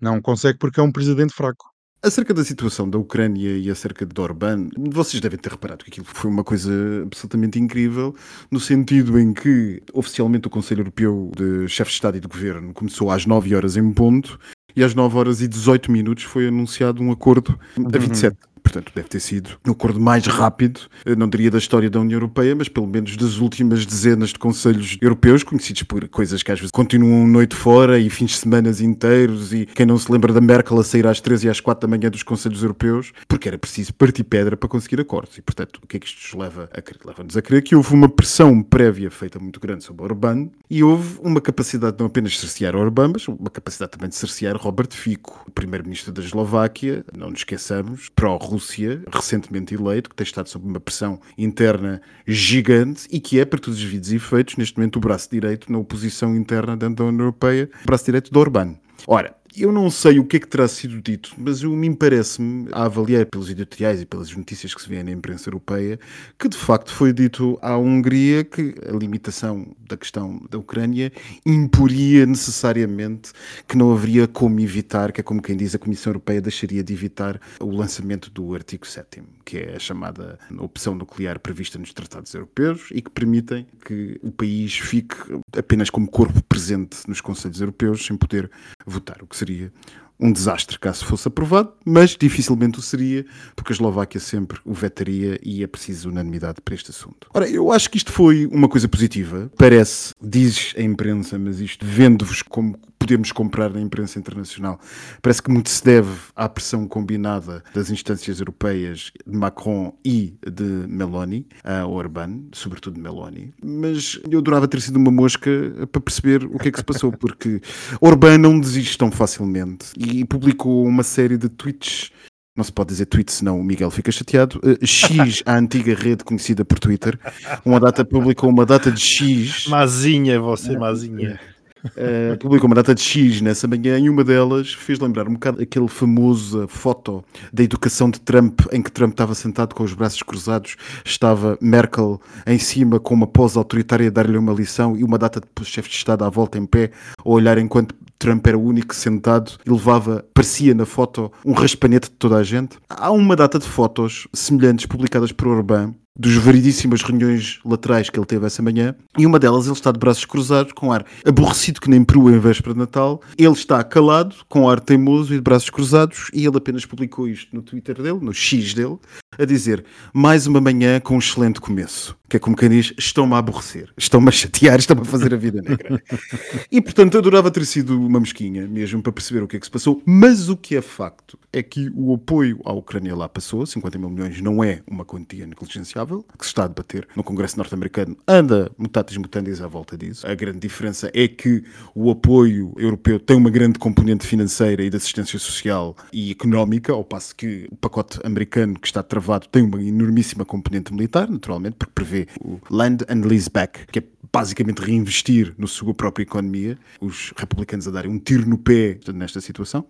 Não 0.00 0.20
consegue 0.20 0.58
porque 0.58 0.80
é 0.80 0.82
um 0.82 0.92
presidente 0.92 1.34
fraco. 1.34 1.66
Acerca 2.00 2.32
da 2.32 2.44
situação 2.44 2.88
da 2.88 2.96
Ucrânia 2.96 3.58
e 3.58 3.68
acerca 3.68 4.06
de 4.06 4.20
Orbán, 4.20 4.68
vocês 4.76 5.20
devem 5.20 5.36
ter 5.36 5.50
reparado 5.50 5.84
que 5.84 5.90
aquilo 5.90 6.06
foi 6.06 6.30
uma 6.30 6.44
coisa 6.44 6.72
absolutamente 7.02 7.58
incrível, 7.58 8.14
no 8.52 8.60
sentido 8.60 9.18
em 9.18 9.32
que 9.32 9.82
oficialmente 9.92 10.46
o 10.46 10.50
Conselho 10.50 10.82
Europeu 10.82 11.32
de 11.36 11.66
Chefes 11.66 11.94
de 11.94 11.96
Estado 11.96 12.16
e 12.16 12.20
de 12.20 12.28
Governo 12.28 12.72
começou 12.72 13.10
às 13.10 13.26
9 13.26 13.52
horas 13.52 13.76
em 13.76 13.92
ponto 13.92 14.38
e 14.76 14.84
às 14.84 14.94
9 14.94 15.18
horas 15.18 15.40
e 15.40 15.48
18 15.48 15.90
minutos 15.90 16.22
foi 16.22 16.46
anunciado 16.46 17.02
um 17.02 17.10
acordo 17.10 17.58
a 17.76 17.98
27. 17.98 18.36
Portanto 18.68 18.92
deve 18.94 19.08
ter 19.08 19.20
sido 19.20 19.58
um 19.66 19.72
acordo 19.72 19.98
mais 19.98 20.26
rápido, 20.26 20.80
eh, 21.04 21.16
não 21.16 21.28
diria 21.28 21.50
da 21.50 21.58
história 21.58 21.88
da 21.88 21.98
União 21.98 22.16
Europeia, 22.16 22.54
mas 22.54 22.68
pelo 22.68 22.86
menos 22.86 23.16
das 23.16 23.38
últimas 23.38 23.86
dezenas 23.86 24.30
de 24.30 24.38
conselhos 24.38 24.98
europeus, 25.00 25.42
conhecidos 25.42 25.82
por 25.84 26.06
coisas 26.08 26.42
que 26.42 26.52
às 26.52 26.58
vezes 26.58 26.70
continuam 26.70 27.26
noite 27.26 27.56
fora 27.56 27.98
e 27.98 28.10
fins 28.10 28.32
de 28.32 28.36
semana 28.36 28.68
inteiros, 28.80 29.52
e 29.52 29.64
quem 29.64 29.86
não 29.86 29.96
se 29.96 30.12
lembra 30.12 30.32
da 30.32 30.40
Merkel 30.40 30.78
a 30.78 30.84
sair 30.84 31.06
às 31.06 31.20
13 31.20 31.46
e 31.46 31.50
às 31.50 31.60
4 31.60 31.88
da 31.88 31.96
manhã 31.96 32.10
dos 32.10 32.22
conselhos 32.22 32.62
europeus, 32.62 33.12
porque 33.26 33.48
era 33.48 33.56
preciso 33.56 33.94
partir 33.94 34.24
pedra 34.24 34.56
para 34.56 34.68
conseguir 34.68 35.00
acordos. 35.00 35.38
E 35.38 35.42
portanto, 35.42 35.80
o 35.82 35.86
que 35.86 35.96
é 35.96 36.00
que 36.00 36.06
isto 36.06 36.20
nos 36.22 36.42
leva 36.42 36.68
a 36.72 36.82
crer? 36.82 37.00
Leva-nos 37.04 37.36
a 37.36 37.42
crer 37.42 37.62
que 37.62 37.74
houve 37.74 37.94
uma 37.94 38.08
pressão 38.08 38.62
prévia 38.62 39.10
feita 39.10 39.38
muito 39.38 39.58
grande 39.58 39.84
sobre 39.84 40.04
Orbán 40.04 40.50
e 40.68 40.84
houve 40.84 41.18
uma 41.22 41.40
capacidade 41.40 41.96
não 41.98 42.06
apenas 42.06 42.32
de 42.32 42.40
cercear 42.40 42.76
Orbán, 42.76 43.12
mas 43.14 43.26
uma 43.26 43.50
capacidade 43.50 43.92
também 43.92 44.10
de 44.10 44.16
cercear 44.16 44.56
Robert 44.56 44.92
Fico, 44.92 45.44
o 45.48 45.50
primeiro-ministro 45.50 46.12
da 46.12 46.22
Eslováquia, 46.22 47.04
não 47.16 47.30
nos 47.30 47.40
esqueçamos, 47.40 48.10
pró-Rússia, 48.58 49.02
recentemente 49.10 49.74
eleito, 49.74 50.10
que 50.10 50.16
tem 50.16 50.24
estado 50.24 50.48
sob 50.48 50.66
uma 50.66 50.80
pressão 50.80 51.20
interna 51.36 52.02
gigante 52.26 53.06
e 53.10 53.20
que 53.20 53.38
é, 53.40 53.44
para 53.44 53.58
todos 53.58 53.78
os 53.78 53.84
vídeos 53.84 54.12
e 54.12 54.16
efeitos, 54.16 54.56
neste 54.56 54.76
momento 54.76 54.96
o 54.96 55.00
braço 55.00 55.30
direito 55.30 55.70
na 55.70 55.78
oposição 55.78 56.36
interna 56.36 56.76
dentro 56.76 56.96
da 56.96 57.04
União 57.04 57.20
Europeia, 57.20 57.70
o 57.82 57.86
braço 57.86 58.04
direito 58.04 58.30
de 58.30 58.38
Orbán. 58.38 58.74
Ora, 59.06 59.34
eu 59.62 59.72
não 59.72 59.90
sei 59.90 60.18
o 60.18 60.24
que 60.24 60.36
é 60.36 60.40
que 60.40 60.46
terá 60.46 60.68
sido 60.68 61.00
dito, 61.00 61.34
mas 61.36 61.62
o 61.62 61.70
me 61.70 61.94
parece-me, 61.94 62.68
a 62.72 62.84
avaliar 62.84 63.26
pelos 63.26 63.50
editoriais 63.50 64.00
e 64.00 64.06
pelas 64.06 64.34
notícias 64.34 64.74
que 64.74 64.80
se 64.80 64.88
vêem 64.88 65.02
na 65.02 65.10
imprensa 65.10 65.48
europeia, 65.48 65.98
que 66.38 66.48
de 66.48 66.56
facto 66.56 66.92
foi 66.92 67.12
dito 67.12 67.58
à 67.62 67.76
Hungria 67.76 68.44
que 68.44 68.74
a 68.88 68.96
limitação 68.96 69.74
da 69.88 69.96
questão 69.96 70.40
da 70.50 70.58
Ucrânia 70.58 71.12
imporia 71.44 72.26
necessariamente 72.26 73.32
que 73.66 73.76
não 73.76 73.92
haveria 73.92 74.26
como 74.28 74.60
evitar, 74.60 75.12
que 75.12 75.20
é 75.20 75.24
como 75.24 75.42
quem 75.42 75.56
diz, 75.56 75.74
a 75.74 75.78
Comissão 75.78 76.10
Europeia 76.10 76.40
deixaria 76.40 76.82
de 76.82 76.92
evitar 76.92 77.40
o 77.60 77.70
lançamento 77.70 78.30
do 78.30 78.54
artigo 78.54 78.86
7 78.86 79.22
que 79.48 79.56
é 79.56 79.76
a 79.76 79.78
chamada 79.78 80.38
opção 80.58 80.94
nuclear 80.94 81.38
prevista 81.38 81.78
nos 81.78 81.94
tratados 81.94 82.34
europeus 82.34 82.90
e 82.92 83.00
que 83.00 83.10
permitem 83.10 83.66
que 83.82 84.20
o 84.22 84.30
país 84.30 84.76
fique 84.76 85.16
apenas 85.56 85.88
como 85.88 86.06
corpo 86.06 86.42
presente 86.42 86.98
nos 87.08 87.22
Conselhos 87.22 87.58
Europeus 87.58 88.04
sem 88.04 88.14
poder 88.14 88.50
votar, 88.84 89.22
o 89.22 89.26
que 89.26 89.34
seria 89.34 89.47
queria 89.48 89.72
um 90.20 90.32
desastre 90.32 90.78
caso 90.78 91.04
fosse 91.04 91.28
aprovado, 91.28 91.72
mas 91.84 92.16
dificilmente 92.16 92.78
o 92.78 92.82
seria, 92.82 93.24
porque 93.54 93.72
a 93.72 93.74
Eslováquia 93.74 94.20
sempre 94.20 94.58
o 94.64 94.72
vetaria 94.72 95.38
e 95.42 95.62
é 95.62 95.66
preciso 95.66 96.08
unanimidade 96.08 96.60
para 96.60 96.74
este 96.74 96.90
assunto. 96.90 97.28
Ora, 97.32 97.48
eu 97.48 97.70
acho 97.72 97.90
que 97.90 97.96
isto 97.96 98.12
foi 98.12 98.46
uma 98.46 98.68
coisa 98.68 98.88
positiva. 98.88 99.50
Parece, 99.56 100.14
diz 100.20 100.74
a 100.76 100.82
imprensa, 100.82 101.38
mas 101.38 101.60
isto 101.60 101.86
vendo-vos 101.86 102.42
como 102.42 102.78
podemos 102.98 103.32
comprar 103.32 103.70
na 103.70 103.80
imprensa 103.80 104.18
internacional. 104.18 104.78
Parece 105.22 105.42
que 105.42 105.50
muito 105.50 105.70
se 105.70 105.82
deve 105.84 106.10
à 106.34 106.48
pressão 106.48 106.86
combinada 106.86 107.62
das 107.72 107.90
instâncias 107.90 108.40
europeias 108.40 109.12
de 109.26 109.36
Macron 109.36 109.96
e 110.04 110.34
de 110.44 110.62
Meloni, 110.88 111.46
a 111.62 111.86
Orbán, 111.86 112.42
sobretudo 112.52 112.94
de 112.94 113.00
Meloni. 113.00 113.54
Mas 113.64 114.20
eu 114.28 114.40
adorava 114.40 114.66
ter 114.66 114.80
sido 114.80 114.96
uma 114.96 115.10
mosca 115.10 115.50
para 115.90 116.00
perceber 116.00 116.44
o 116.44 116.58
que 116.58 116.68
é 116.68 116.72
que 116.72 116.78
se 116.78 116.84
passou, 116.84 117.12
porque 117.12 117.60
Orbán 118.00 118.38
não 118.38 118.58
desiste 118.58 118.98
tão 118.98 119.10
facilmente 119.10 119.86
e 120.08 120.24
publicou 120.24 120.84
uma 120.86 121.02
série 121.02 121.36
de 121.36 121.48
tweets 121.48 122.10
não 122.58 122.64
se 122.64 122.72
pode 122.72 122.88
dizer 122.88 123.06
tweet, 123.06 123.30
senão 123.30 123.60
o 123.60 123.62
Miguel 123.62 123.88
fica 123.88 124.10
chateado. 124.10 124.58
Uh, 124.58 124.84
X, 124.84 125.42
a 125.46 125.56
antiga 125.56 125.94
rede 125.94 126.24
conhecida 126.24 126.64
por 126.64 126.80
Twitter, 126.80 127.16
uma 127.64 127.78
data 127.78 128.04
publicou 128.04 128.50
uma 128.50 128.66
data 128.66 128.90
de 128.90 129.00
X. 129.00 129.68
Mazinha, 129.68 130.40
você, 130.40 130.76
mazinha. 130.76 131.38
Uh, 131.84 132.36
publicou 132.38 132.66
uma 132.66 132.74
data 132.74 132.92
de 132.92 133.00
X 133.00 133.40
nessa 133.40 133.68
manhã 133.68 133.96
e 133.96 134.10
uma 134.10 134.24
delas 134.24 134.72
fez 134.74 134.98
lembrar 134.98 135.28
um 135.28 135.34
bocado 135.34 135.62
aquele 135.62 135.86
famoso 135.86 136.66
foto 136.66 137.24
da 137.52 137.62
educação 137.62 138.10
de 138.10 138.20
Trump 138.20 138.62
em 138.72 138.82
que 138.82 138.90
Trump 138.90 139.12
estava 139.12 139.32
sentado 139.36 139.76
com 139.76 139.84
os 139.84 139.94
braços 139.94 140.20
cruzados, 140.24 140.74
estava 141.04 141.56
Merkel 141.60 142.20
em 142.44 142.58
cima 142.58 142.98
com 142.98 143.14
uma 143.14 143.28
pose 143.28 143.56
autoritária 143.56 144.08
a 144.08 144.10
dar-lhe 144.10 144.36
uma 144.36 144.52
lição 144.52 144.96
e 144.96 145.04
uma 145.04 145.16
data 145.16 145.40
de 145.40 145.64
chefe 145.64 145.88
de 145.88 145.94
Estado 145.94 146.24
à 146.24 146.28
volta 146.28 146.58
em 146.58 146.66
pé 146.66 146.90
a 147.16 147.28
olhar 147.28 147.56
enquanto 147.58 147.94
Trump 148.18 148.46
era 148.46 148.58
o 148.58 148.64
único 148.64 148.94
sentado 148.94 149.52
e 149.64 149.70
levava, 149.70 150.24
parecia 150.34 150.74
na 150.74 150.84
foto, 150.84 151.30
um 151.44 151.52
raspanete 151.52 152.08
de 152.08 152.16
toda 152.16 152.36
a 152.36 152.42
gente. 152.42 152.76
Há 152.88 153.10
uma 153.10 153.36
data 153.36 153.58
de 153.58 153.66
fotos 153.66 154.26
semelhantes 154.32 154.86
publicadas 154.86 155.32
por 155.32 155.46
Orbán 155.48 155.94
dos 156.18 156.34
variedíssimas 156.34 157.00
reuniões 157.00 157.60
laterais 157.64 158.10
que 158.10 158.18
ele 158.18 158.26
teve 158.26 158.44
essa 158.44 158.60
manhã, 158.60 158.94
e 159.16 159.24
uma 159.24 159.38
delas 159.38 159.66
ele 159.66 159.74
está 159.74 159.92
de 159.92 160.00
braços 160.00 160.24
cruzados, 160.24 160.72
com 160.72 160.90
ar 160.90 161.06
aborrecido 161.24 161.80
que 161.80 161.88
nem 161.88 162.02
perua 162.02 162.32
em 162.32 162.40
véspera 162.40 162.74
de 162.74 162.80
Natal. 162.80 163.22
Ele 163.38 163.52
está 163.52 163.82
calado, 163.84 164.34
com 164.48 164.68
ar 164.68 164.80
teimoso 164.80 165.32
e 165.32 165.36
de 165.36 165.42
braços 165.42 165.70
cruzados, 165.70 166.28
e 166.34 166.44
ele 166.44 166.56
apenas 166.56 166.84
publicou 166.84 167.28
isto 167.28 167.54
no 167.54 167.62
Twitter 167.62 168.02
dele, 168.02 168.18
no 168.20 168.34
X 168.34 168.74
dele, 168.74 168.98
a 169.36 169.44
dizer 169.44 169.84
mais 170.12 170.46
uma 170.46 170.60
manhã 170.60 171.00
com 171.00 171.14
um 171.14 171.18
excelente 171.18 171.60
começo. 171.60 172.16
Que 172.28 172.36
é 172.36 172.40
como 172.40 172.54
quem 172.54 172.68
diz, 172.68 172.92
estão-me 172.98 173.32
a 173.32 173.38
aborrecer, 173.38 173.90
estão-me 173.96 174.28
a 174.28 174.32
chatear, 174.32 174.78
estão-me 174.78 175.00
a 175.00 175.04
fazer 175.06 175.32
a 175.32 175.36
vida 175.36 175.62
negra. 175.62 176.02
e 176.70 176.78
portanto 176.78 177.16
adorava 177.16 177.50
ter 177.50 177.64
sido 177.64 177.98
uma 177.98 178.20
mesquinha, 178.20 178.66
mesmo 178.68 179.02
para 179.02 179.12
perceber 179.12 179.42
o 179.42 179.48
que 179.48 179.56
é 179.56 179.58
que 179.58 179.64
se 179.64 179.70
passou, 179.70 180.02
mas 180.04 180.50
o 180.50 180.56
que 180.56 180.76
é 180.76 180.82
facto 180.82 181.38
é 181.50 181.62
que 181.62 181.90
o 181.94 182.12
apoio 182.12 182.60
à 182.66 182.72
Ucrânia 182.72 183.16
lá 183.16 183.30
passou, 183.30 183.64
50 183.64 183.98
mil 183.98 184.10
milhões 184.10 184.42
não 184.42 184.62
é 184.62 184.82
uma 184.86 185.06
quantia 185.06 185.46
negligenciável, 185.46 186.22
que 186.38 186.44
se 186.44 186.50
está 186.50 186.64
a 186.64 186.68
debater 186.68 187.08
no 187.16 187.24
Congresso 187.24 187.56
norte-americano, 187.56 188.14
anda 188.28 188.70
mutatis 188.76 189.16
mutandis 189.16 189.62
à 189.62 189.66
volta 189.66 189.96
disso. 189.96 190.26
A 190.26 190.34
grande 190.34 190.58
diferença 190.58 191.10
é 191.14 191.28
que 191.28 191.64
o 191.94 192.10
apoio 192.10 192.74
europeu 192.76 193.18
tem 193.18 193.38
uma 193.38 193.48
grande 193.48 193.78
componente 193.78 194.26
financeira 194.26 194.82
e 194.82 194.90
de 194.90 194.98
assistência 194.98 195.38
social 195.38 195.96
e 196.12 196.30
económica, 196.30 196.92
ao 196.92 197.04
passo 197.04 197.34
que 197.34 197.66
o 197.72 197.76
pacote 197.76 198.20
americano 198.22 198.78
que 198.78 198.86
está 198.86 199.02
travado 199.18 199.48
tem 199.48 199.62
uma 199.62 199.82
enormíssima 199.82 200.44
componente 200.44 200.92
militar, 200.92 201.28
naturalmente, 201.28 201.74
porque 201.76 201.92
prevê 201.92 202.26
o 202.40 202.60
Land 202.70 203.04
and 203.08 203.26
Lease 203.26 203.50
Back, 203.50 203.86
que 203.90 203.98
é 203.98 204.02
basicamente 204.32 204.78
reinvestir 204.78 205.54
na 205.58 205.66
sua 205.66 205.92
própria 205.92 206.22
economia, 206.22 206.78
os 207.00 207.32
republicanos 207.36 207.88
a 207.88 207.90
darem 207.90 208.10
um 208.10 208.18
tiro 208.18 208.48
no 208.48 208.58
pé 208.58 208.98
nesta 209.12 209.40
situação, 209.40 209.84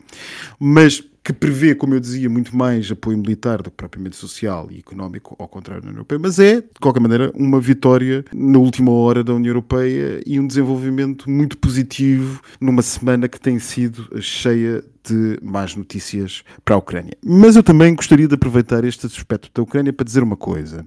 mas 0.58 1.02
que 1.28 1.32
prevê, 1.34 1.74
como 1.74 1.92
eu 1.92 2.00
dizia, 2.00 2.26
muito 2.26 2.56
mais 2.56 2.90
apoio 2.90 3.18
militar 3.18 3.58
do 3.60 3.70
que 3.70 3.76
propriamente 3.76 4.16
social 4.16 4.66
e 4.70 4.78
económico, 4.78 5.36
ao 5.38 5.46
contrário 5.46 5.82
da 5.82 5.88
União 5.88 5.98
Europeia, 5.98 6.18
mas 6.18 6.38
é, 6.38 6.62
de 6.62 6.80
qualquer 6.80 7.00
maneira, 7.00 7.30
uma 7.34 7.60
vitória 7.60 8.24
na 8.32 8.58
última 8.58 8.90
hora 8.92 9.22
da 9.22 9.34
União 9.34 9.50
Europeia 9.50 10.22
e 10.24 10.40
um 10.40 10.46
desenvolvimento 10.46 11.28
muito 11.28 11.58
positivo 11.58 12.40
numa 12.58 12.80
semana 12.80 13.28
que 13.28 13.38
tem 13.38 13.58
sido 13.58 14.08
cheia 14.22 14.82
de 15.08 15.38
más 15.42 15.74
notícias 15.74 16.44
para 16.64 16.74
a 16.74 16.78
Ucrânia. 16.78 17.16
Mas 17.24 17.56
eu 17.56 17.62
também 17.62 17.94
gostaria 17.94 18.28
de 18.28 18.34
aproveitar 18.34 18.84
este 18.84 19.06
aspecto 19.06 19.50
da 19.54 19.62
Ucrânia 19.62 19.92
para 19.92 20.04
dizer 20.04 20.22
uma 20.22 20.36
coisa. 20.36 20.86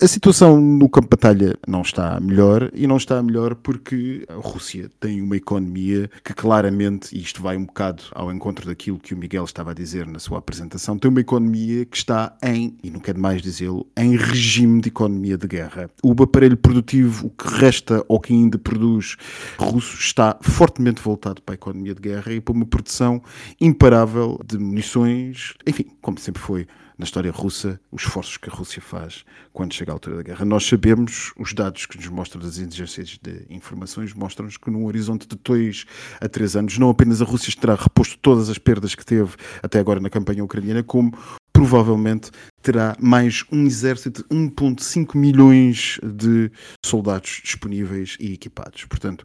A 0.00 0.06
situação 0.06 0.60
no 0.60 0.88
campo 0.88 1.06
de 1.06 1.10
batalha 1.10 1.58
não 1.66 1.82
está 1.82 2.20
melhor 2.20 2.70
e 2.72 2.86
não 2.86 2.96
está 2.96 3.20
melhor 3.22 3.56
porque 3.56 4.24
a 4.28 4.34
Rússia 4.34 4.88
tem 5.00 5.20
uma 5.20 5.36
economia 5.36 6.08
que 6.22 6.32
claramente, 6.32 7.16
e 7.16 7.20
isto 7.20 7.42
vai 7.42 7.56
um 7.56 7.64
bocado 7.64 8.04
ao 8.12 8.32
encontro 8.32 8.66
daquilo 8.66 8.98
que 8.98 9.14
o 9.14 9.16
Miguel 9.16 9.44
estava 9.44 9.67
a 9.68 9.74
dizer 9.74 10.06
na 10.06 10.18
sua 10.18 10.38
apresentação, 10.38 10.98
tem 10.98 11.10
uma 11.10 11.20
economia 11.20 11.84
que 11.84 11.96
está 11.96 12.36
em, 12.42 12.76
e 12.82 12.90
não 12.90 13.00
quero 13.00 13.20
mais 13.20 13.42
dizê-lo, 13.42 13.86
em 13.96 14.16
regime 14.16 14.80
de 14.80 14.88
economia 14.88 15.36
de 15.36 15.46
guerra. 15.46 15.90
O 16.02 16.12
aparelho 16.22 16.56
produtivo, 16.56 17.26
o 17.26 17.30
que 17.30 17.48
resta 17.48 18.04
ou 18.08 18.20
que 18.20 18.32
ainda 18.32 18.58
produz 18.58 19.16
russo, 19.58 19.98
está 19.98 20.36
fortemente 20.40 21.00
voltado 21.00 21.42
para 21.42 21.54
a 21.54 21.56
economia 21.56 21.94
de 21.94 22.00
guerra 22.00 22.32
e 22.32 22.40
para 22.40 22.54
uma 22.54 22.66
produção 22.66 23.22
imparável 23.60 24.40
de 24.46 24.58
munições, 24.58 25.54
enfim, 25.66 25.86
como 26.00 26.18
sempre 26.18 26.40
foi 26.40 26.66
na 26.98 27.04
história 27.04 27.30
russa, 27.30 27.80
os 27.92 28.02
esforços 28.02 28.36
que 28.36 28.50
a 28.50 28.52
Rússia 28.52 28.82
faz 28.82 29.24
quando 29.52 29.72
chega 29.72 29.92
à 29.92 29.94
altura 29.94 30.16
da 30.16 30.22
guerra. 30.22 30.44
Nós 30.44 30.66
sabemos, 30.66 31.32
os 31.38 31.54
dados 31.54 31.86
que 31.86 31.96
nos 31.96 32.08
mostram 32.08 32.42
das 32.42 32.58
agências 32.58 33.18
de 33.22 33.46
informações 33.48 34.12
mostram-nos 34.12 34.56
que 34.56 34.68
num 34.68 34.84
horizonte 34.84 35.28
de 35.28 35.36
dois 35.36 35.84
a 36.20 36.28
três 36.28 36.56
anos, 36.56 36.76
não 36.76 36.90
apenas 36.90 37.22
a 37.22 37.24
Rússia 37.24 37.54
terá 37.58 37.76
reposto 37.76 38.18
todas 38.20 38.50
as 38.50 38.58
perdas 38.58 38.96
que 38.96 39.06
teve 39.06 39.36
até 39.62 39.78
agora 39.78 40.00
na 40.00 40.10
campanha 40.10 40.42
ucraniana, 40.42 40.82
como 40.82 41.16
provavelmente 41.52 42.30
terá 42.62 42.96
mais 43.00 43.44
um 43.50 43.64
exército 43.64 44.22
de 44.22 44.28
1,5 44.28 45.16
milhões 45.16 45.98
de 46.02 46.50
soldados 46.84 47.40
disponíveis 47.44 48.16
e 48.20 48.32
equipados. 48.32 48.84
Portanto, 48.84 49.24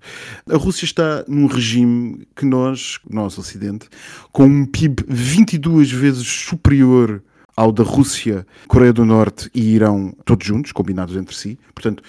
a 0.49 0.57
Rússia 0.57 0.85
está 0.85 1.23
num 1.27 1.45
regime 1.47 2.27
que 2.35 2.45
nós, 2.45 2.99
nós 3.07 3.37
Ocidente, 3.37 3.87
com 4.31 4.45
um 4.45 4.65
PIB 4.65 5.05
22 5.07 5.91
vezes 5.91 6.27
superior 6.27 7.23
ao 7.55 7.71
da 7.71 7.83
Rússia, 7.83 8.45
Coreia 8.67 8.93
do 8.93 9.05
Norte 9.05 9.49
e 9.53 9.73
Irão, 9.73 10.13
todos 10.25 10.45
juntos, 10.45 10.71
combinados 10.71 11.15
entre 11.15 11.35
si. 11.35 11.59
Portanto, 11.73 12.03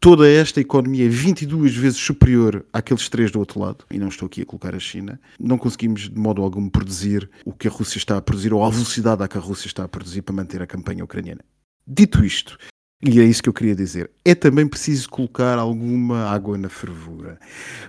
toda 0.00 0.28
esta 0.28 0.60
economia 0.60 1.06
é 1.06 1.08
22 1.08 1.74
vezes 1.74 1.98
superior 1.98 2.64
àqueles 2.72 3.08
três 3.08 3.30
do 3.30 3.38
outro 3.38 3.60
lado, 3.60 3.84
e 3.90 3.98
não 3.98 4.08
estou 4.08 4.26
aqui 4.26 4.42
a 4.42 4.46
colocar 4.46 4.74
a 4.74 4.78
China. 4.78 5.20
Não 5.38 5.58
conseguimos, 5.58 6.08
de 6.08 6.18
modo 6.18 6.42
algum, 6.42 6.68
produzir 6.68 7.28
o 7.44 7.52
que 7.52 7.68
a 7.68 7.70
Rússia 7.70 7.98
está 7.98 8.16
a 8.16 8.22
produzir, 8.22 8.52
ou 8.52 8.64
a 8.64 8.70
velocidade 8.70 9.22
a 9.22 9.28
que 9.28 9.38
a 9.38 9.40
Rússia 9.40 9.66
está 9.66 9.84
a 9.84 9.88
produzir 9.88 10.22
para 10.22 10.34
manter 10.34 10.62
a 10.62 10.66
campanha 10.66 11.04
ucraniana. 11.04 11.40
Dito 11.86 12.24
isto, 12.24 12.58
e 13.02 13.20
é 13.20 13.24
isso 13.24 13.42
que 13.42 13.48
eu 13.48 13.52
queria 13.52 13.74
dizer. 13.74 14.10
É 14.24 14.34
também 14.34 14.66
preciso 14.66 15.08
colocar 15.10 15.58
alguma 15.58 16.30
água 16.30 16.56
na 16.56 16.68
fervura. 16.68 17.38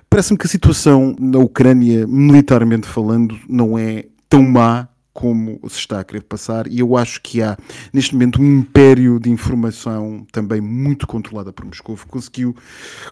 Parece-me 0.10 0.38
que 0.38 0.46
a 0.46 0.50
situação 0.50 1.16
na 1.20 1.40
Ucrânia, 1.40 2.06
militarmente 2.06 2.86
falando, 2.86 3.40
não 3.48 3.78
é 3.78 4.06
tão 4.30 4.44
má 4.44 4.88
como 5.18 5.60
se 5.68 5.80
está 5.80 6.00
a 6.00 6.04
querer 6.04 6.22
passar, 6.22 6.68
e 6.68 6.78
eu 6.78 6.96
acho 6.96 7.20
que 7.24 7.42
há 7.42 7.58
neste 7.92 8.14
momento 8.14 8.40
um 8.40 8.60
império 8.60 9.20
de 9.20 9.32
informação 9.32 10.28
também 10.32 10.62
muito 10.62 11.08
controlada 11.08 11.52
por 11.52 11.66
Moscou, 11.66 11.98
conseguiu 12.08 12.56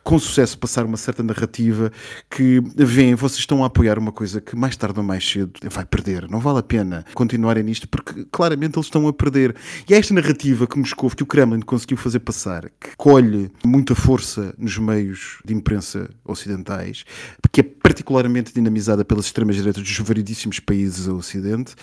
com 0.04 0.20
sucesso 0.20 0.56
passar 0.56 0.86
uma 0.86 0.98
certa 0.98 1.24
narrativa 1.24 1.92
que 2.30 2.62
vem, 2.76 3.16
vocês 3.16 3.40
estão 3.40 3.64
a 3.64 3.68
apoiar 3.68 3.98
uma 3.98 4.12
coisa 4.12 4.40
que 4.40 4.56
mais 4.56 4.78
tarde 4.78 5.00
ou 5.00 5.04
mais 5.04 5.28
cedo 5.28 5.54
vai 5.64 5.84
perder, 5.84 6.30
não 6.30 6.40
vale 6.40 6.60
a 6.60 6.62
pena 6.62 7.04
continuarem 7.16 7.64
nisto 7.64 7.90
porque 7.90 8.24
claramente 8.32 8.78
eles 8.78 8.86
estão 8.86 9.08
a 9.08 9.14
perder. 9.14 9.56
E 9.90 9.96
é 9.96 9.98
esta 9.98 10.14
narrativa 10.14 10.68
que 10.68 10.78
Moscou, 10.78 11.10
que 11.10 11.24
o 11.24 11.26
Kremlin 11.26 11.62
conseguiu 11.62 11.98
fazer 11.98 12.20
passar, 12.20 12.70
que 12.80 12.96
colhe 12.96 13.50
muita 13.66 13.96
força 13.96 14.54
nos 14.60 14.78
meios 14.78 15.40
de 15.44 15.56
imprensa 15.56 16.08
ocidentais, 16.24 17.04
que 17.52 17.62
é 17.62 17.64
particularmente 17.64 18.54
dinamizada 18.54 19.04
pelas 19.04 19.26
extremas-direitas 19.26 19.82
dos 19.82 19.98
variedíssimos 19.98 20.60
países 20.60 21.06
do 21.06 21.18
Ocidente 21.18 21.74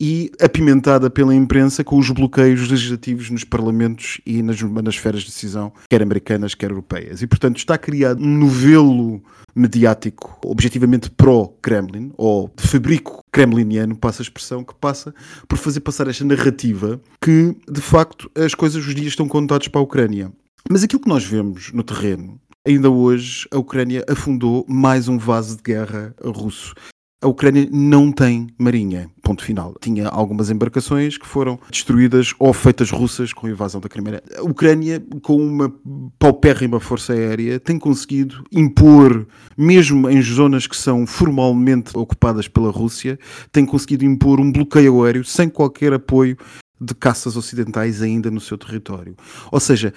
e 0.00 0.30
apimentada 0.40 1.10
pela 1.10 1.34
imprensa 1.34 1.82
com 1.82 1.98
os 1.98 2.10
bloqueios 2.10 2.68
legislativos 2.68 3.30
nos 3.30 3.44
parlamentos 3.44 4.20
e 4.24 4.42
nas, 4.42 4.60
nas 4.60 4.94
esferas 4.94 5.22
de 5.22 5.28
decisão, 5.28 5.72
quer 5.88 6.02
americanas, 6.02 6.54
quer 6.54 6.70
europeias. 6.70 7.22
E, 7.22 7.26
portanto, 7.26 7.56
está 7.56 7.76
criado 7.76 8.22
um 8.22 8.38
novelo 8.38 9.22
mediático 9.54 10.38
objetivamente 10.44 11.10
pró-Kremlin, 11.10 12.12
ou 12.16 12.52
de 12.56 12.66
fabrico 12.66 13.24
kremliniano, 13.32 13.96
passa 13.96 14.22
a 14.22 14.24
expressão, 14.24 14.62
que 14.62 14.74
passa 14.74 15.14
por 15.48 15.58
fazer 15.58 15.80
passar 15.80 16.06
esta 16.06 16.24
narrativa 16.24 17.00
que, 17.20 17.56
de 17.68 17.80
facto, 17.80 18.30
as 18.34 18.54
coisas, 18.54 18.86
os 18.86 18.94
dias 18.94 19.08
estão 19.08 19.26
contados 19.26 19.68
para 19.68 19.80
a 19.80 19.84
Ucrânia. 19.84 20.32
Mas 20.70 20.82
aquilo 20.82 21.02
que 21.02 21.08
nós 21.08 21.24
vemos 21.24 21.72
no 21.72 21.82
terreno 21.82 22.38
Ainda 22.68 22.90
hoje, 22.90 23.48
a 23.50 23.58
Ucrânia 23.58 24.04
afundou 24.06 24.62
mais 24.68 25.08
um 25.08 25.16
vaso 25.16 25.56
de 25.56 25.62
guerra 25.62 26.14
russo. 26.22 26.74
A 27.20 27.26
Ucrânia 27.26 27.68
não 27.72 28.12
tem 28.12 28.46
marinha, 28.56 29.10
ponto 29.22 29.42
final. 29.42 29.74
Tinha 29.80 30.06
algumas 30.06 30.50
embarcações 30.50 31.18
que 31.18 31.26
foram 31.26 31.58
destruídas 31.68 32.32
ou 32.38 32.52
feitas 32.52 32.92
russas 32.92 33.32
com 33.32 33.48
a 33.48 33.50
invasão 33.50 33.80
da 33.80 33.88
Crimeia. 33.88 34.22
A 34.36 34.42
Ucrânia, 34.42 35.02
com 35.20 35.36
uma 35.36 35.74
paupérrima 36.16 36.78
força 36.78 37.12
aérea, 37.12 37.58
tem 37.58 37.76
conseguido 37.76 38.44
impor, 38.52 39.26
mesmo 39.56 40.08
em 40.08 40.22
zonas 40.22 40.68
que 40.68 40.76
são 40.76 41.08
formalmente 41.08 41.90
ocupadas 41.98 42.46
pela 42.46 42.70
Rússia, 42.70 43.18
tem 43.50 43.66
conseguido 43.66 44.04
impor 44.04 44.38
um 44.38 44.52
bloqueio 44.52 45.02
aéreo 45.02 45.24
sem 45.24 45.48
qualquer 45.48 45.92
apoio 45.92 46.36
de 46.80 46.94
caças 46.94 47.36
ocidentais 47.36 48.00
ainda 48.00 48.30
no 48.30 48.40
seu 48.40 48.56
território. 48.56 49.16
Ou 49.50 49.58
seja, 49.58 49.92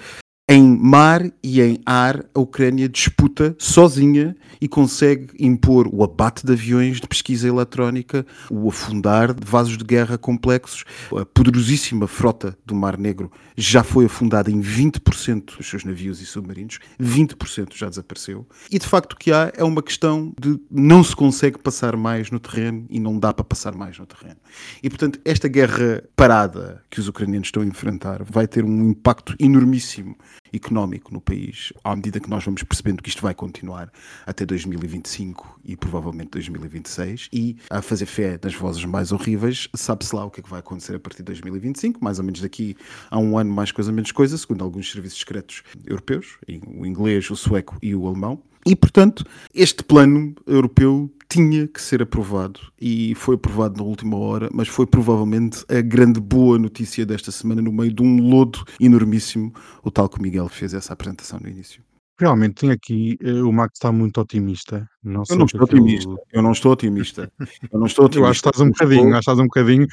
em 0.52 0.76
mar 0.76 1.24
e 1.42 1.62
em 1.62 1.78
ar, 1.86 2.26
a 2.34 2.38
Ucrânia 2.38 2.86
disputa 2.86 3.56
sozinha 3.58 4.36
e 4.60 4.68
consegue 4.68 5.28
impor 5.38 5.88
o 5.90 6.04
abate 6.04 6.44
de 6.44 6.52
aviões 6.52 7.00
de 7.00 7.08
pesquisa 7.08 7.48
eletrónica, 7.48 8.26
o 8.50 8.68
afundar 8.68 9.32
de 9.32 9.46
vasos 9.46 9.78
de 9.78 9.84
guerra 9.84 10.18
complexos. 10.18 10.84
A 11.18 11.24
poderosíssima 11.24 12.06
frota 12.06 12.54
do 12.66 12.74
Mar 12.74 12.98
Negro 12.98 13.32
já 13.56 13.82
foi 13.82 14.04
afundada 14.04 14.50
em 14.50 14.60
20% 14.60 15.56
dos 15.56 15.66
seus 15.66 15.84
navios 15.84 16.20
e 16.20 16.26
submarinos, 16.26 16.80
20% 17.00 17.74
já 17.74 17.88
desapareceu. 17.88 18.46
E 18.70 18.78
de 18.78 18.86
facto 18.86 19.14
o 19.14 19.16
que 19.16 19.32
há 19.32 19.50
é 19.56 19.64
uma 19.64 19.82
questão 19.82 20.34
de 20.38 20.60
não 20.70 21.02
se 21.02 21.16
consegue 21.16 21.58
passar 21.58 21.96
mais 21.96 22.30
no 22.30 22.38
terreno 22.38 22.84
e 22.90 23.00
não 23.00 23.18
dá 23.18 23.32
para 23.32 23.42
passar 23.42 23.74
mais 23.74 23.98
no 23.98 24.04
terreno. 24.04 24.36
E 24.82 24.90
portanto, 24.90 25.18
esta 25.24 25.48
guerra 25.48 26.04
parada 26.14 26.82
que 26.90 27.00
os 27.00 27.08
ucranianos 27.08 27.48
estão 27.48 27.62
a 27.62 27.66
enfrentar 27.66 28.22
vai 28.22 28.46
ter 28.46 28.62
um 28.66 28.90
impacto 28.90 29.34
enormíssimo 29.40 30.14
económico 30.52 31.12
no 31.12 31.20
país, 31.20 31.72
à 31.82 31.94
medida 31.94 32.20
que 32.20 32.28
nós 32.28 32.44
vamos 32.44 32.62
percebendo 32.62 33.02
que 33.02 33.08
isto 33.08 33.22
vai 33.22 33.34
continuar 33.34 33.90
até 34.26 34.44
2025 34.44 35.60
e 35.64 35.76
provavelmente 35.76 36.30
2026, 36.30 37.28
e 37.32 37.56
a 37.70 37.80
fazer 37.80 38.06
fé 38.06 38.38
nas 38.42 38.54
vozes 38.54 38.84
mais 38.84 39.12
horríveis, 39.12 39.68
sabe-se 39.74 40.14
lá 40.14 40.24
o 40.24 40.30
que 40.30 40.40
é 40.40 40.42
que 40.42 40.50
vai 40.50 40.60
acontecer 40.60 40.96
a 40.96 41.00
partir 41.00 41.18
de 41.18 41.24
2025, 41.24 42.02
mais 42.02 42.18
ou 42.18 42.24
menos 42.24 42.40
daqui 42.40 42.76
a 43.10 43.18
um 43.18 43.38
ano, 43.38 43.52
mais 43.52 43.72
coisa, 43.72 43.92
menos 43.92 44.12
coisa, 44.12 44.36
segundo 44.36 44.62
alguns 44.62 44.90
serviços 44.90 45.18
secretos 45.18 45.62
europeus, 45.86 46.38
o 46.66 46.84
inglês, 46.84 47.30
o 47.30 47.36
sueco 47.36 47.76
e 47.82 47.94
o 47.94 48.06
alemão. 48.06 48.42
E, 48.64 48.76
portanto, 48.76 49.24
este 49.52 49.82
plano 49.82 50.34
europeu 50.46 51.10
tinha 51.28 51.66
que 51.66 51.80
ser 51.80 52.02
aprovado 52.02 52.60
e 52.80 53.14
foi 53.14 53.36
aprovado 53.36 53.78
na 53.78 53.82
última 53.82 54.16
hora, 54.18 54.50
mas 54.52 54.68
foi 54.68 54.86
provavelmente 54.86 55.64
a 55.68 55.80
grande 55.80 56.20
boa 56.20 56.58
notícia 56.58 57.06
desta 57.06 57.32
semana 57.32 57.62
no 57.62 57.72
meio 57.72 57.92
de 57.92 58.02
um 58.02 58.20
lodo 58.20 58.62
enormíssimo, 58.78 59.52
o 59.82 59.90
tal 59.90 60.08
que 60.08 60.18
o 60.18 60.22
Miguel 60.22 60.48
fez 60.48 60.74
essa 60.74 60.92
apresentação 60.92 61.40
no 61.40 61.48
início. 61.48 61.82
Realmente 62.20 62.54
tem 62.54 62.70
aqui 62.70 63.18
uh, 63.24 63.48
o 63.48 63.52
Max 63.52 63.72
está 63.74 63.90
muito 63.90 64.20
otimista. 64.20 64.86
Não 65.02 65.22
eu 65.28 65.36
não 65.36 65.46
estou 65.46 65.62
otimista. 65.62 66.10
Eu... 66.10 66.18
eu 66.32 66.42
não 66.42 66.52
estou 66.52 66.72
otimista. 66.72 67.32
Eu 67.72 67.78
não 67.80 67.86
estou 67.86 68.04
otimista. 68.04 68.18
eu 68.20 68.30
acho 68.30 68.42
que 68.42 68.48
estás 68.48 68.60
um 68.60 68.70
bocadinho, 68.70 69.08
acho 69.08 69.12
que 69.12 69.18
estás 69.18 69.38
um 69.38 69.44
bocadinho. 69.44 69.86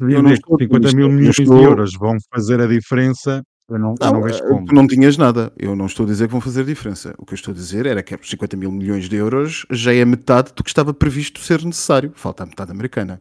Eu 0.00 0.22
não 0.22 0.32
estou 0.32 0.58
50 0.58 0.92
mil 0.92 1.08
milhões 1.08 1.38
estou... 1.38 1.56
de 1.56 1.62
euros 1.62 1.94
vão 1.94 2.16
fazer 2.32 2.60
a 2.60 2.66
diferença 2.66 3.42
eu 3.68 3.78
não, 3.78 3.94
não, 3.98 4.06
eu 4.06 4.12
não 4.12 4.22
vejo 4.22 4.44
eh, 4.44 4.48
como. 4.48 4.66
Tu 4.66 4.74
não 4.74 4.86
tinhas 4.86 5.16
nada. 5.16 5.52
Eu 5.58 5.74
não 5.74 5.86
estou 5.86 6.04
a 6.04 6.08
dizer 6.08 6.26
que 6.26 6.32
vão 6.32 6.40
fazer 6.40 6.64
diferença. 6.64 7.14
O 7.18 7.24
que 7.24 7.32
eu 7.32 7.36
estou 7.36 7.52
a 7.52 7.54
dizer 7.54 7.86
era 7.86 8.02
que 8.02 8.16
50 8.20 8.56
mil 8.56 8.70
milhões 8.70 9.08
de 9.08 9.16
euros 9.16 9.64
já 9.70 9.94
é 9.94 10.04
metade 10.04 10.52
do 10.54 10.62
que 10.62 10.70
estava 10.70 10.92
previsto 10.92 11.40
ser 11.40 11.64
necessário. 11.64 12.12
Falta 12.14 12.42
a 12.42 12.46
metade 12.46 12.70
americana. 12.70 13.20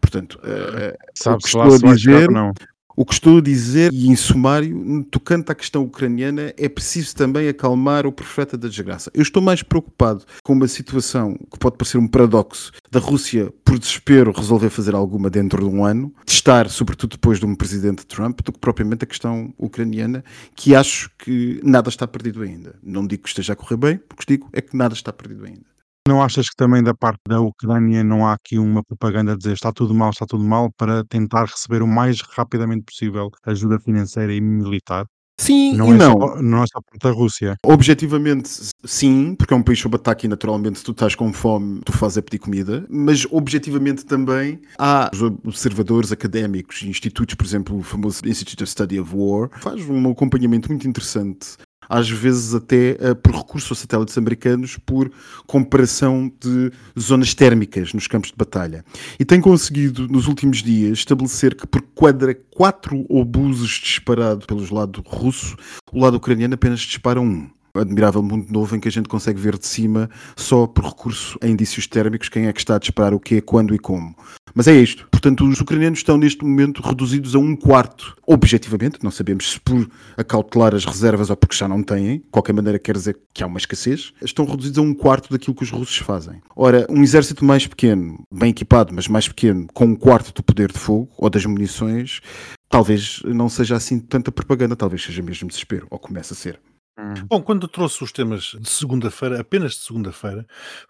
Portanto, 0.00 0.38
uh, 0.44 1.32
o 1.32 1.38
que 1.38 1.46
estou 1.46 1.62
a 1.62 1.94
dizer, 1.94 2.30
não. 2.30 2.52
O 2.94 3.04
que 3.04 3.14
estou 3.14 3.38
a 3.38 3.40
dizer, 3.40 3.92
e 3.92 4.08
em 4.08 4.16
sumário, 4.16 5.04
tocante 5.10 5.50
à 5.50 5.54
questão 5.54 5.82
ucraniana, 5.82 6.52
é 6.56 6.68
preciso 6.68 7.16
também 7.16 7.48
acalmar 7.48 8.06
o 8.06 8.12
profeta 8.12 8.56
da 8.56 8.68
desgraça. 8.68 9.10
Eu 9.14 9.22
estou 9.22 9.42
mais 9.42 9.62
preocupado 9.62 10.24
com 10.42 10.52
uma 10.52 10.68
situação 10.68 11.36
que 11.50 11.58
pode 11.58 11.76
parecer 11.76 11.98
um 11.98 12.06
paradoxo 12.06 12.70
da 12.90 13.00
Rússia, 13.00 13.52
por 13.64 13.78
desespero, 13.78 14.32
resolver 14.32 14.68
fazer 14.68 14.94
alguma 14.94 15.30
dentro 15.30 15.66
de 15.66 15.74
um 15.74 15.84
ano, 15.84 16.12
testar, 16.26 16.68
sobretudo 16.68 17.12
depois 17.12 17.38
de 17.38 17.46
um 17.46 17.54
presidente 17.54 18.06
Trump, 18.06 18.40
do 18.42 18.52
que 18.52 18.58
propriamente 18.58 19.04
a 19.04 19.06
questão 19.06 19.54
ucraniana, 19.58 20.22
que 20.54 20.74
acho 20.74 21.10
que 21.18 21.60
nada 21.62 21.88
está 21.88 22.06
perdido 22.06 22.42
ainda. 22.42 22.74
Não 22.82 23.06
digo 23.06 23.22
que 23.22 23.28
esteja 23.28 23.54
a 23.54 23.56
correr 23.56 23.76
bem, 23.76 24.00
o 24.12 24.16
que 24.16 24.26
digo 24.26 24.48
é 24.52 24.60
que 24.60 24.76
nada 24.76 24.94
está 24.94 25.12
perdido 25.12 25.44
ainda. 25.44 25.72
Não 26.08 26.20
achas 26.20 26.48
que 26.48 26.56
também 26.56 26.82
da 26.82 26.92
parte 26.92 27.20
da 27.28 27.40
Ucrânia 27.40 28.02
não 28.02 28.26
há 28.26 28.32
aqui 28.32 28.58
uma 28.58 28.82
propaganda 28.82 29.32
a 29.32 29.36
dizer 29.36 29.52
está 29.52 29.72
tudo 29.72 29.94
mal, 29.94 30.10
está 30.10 30.26
tudo 30.26 30.42
mal, 30.42 30.68
para 30.76 31.04
tentar 31.04 31.44
receber 31.44 31.80
o 31.80 31.86
mais 31.86 32.20
rapidamente 32.22 32.84
possível 32.86 33.30
ajuda 33.46 33.78
financeira 33.78 34.34
e 34.34 34.40
militar? 34.40 35.06
Sim 35.40 35.76
não 35.76 35.92
e 35.92 35.94
é 35.94 35.98
não. 35.98 36.12
Só, 36.12 36.42
não 36.42 36.62
é 36.62 36.66
só 36.66 36.80
parte 36.80 37.02
da 37.02 37.10
Rússia. 37.10 37.56
Objetivamente, 37.64 38.50
sim, 38.84 39.34
porque 39.36 39.54
é 39.54 39.56
um 39.56 39.62
país 39.62 39.78
sob 39.78 39.94
ataque 39.94 40.26
e 40.26 40.28
naturalmente 40.28 40.78
se 40.78 40.84
tu 40.84 40.90
estás 40.90 41.14
com 41.14 41.32
fome, 41.32 41.80
tu 41.84 41.92
fazes 41.92 42.18
a 42.18 42.22
pedir 42.22 42.40
comida, 42.40 42.84
mas 42.90 43.24
objetivamente 43.30 44.04
também 44.04 44.60
há 44.78 45.08
observadores 45.44 46.10
académicos, 46.10 46.82
institutos, 46.82 47.36
por 47.36 47.46
exemplo, 47.46 47.78
o 47.78 47.82
famoso 47.82 48.20
Institute 48.26 48.62
of 48.62 48.70
Study 48.70 48.98
of 48.98 49.12
War, 49.14 49.48
faz 49.60 49.88
um 49.88 50.10
acompanhamento 50.10 50.68
muito 50.68 50.86
interessante 50.86 51.56
às 51.88 52.08
vezes 52.08 52.54
até 52.54 52.96
uh, 53.00 53.14
por 53.14 53.34
recurso 53.34 53.72
a 53.72 53.76
satélites 53.76 54.16
americanos, 54.16 54.76
por 54.76 55.10
comparação 55.46 56.32
de 56.40 56.70
zonas 56.98 57.34
térmicas 57.34 57.92
nos 57.92 58.06
campos 58.06 58.30
de 58.30 58.36
batalha. 58.36 58.84
E 59.18 59.24
tem 59.24 59.40
conseguido, 59.40 60.08
nos 60.08 60.26
últimos 60.26 60.62
dias, 60.62 60.98
estabelecer 60.98 61.54
que 61.54 61.66
por 61.66 61.82
cada 61.82 62.34
quatro 62.34 63.04
obuses 63.08 63.70
disparados 63.70 64.46
pelos 64.46 64.70
lado 64.70 65.02
russo, 65.06 65.56
o 65.92 66.00
lado 66.00 66.16
ucraniano 66.16 66.54
apenas 66.54 66.80
dispara 66.80 67.20
um 67.20 67.48
admirável 67.74 68.22
mundo 68.22 68.52
novo 68.52 68.76
em 68.76 68.80
que 68.80 68.88
a 68.88 68.90
gente 68.90 69.08
consegue 69.08 69.40
ver 69.40 69.58
de 69.58 69.66
cima 69.66 70.10
só 70.36 70.66
por 70.66 70.84
recurso 70.84 71.38
a 71.40 71.46
indícios 71.46 71.86
térmicos 71.86 72.28
quem 72.28 72.46
é 72.46 72.52
que 72.52 72.60
está 72.60 72.76
a 72.76 72.78
disparar 72.78 73.14
o 73.14 73.20
quê, 73.20 73.40
quando 73.40 73.74
e 73.74 73.78
como. 73.78 74.14
Mas 74.54 74.68
é 74.68 74.74
isto. 74.74 75.08
Portanto, 75.10 75.46
os 75.46 75.60
ucranianos 75.60 76.00
estão 76.00 76.18
neste 76.18 76.44
momento 76.44 76.82
reduzidos 76.82 77.34
a 77.34 77.38
um 77.38 77.56
quarto. 77.56 78.16
Objetivamente, 78.26 78.98
não 79.02 79.10
sabemos 79.10 79.52
se 79.52 79.60
por 79.60 79.88
acautelar 80.16 80.74
as 80.74 80.84
reservas 80.84 81.30
ou 81.30 81.36
porque 81.36 81.56
já 81.56 81.68
não 81.68 81.82
têm, 81.82 82.18
de 82.18 82.24
qualquer 82.30 82.52
maneira 82.52 82.78
quer 82.78 82.96
dizer 82.96 83.18
que 83.32 83.42
há 83.42 83.46
uma 83.46 83.58
escassez, 83.58 84.12
estão 84.20 84.44
reduzidos 84.44 84.78
a 84.78 84.82
um 84.82 84.92
quarto 84.92 85.30
daquilo 85.30 85.54
que 85.54 85.62
os 85.62 85.70
russos 85.70 85.96
fazem. 85.98 86.42
Ora, 86.54 86.86
um 86.90 87.02
exército 87.02 87.44
mais 87.44 87.66
pequeno, 87.66 88.22
bem 88.32 88.50
equipado, 88.50 88.92
mas 88.94 89.08
mais 89.08 89.28
pequeno, 89.28 89.66
com 89.72 89.86
um 89.86 89.94
quarto 89.94 90.34
do 90.34 90.42
poder 90.42 90.70
de 90.72 90.78
fogo 90.78 91.08
ou 91.16 91.30
das 91.30 91.46
munições, 91.46 92.20
talvez 92.68 93.22
não 93.24 93.48
seja 93.48 93.76
assim 93.76 94.00
tanta 94.00 94.32
propaganda, 94.32 94.76
talvez 94.76 95.04
seja 95.04 95.22
mesmo 95.22 95.48
desespero, 95.48 95.86
ou 95.88 95.98
comece 95.98 96.32
a 96.32 96.36
ser. 96.36 96.60
Hum. 96.98 97.14
Bom, 97.26 97.42
quando 97.42 97.66
trouxe 97.66 98.04
os 98.04 98.12
temas 98.12 98.54
de 98.60 98.68
segunda-feira, 98.68 99.40
apenas 99.40 99.72
de 99.72 99.80
segunda-feira, 99.80 100.46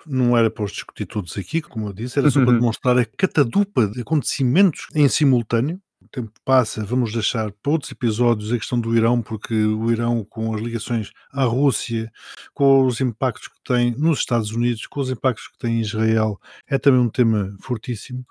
não 0.06 0.36
era 0.36 0.50
para 0.50 0.64
os 0.64 0.72
discutir 0.72 1.06
todos 1.06 1.36
aqui, 1.38 1.60
como 1.60 1.88
eu 1.88 1.92
disse, 1.92 2.18
era 2.18 2.30
só 2.30 2.44
para 2.44 2.54
demonstrar 2.54 2.98
a 2.98 3.04
catadupa 3.04 3.86
de 3.86 4.00
acontecimentos 4.00 4.86
em 4.94 5.08
simultâneo. 5.08 5.80
O 6.00 6.08
tempo 6.08 6.32
passa, 6.44 6.84
vamos 6.84 7.12
deixar 7.12 7.52
para 7.52 7.72
outros 7.72 7.92
episódios 7.92 8.52
a 8.52 8.58
questão 8.58 8.80
do 8.80 8.94
Irão, 8.96 9.22
porque 9.22 9.54
o 9.54 9.90
Irão, 9.92 10.24
com 10.24 10.52
as 10.52 10.60
ligações 10.60 11.12
à 11.32 11.44
Rússia, 11.44 12.10
com 12.52 12.84
os 12.84 13.00
impactos 13.00 13.46
que 13.46 13.62
tem 13.64 13.92
nos 13.92 14.18
Estados 14.18 14.50
Unidos, 14.50 14.86
com 14.88 15.00
os 15.00 15.10
impactos 15.10 15.46
que 15.46 15.58
tem 15.58 15.78
em 15.78 15.80
Israel, 15.80 16.40
é 16.66 16.76
também 16.76 17.00
um 17.00 17.08
tema 17.08 17.56
fortíssimo. 17.60 18.26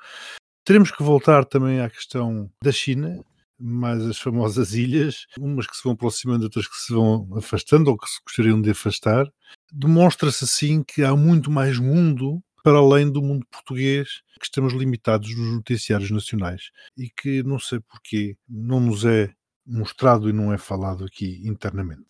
Teremos 0.66 0.92
que 0.92 1.02
voltar 1.02 1.46
também 1.46 1.80
à 1.80 1.90
questão 1.90 2.52
da 2.62 2.72
China, 2.72 3.24
mais 3.62 4.02
as 4.06 4.18
famosas 4.18 4.74
ilhas, 4.74 5.26
umas 5.40 5.68
que 5.68 5.76
se 5.76 5.84
vão 5.84 5.94
aproximando, 5.94 6.44
outras 6.44 6.68
que 6.68 6.76
se 6.76 6.94
vão 6.94 7.28
afastando 7.36 7.90
ou 7.90 7.98
que 7.98 8.10
se 8.10 8.20
gostariam 8.26 8.62
de 8.62 8.72
afastar. 8.72 9.28
Demonstra-se 9.72 10.44
assim 10.44 10.84
que 10.84 11.04
há 11.04 11.16
muito 11.16 11.52
mais 11.52 11.78
mundo 11.78 12.42
para 12.64 12.78
além 12.78 13.12
do 13.12 13.22
mundo 13.22 13.46
português, 13.52 14.22
que 14.40 14.46
estamos 14.46 14.74
limitados 14.74 15.36
nos 15.36 15.56
noticiários 15.56 16.12
nacionais 16.12 16.70
e 16.98 17.10
que 17.10 17.44
não 17.44 17.60
sei 17.60 17.80
porquê 17.80 18.38
não 18.48 18.80
nos 18.80 19.06
é 19.06 19.34
mostrado 19.66 20.30
e 20.30 20.34
não 20.34 20.54
é 20.54 20.58
falado 20.58 21.06
aqui 21.06 21.42
internamente. 21.46 22.06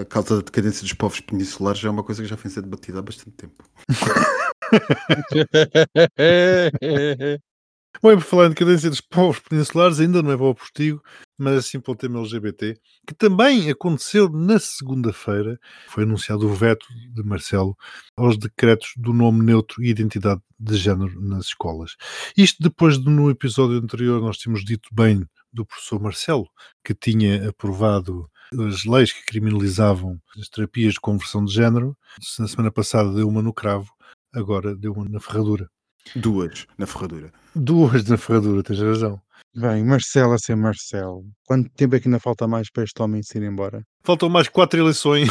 A 0.00 0.04
causa 0.04 0.36
da 0.36 0.42
decadência 0.42 0.82
dos 0.82 0.94
povos 0.94 1.20
peninsulares 1.20 1.80
já 1.80 1.88
é 1.88 1.90
uma 1.90 2.02
coisa 2.02 2.22
que 2.22 2.28
já 2.28 2.36
vem 2.36 2.50
ser 2.50 2.62
debatida 2.62 2.98
há 2.98 3.02
bastante 3.02 3.36
tempo. 3.36 3.64
Bom, 8.02 8.14
por 8.14 8.20
falar 8.20 8.46
em 8.46 8.50
decadência 8.50 8.90
dos 8.90 9.00
povos 9.00 9.38
peninsulares, 9.40 10.00
ainda 10.00 10.22
não 10.22 10.30
é 10.30 10.34
o 10.34 10.54
postigo, 10.54 11.02
mas 11.38 11.56
assim 11.58 11.80
para 11.80 11.92
o 11.92 11.96
tema 11.96 12.20
LGBT, 12.20 12.78
que 13.06 13.14
também 13.14 13.70
aconteceu 13.70 14.28
na 14.28 14.58
segunda-feira. 14.58 15.58
Foi 15.88 16.04
anunciado 16.04 16.46
o 16.46 16.54
veto 16.54 16.86
de 17.14 17.22
Marcelo 17.22 17.76
aos 18.16 18.36
decretos 18.36 18.92
do 18.96 19.12
nome 19.12 19.44
neutro 19.44 19.82
e 19.82 19.88
identidade 19.88 20.40
de 20.58 20.76
género 20.76 21.20
nas 21.20 21.46
escolas. 21.46 21.96
Isto 22.36 22.62
depois 22.62 22.98
de, 22.98 23.08
no 23.08 23.30
episódio 23.30 23.78
anterior, 23.78 24.20
nós 24.20 24.36
tínhamos 24.38 24.64
dito 24.64 24.88
bem 24.92 25.26
do 25.52 25.64
professor 25.64 26.00
Marcelo, 26.00 26.48
que 26.84 26.94
tinha 26.94 27.48
aprovado 27.48 28.30
as 28.68 28.84
leis 28.84 29.12
que 29.12 29.24
criminalizavam 29.24 30.20
as 30.38 30.48
terapias 30.48 30.94
de 30.94 31.00
conversão 31.00 31.44
de 31.44 31.52
género. 31.52 31.96
Na 32.38 32.46
semana 32.46 32.70
passada 32.70 33.12
deu 33.12 33.28
uma 33.28 33.42
no 33.42 33.52
cravo, 33.52 33.90
agora 34.34 34.76
deu 34.76 34.92
uma 34.92 35.08
na 35.08 35.20
ferradura. 35.20 35.68
Duas 36.14 36.66
na 36.78 36.86
ferradura. 36.86 37.32
Duas 37.54 38.04
na 38.08 38.16
ferradura, 38.16 38.62
tens 38.62 38.80
razão. 38.80 39.20
Bem, 39.54 39.84
Marcelo 39.84 40.34
a 40.34 40.38
ser 40.38 40.54
Marcelo. 40.54 41.24
Quanto 41.46 41.70
tempo 41.70 41.96
é 41.96 42.00
que 42.00 42.08
ainda 42.08 42.20
falta 42.20 42.46
mais 42.46 42.70
para 42.70 42.84
este 42.84 43.00
homem 43.02 43.22
se 43.22 43.38
ir 43.38 43.42
embora? 43.44 43.82
Faltam 44.04 44.28
mais 44.28 44.48
quatro 44.48 44.78
eleições. 44.78 45.28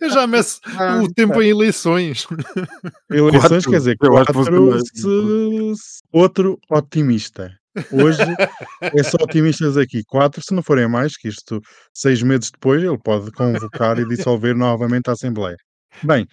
Eu 0.00 0.10
já 0.10 0.26
meço 0.26 0.60
o 1.02 1.12
tempo 1.12 1.40
em 1.42 1.48
eleições. 1.50 2.26
Eleições 3.10 3.64
Quatro. 3.64 3.70
quer 3.70 3.78
dizer, 3.78 3.96
quatro, 3.98 4.44
se- 4.84 6.02
outro 6.12 6.58
otimista. 6.70 7.50
Hoje 7.90 8.18
é 8.82 9.02
só 9.02 9.16
otimistas 9.22 9.76
aqui. 9.78 10.02
Quatro, 10.06 10.42
se 10.44 10.54
não 10.54 10.62
forem 10.62 10.86
mais, 10.88 11.16
que 11.16 11.28
isto 11.28 11.60
seis 11.94 12.22
meses 12.22 12.50
depois 12.50 12.82
ele 12.82 12.98
pode 12.98 13.30
convocar 13.32 13.98
e 13.98 14.06
dissolver 14.06 14.54
novamente 14.54 15.08
a 15.08 15.12
Assembleia. 15.12 15.56
Bem, 16.02 16.26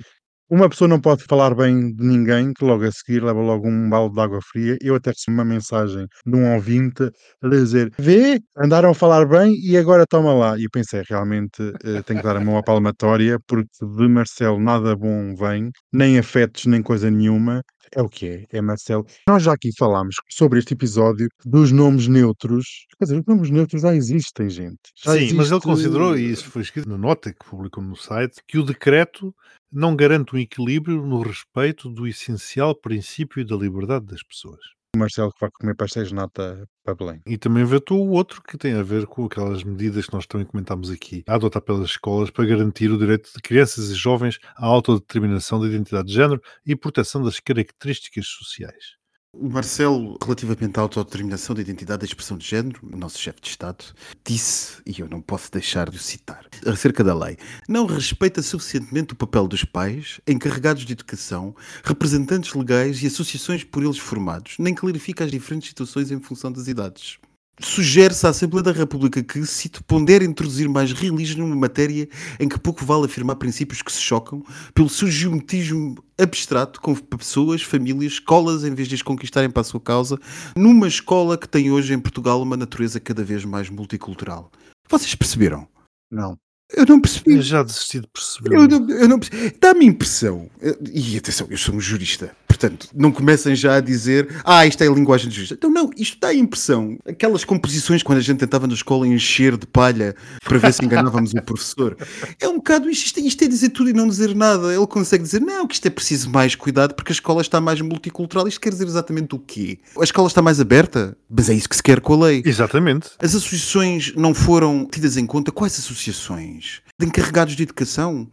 uma 0.50 0.70
pessoa 0.70 0.88
não 0.88 1.00
pode 1.00 1.24
falar 1.24 1.54
bem 1.56 1.93
de 1.93 2.04
ninguém 2.04 2.54
que 2.54 2.64
logo 2.64 2.84
a 2.84 2.91
seguir 2.91 3.24
leva 3.24 3.39
logo 3.39 3.68
um 3.68 3.89
balde 3.89 4.16
de 4.16 4.22
água 4.22 4.39
fria. 4.41 4.78
Eu 4.82 4.95
até 4.95 5.12
recebi 5.12 5.34
uma 5.36 5.45
mensagem 5.45 6.08
de 6.26 6.36
um 6.36 6.54
ouvinte 6.54 7.04
a 7.41 7.47
dizer: 7.47 7.91
Vê, 7.97 8.39
andaram 8.58 8.89
a 8.91 8.93
falar 8.95 9.26
bem 9.28 9.54
e 9.64 9.78
agora 9.78 10.06
toma 10.08 10.34
lá. 10.34 10.58
E 10.58 10.64
eu 10.64 10.70
pensei, 10.72 11.04
realmente 11.08 11.62
eh, 11.84 12.02
tenho 12.04 12.20
que 12.20 12.26
dar 12.26 12.36
a 12.38 12.39
mão 12.41 12.58
à 12.58 12.64
palmatória, 12.64 13.39
porque 13.47 13.70
de 13.82 14.08
Marcelo 14.08 14.60
nada 14.60 14.95
bom 14.95 15.36
vem, 15.36 15.70
nem 15.93 16.18
afetos, 16.18 16.66
nem 16.66 16.82
coisa 16.82 17.10
nenhuma. 17.10 17.62
É 17.95 18.02
o 18.04 18.08
que 18.10 18.28
é, 18.52 18.58
é 18.58 18.62
Marcelo. 18.62 19.04
Nós 19.28 19.41
já 19.41 19.54
aqui 19.54 19.70
falámos 19.76 20.16
sobre 20.30 20.60
este 20.60 20.76
episódio 20.76 21.28
dos 21.43 21.72
nomes 21.72 22.08
neutros. 22.08 22.86
Quer 23.00 23.06
dizer, 23.06 23.20
os 23.20 23.26
nomes 23.26 23.50
neutros 23.50 23.82
já 23.82 23.95
existem, 23.95 24.47
gente. 24.47 24.78
Já 25.04 25.14
Sim, 25.14 25.18
mas 25.20 25.30
ele 25.30 25.38
existe- 25.38 25.62
considerou, 25.62 26.16
e 26.16 26.32
isso 26.32 26.50
foi 26.52 26.62
escrito 26.62 26.88
na 26.88 26.97
nota 27.00 27.32
que 27.34 27.43
publicou 27.50 27.84
no 27.84 27.95
site, 27.95 28.41
que 28.47 28.60
o 28.60 28.64
decreto 28.64 29.34
não 29.72 29.95
garante 29.95 30.36
um 30.36 30.39
equilíbrio 30.39 31.05
no 31.05 31.22
respeito 31.22 31.89
do 31.89 32.07
essencial 32.07 32.76
princípio 32.76 33.45
da 33.45 33.55
liberdade 33.55 34.05
das 34.05 34.24
pessoas. 34.24 34.59
O 34.95 34.99
Marcelo 34.99 35.32
que 35.32 35.39
vai 35.39 35.51
comer 35.51 35.76
pastéis 35.76 36.11
nata 36.11 36.67
para 36.84 36.95
Belém. 36.95 37.22
E 37.28 37.38
também 37.38 37.63
vetou 37.63 38.07
o 38.07 38.11
outro 38.11 38.41
que 38.41 38.57
tem 38.57 38.74
a 38.74 38.82
ver 38.82 39.05
com 39.05 39.26
aquelas 39.26 39.63
medidas 39.63 40.07
que 40.07 40.13
nós 40.13 40.26
também 40.26 40.47
comentámos 40.47 40.89
aqui, 40.89 41.24
a 41.28 41.36
adotar 41.36 41.61
pelas 41.61 41.91
escolas 41.91 42.32
para 42.32 42.45
garantir 42.45 42.91
o 42.91 42.97
direito 42.97 43.30
de 43.32 43.41
crianças 43.41 43.91
e 43.91 43.93
jovens 43.93 44.39
à 44.57 44.65
autodeterminação 44.65 45.59
da 45.59 45.67
identidade 45.67 46.07
de 46.07 46.15
género 46.15 46.41
e 46.65 46.76
proteção 46.76 47.24
das 47.24 47.39
características 47.39 48.26
sociais. 48.26 48.99
Marcelo, 49.38 50.17
relativamente 50.21 50.80
à 50.80 50.82
autodeterminação 50.82 51.55
da 51.55 51.61
identidade 51.61 51.99
da 51.99 52.05
expressão 52.05 52.36
de 52.36 52.47
género, 52.47 52.80
o 52.84 52.97
nosso 52.97 53.19
chefe 53.19 53.39
de 53.39 53.49
Estado, 53.49 53.86
disse, 54.25 54.82
e 54.86 54.99
eu 54.99 55.07
não 55.07 55.21
posso 55.21 55.51
deixar 55.51 55.88
de 55.89 55.97
o 55.97 55.99
citar, 55.99 56.45
acerca 56.65 57.03
da 57.03 57.13
lei, 57.13 57.38
não 57.67 57.86
respeita 57.86 58.41
suficientemente 58.41 59.13
o 59.13 59.15
papel 59.15 59.47
dos 59.47 59.63
pais, 59.63 60.19
encarregados 60.27 60.84
de 60.84 60.93
educação, 60.93 61.55
representantes 61.84 62.53
legais 62.55 63.03
e 63.03 63.07
associações 63.07 63.63
por 63.63 63.84
eles 63.84 63.99
formados, 63.99 64.55
nem 64.57 64.73
clarifica 64.73 65.23
as 65.23 65.32
diferentes 65.32 65.69
situações 65.69 66.09
em 66.09 66.19
função 66.19 66.51
das 66.51 66.67
idades. 66.67 67.19
Sugere-se 67.60 68.26
à 68.26 68.30
Assembleia 68.30 68.64
da 68.64 68.72
República 68.72 69.22
que, 69.22 69.45
cito, 69.45 69.84
pondere 69.84 70.26
introduzir 70.26 70.70
mais 70.70 70.91
realismo 70.93 71.45
numa 71.45 71.55
matéria 71.55 72.07
em 72.39 72.47
que 72.47 72.60
pouco 72.60 72.86
vale 72.86 73.05
afirmar 73.05 73.36
princípios 73.36 73.82
que 73.82 73.91
se 73.91 73.99
chocam 74.01 74.43
pelo 74.74 74.89
seu 74.89 75.10
geometismo 75.10 75.95
abstrato 76.18 76.80
com 76.80 76.95
pessoas, 76.95 77.62
famílias, 77.62 78.14
escolas, 78.14 78.64
em 78.64 78.74
vez 78.74 78.88
de 78.88 78.95
as 78.95 79.01
conquistarem 79.01 79.49
para 79.49 79.62
a 79.62 79.66
sua 79.66 79.80
causa, 79.80 80.18
numa 80.55 80.88
escola 80.88 81.38
que 81.38 81.47
tem 81.47 81.70
hoje 81.72 81.93
em 81.93 81.99
Portugal 81.99 82.41
uma 82.41 82.55
natureza 82.57 82.99
cada 82.99 83.24
vez 83.24 83.43
mais 83.43 83.70
multicultural. 83.70 84.51
Vocês 84.89 85.14
perceberam? 85.16 85.68
Não. 86.12 86.38
Eu 86.72 86.86
não 86.86 87.01
percebi. 87.01 87.34
Eu 87.34 87.41
já 87.41 87.64
desisti 87.64 87.99
de 87.99 88.07
perceber. 88.07 88.55
Eu 88.55 88.68
não, 88.68 88.89
eu 88.89 89.07
não 89.07 89.20
perce- 89.20 89.55
Dá-me 89.60 89.86
impressão, 89.86 90.49
e 90.93 91.18
atenção, 91.18 91.47
eu 91.49 91.57
sou 91.57 91.74
um 91.74 91.80
jurista, 91.82 92.36
portanto, 92.60 92.89
não 92.93 93.12
comecem 93.12 93.55
já 93.55 93.76
a 93.78 93.80
dizer, 93.80 94.28
ah, 94.43 94.66
isto 94.66 94.84
é 94.84 94.88
a 94.88 94.91
linguagem 94.91 95.30
de 95.30 95.36
jurista. 95.36 95.55
Então, 95.55 95.70
não, 95.70 95.89
isto 95.97 96.18
dá 96.20 96.28
a 96.30 96.34
impressão. 96.34 96.97
Aquelas 97.07 97.43
composições 97.45 98.03
quando 98.03 98.18
a 98.18 98.22
gente 98.22 98.38
tentava 98.39 98.68
na 98.68 98.74
escola 98.74 99.07
encher 99.07 99.57
de 99.57 99.66
palha 99.66 100.16
para 100.43 100.57
ver 100.57 100.74
se 100.74 100.84
enganávamos 100.84 101.34
o 101.34 101.41
professor. 101.41 101.97
É 102.39 102.47
um 102.47 102.57
bocado 102.57 102.89
isto, 102.89 103.05
isto, 103.05 103.20
é- 103.20 103.24
isto 103.24 103.43
é 103.43 103.47
dizer 103.47 103.70
tudo 103.70 103.89
e 103.89 103.93
não 103.93 104.07
dizer 104.07 104.36
nada. 104.36 104.74
Ele 104.74 104.88
consegue 104.88 105.24
dizer, 105.24 105.39
não, 105.39 105.66
que 105.66 105.76
isto 105.76 105.86
é 105.86 105.89
preciso 105.89 106.30
mais 106.30 106.55
cuidado 106.55 106.93
porque 106.95 107.12
a 107.12 107.16
escola 107.16 107.41
está 107.41 107.62
mais 107.62 107.80
multicultural. 107.82 108.47
Isto 108.47 108.60
quer 108.60 108.72
dizer 108.72 108.86
exatamente 108.88 109.36
o 109.36 109.39
quê? 109.39 109.80
A 109.99 110.03
escola 110.03 110.28
está 110.28 110.41
mais 110.41 110.60
aberta? 110.60 111.18
Mas 111.30 111.49
é 111.49 111.53
isso 111.53 111.70
que 111.70 111.76
se 111.76 111.84
quer 111.84 112.01
com 112.01 112.14
a 112.22 112.28
lei. 112.28 112.43
Exatamente. 112.45 113.10
As 113.20 113.34
associações 113.36 114.14
não 114.16 114.34
foram 114.34 114.86
tidas 114.91 115.16
em 115.18 115.26
conta? 115.26 115.51
Quais 115.51 115.78
associações? 115.80 116.82
De 116.99 117.05
encarregados 117.05 117.55
de 117.55 117.64
educação? 117.64 118.28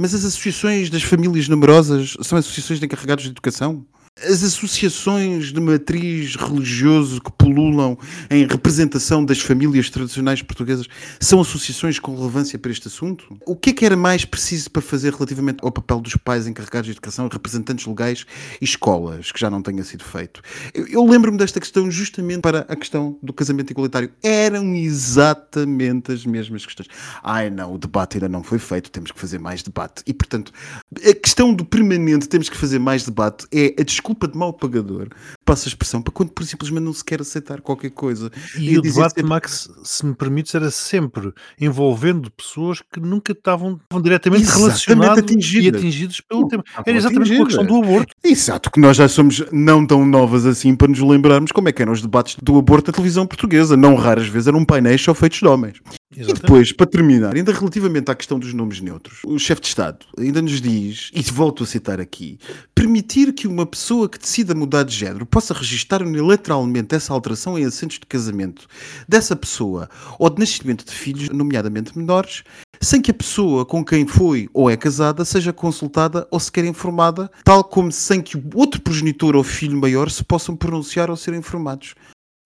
Mas 0.00 0.14
as 0.14 0.24
associações 0.24 0.90
das 0.90 1.02
famílias 1.02 1.48
numerosas 1.48 2.16
são 2.22 2.38
associações 2.38 2.78
de 2.78 2.86
encarregados 2.86 3.24
de 3.24 3.30
educação? 3.30 3.84
As 4.24 4.42
associações 4.42 5.52
de 5.52 5.60
matriz 5.60 6.34
religioso 6.34 7.20
que 7.20 7.30
pululam 7.30 7.96
em 8.28 8.46
representação 8.46 9.24
das 9.24 9.38
famílias 9.38 9.88
tradicionais 9.90 10.42
portuguesas 10.42 10.86
são 11.20 11.40
associações 11.40 12.00
com 12.00 12.16
relevância 12.16 12.58
para 12.58 12.72
este 12.72 12.88
assunto? 12.88 13.36
O 13.46 13.54
que 13.54 13.70
é 13.70 13.72
que 13.72 13.86
era 13.86 13.96
mais 13.96 14.24
preciso 14.24 14.70
para 14.70 14.82
fazer 14.82 15.12
relativamente 15.12 15.58
ao 15.62 15.70
papel 15.70 16.00
dos 16.00 16.16
pais 16.16 16.48
encarregados 16.48 16.86
de 16.86 16.92
educação, 16.92 17.28
representantes 17.28 17.86
legais 17.86 18.26
e 18.60 18.64
escolas, 18.64 19.30
que 19.30 19.38
já 19.38 19.48
não 19.48 19.62
tenha 19.62 19.84
sido 19.84 20.02
feito? 20.02 20.42
Eu, 20.74 20.86
eu 20.88 21.06
lembro-me 21.06 21.38
desta 21.38 21.60
questão 21.60 21.88
justamente 21.88 22.40
para 22.40 22.60
a 22.68 22.74
questão 22.74 23.16
do 23.22 23.32
casamento 23.32 23.70
igualitário. 23.70 24.10
Eram 24.22 24.74
exatamente 24.74 26.10
as 26.10 26.26
mesmas 26.26 26.66
questões. 26.66 26.88
Ai 27.22 27.50
não, 27.50 27.74
o 27.74 27.78
debate 27.78 28.16
ainda 28.16 28.28
não 28.28 28.42
foi 28.42 28.58
feito, 28.58 28.90
temos 28.90 29.12
que 29.12 29.20
fazer 29.20 29.38
mais 29.38 29.62
debate. 29.62 30.02
E 30.06 30.12
portanto, 30.12 30.52
a 30.96 31.14
questão 31.14 31.54
do 31.54 31.64
permanente 31.64 32.28
temos 32.28 32.48
que 32.48 32.56
fazer 32.56 32.80
mais 32.80 33.04
debate 33.04 33.46
é 33.52 33.74
a 33.80 33.84
desculpa 34.08 34.26
de 34.28 34.38
mau 34.38 34.52
pagador, 34.52 35.08
passa 35.44 35.66
a 35.66 35.70
expressão, 35.70 36.00
para 36.00 36.12
quando 36.12 36.30
por 36.30 36.42
simplesmente 36.44 36.82
não 36.82 36.92
se 36.94 37.04
quer 37.04 37.20
aceitar 37.20 37.60
qualquer 37.60 37.90
coisa. 37.90 38.30
E, 38.56 38.70
E 38.70 38.78
o 38.78 38.82
debate, 38.82 39.10
sempre- 39.16 39.22
Max, 39.24 39.70
se 39.84 40.06
me 40.06 40.14
permites, 40.14 40.54
era 40.54 40.70
sempre 40.70 41.32
envolvendo 41.60 42.30
pessoas 42.30 42.80
que 42.80 43.00
nunca 43.00 43.32
estavam 43.32 43.78
diretamente 44.02 44.46
relacionadas 44.46 45.18
e 45.18 45.20
atingidas. 45.34 45.80
atingidos 45.80 46.20
pelo 46.22 46.40
Não, 46.42 46.48
tema. 46.48 46.64
Era 46.86 46.96
exatamente 46.96 47.32
a 47.40 47.44
questão 47.44 47.66
do 47.66 47.76
aborto. 47.76 48.14
Exato, 48.24 48.70
que 48.70 48.80
nós 48.80 48.96
já 48.96 49.08
somos 49.08 49.44
não 49.52 49.86
tão 49.86 50.06
novas 50.06 50.46
assim 50.46 50.74
para 50.74 50.88
nos 50.88 51.00
lembrarmos 51.00 51.52
como 51.52 51.68
é 51.68 51.72
que 51.72 51.82
eram 51.82 51.92
os 51.92 52.00
debates 52.00 52.36
do 52.42 52.58
aborto 52.58 52.88
na 52.90 52.94
televisão 52.94 53.26
portuguesa. 53.26 53.76
Não 53.76 53.94
raras 53.94 54.26
vezes 54.26 54.48
eram 54.48 54.64
painéis 54.64 55.02
só 55.02 55.14
feitos 55.14 55.38
de 55.38 55.46
homens. 55.46 55.78
E 56.10 56.20
Exatamente. 56.20 56.40
depois, 56.40 56.72
para 56.72 56.86
terminar, 56.86 57.36
ainda 57.36 57.52
relativamente 57.52 58.10
à 58.10 58.14
questão 58.14 58.38
dos 58.38 58.54
nomes 58.54 58.80
neutros, 58.80 59.20
o 59.26 59.38
chefe 59.38 59.60
de 59.60 59.68
Estado 59.68 60.06
ainda 60.16 60.40
nos 60.40 60.58
diz, 60.58 61.10
e 61.12 61.20
volto 61.20 61.64
a 61.64 61.66
citar 61.66 62.00
aqui, 62.00 62.38
permitir 62.74 63.34
que 63.34 63.46
uma 63.46 63.66
pessoa 63.66 64.08
que 64.08 64.18
decida 64.18 64.54
mudar 64.54 64.84
de 64.84 64.96
género 64.96 65.26
possa 65.26 65.52
registar 65.52 66.02
unilateralmente 66.02 66.94
essa 66.94 67.12
alteração 67.12 67.58
em 67.58 67.66
assentos 67.66 67.98
de 67.98 68.06
casamento 68.06 68.66
dessa 69.06 69.36
pessoa 69.36 69.90
ou 70.18 70.30
de 70.30 70.40
nascimento 70.40 70.82
de 70.82 70.92
filhos, 70.92 71.28
nomeadamente 71.28 71.96
menores, 71.96 72.42
sem 72.80 73.02
que 73.02 73.10
a 73.10 73.14
pessoa 73.14 73.66
com 73.66 73.84
quem 73.84 74.06
foi 74.06 74.48
ou 74.54 74.70
é 74.70 74.78
casada 74.78 75.26
seja 75.26 75.52
consultada 75.52 76.26
ou 76.30 76.40
sequer 76.40 76.64
informada, 76.64 77.30
tal 77.44 77.62
como 77.62 77.92
sem 77.92 78.22
que 78.22 78.38
o 78.38 78.44
outro 78.54 78.80
progenitor 78.80 79.36
ou 79.36 79.44
filho 79.44 79.76
maior 79.76 80.10
se 80.10 80.24
possam 80.24 80.56
pronunciar 80.56 81.10
ou 81.10 81.16
ser 81.16 81.34
informados. 81.34 81.94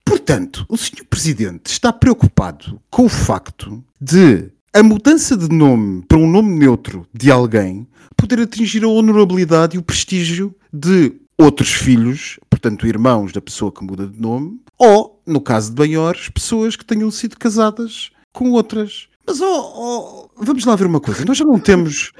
Portanto, 0.05 0.65
o 0.69 0.77
Sr. 0.77 1.05
Presidente 1.09 1.67
está 1.67 1.91
preocupado 1.91 2.79
com 2.89 3.05
o 3.05 3.09
facto 3.09 3.83
de 3.99 4.51
a 4.73 4.81
mudança 4.81 5.37
de 5.37 5.49
nome 5.49 6.03
para 6.07 6.17
um 6.17 6.29
nome 6.29 6.57
neutro 6.57 7.05
de 7.13 7.31
alguém 7.31 7.87
poder 8.17 8.39
atingir 8.39 8.83
a 8.83 8.87
honorabilidade 8.87 9.75
e 9.75 9.79
o 9.79 9.83
prestígio 9.83 10.55
de 10.71 11.13
outros 11.37 11.71
filhos, 11.71 12.39
portanto, 12.49 12.87
irmãos 12.87 13.31
da 13.31 13.41
pessoa 13.41 13.71
que 13.71 13.83
muda 13.83 14.07
de 14.07 14.19
nome, 14.19 14.59
ou, 14.77 15.21
no 15.25 15.41
caso 15.41 15.73
de 15.73 15.79
maiores, 15.79 16.29
pessoas 16.29 16.75
que 16.75 16.85
tenham 16.85 17.09
sido 17.11 17.37
casadas 17.37 18.11
com 18.31 18.51
outras. 18.51 19.07
Mas 19.25 19.39
ó, 19.39 19.73
ó, 19.75 20.27
vamos 20.35 20.65
lá 20.65 20.75
ver 20.75 20.85
uma 20.85 20.99
coisa. 20.99 21.23
Nós 21.23 21.37
já 21.37 21.45
não 21.45 21.59
temos, 21.59 22.11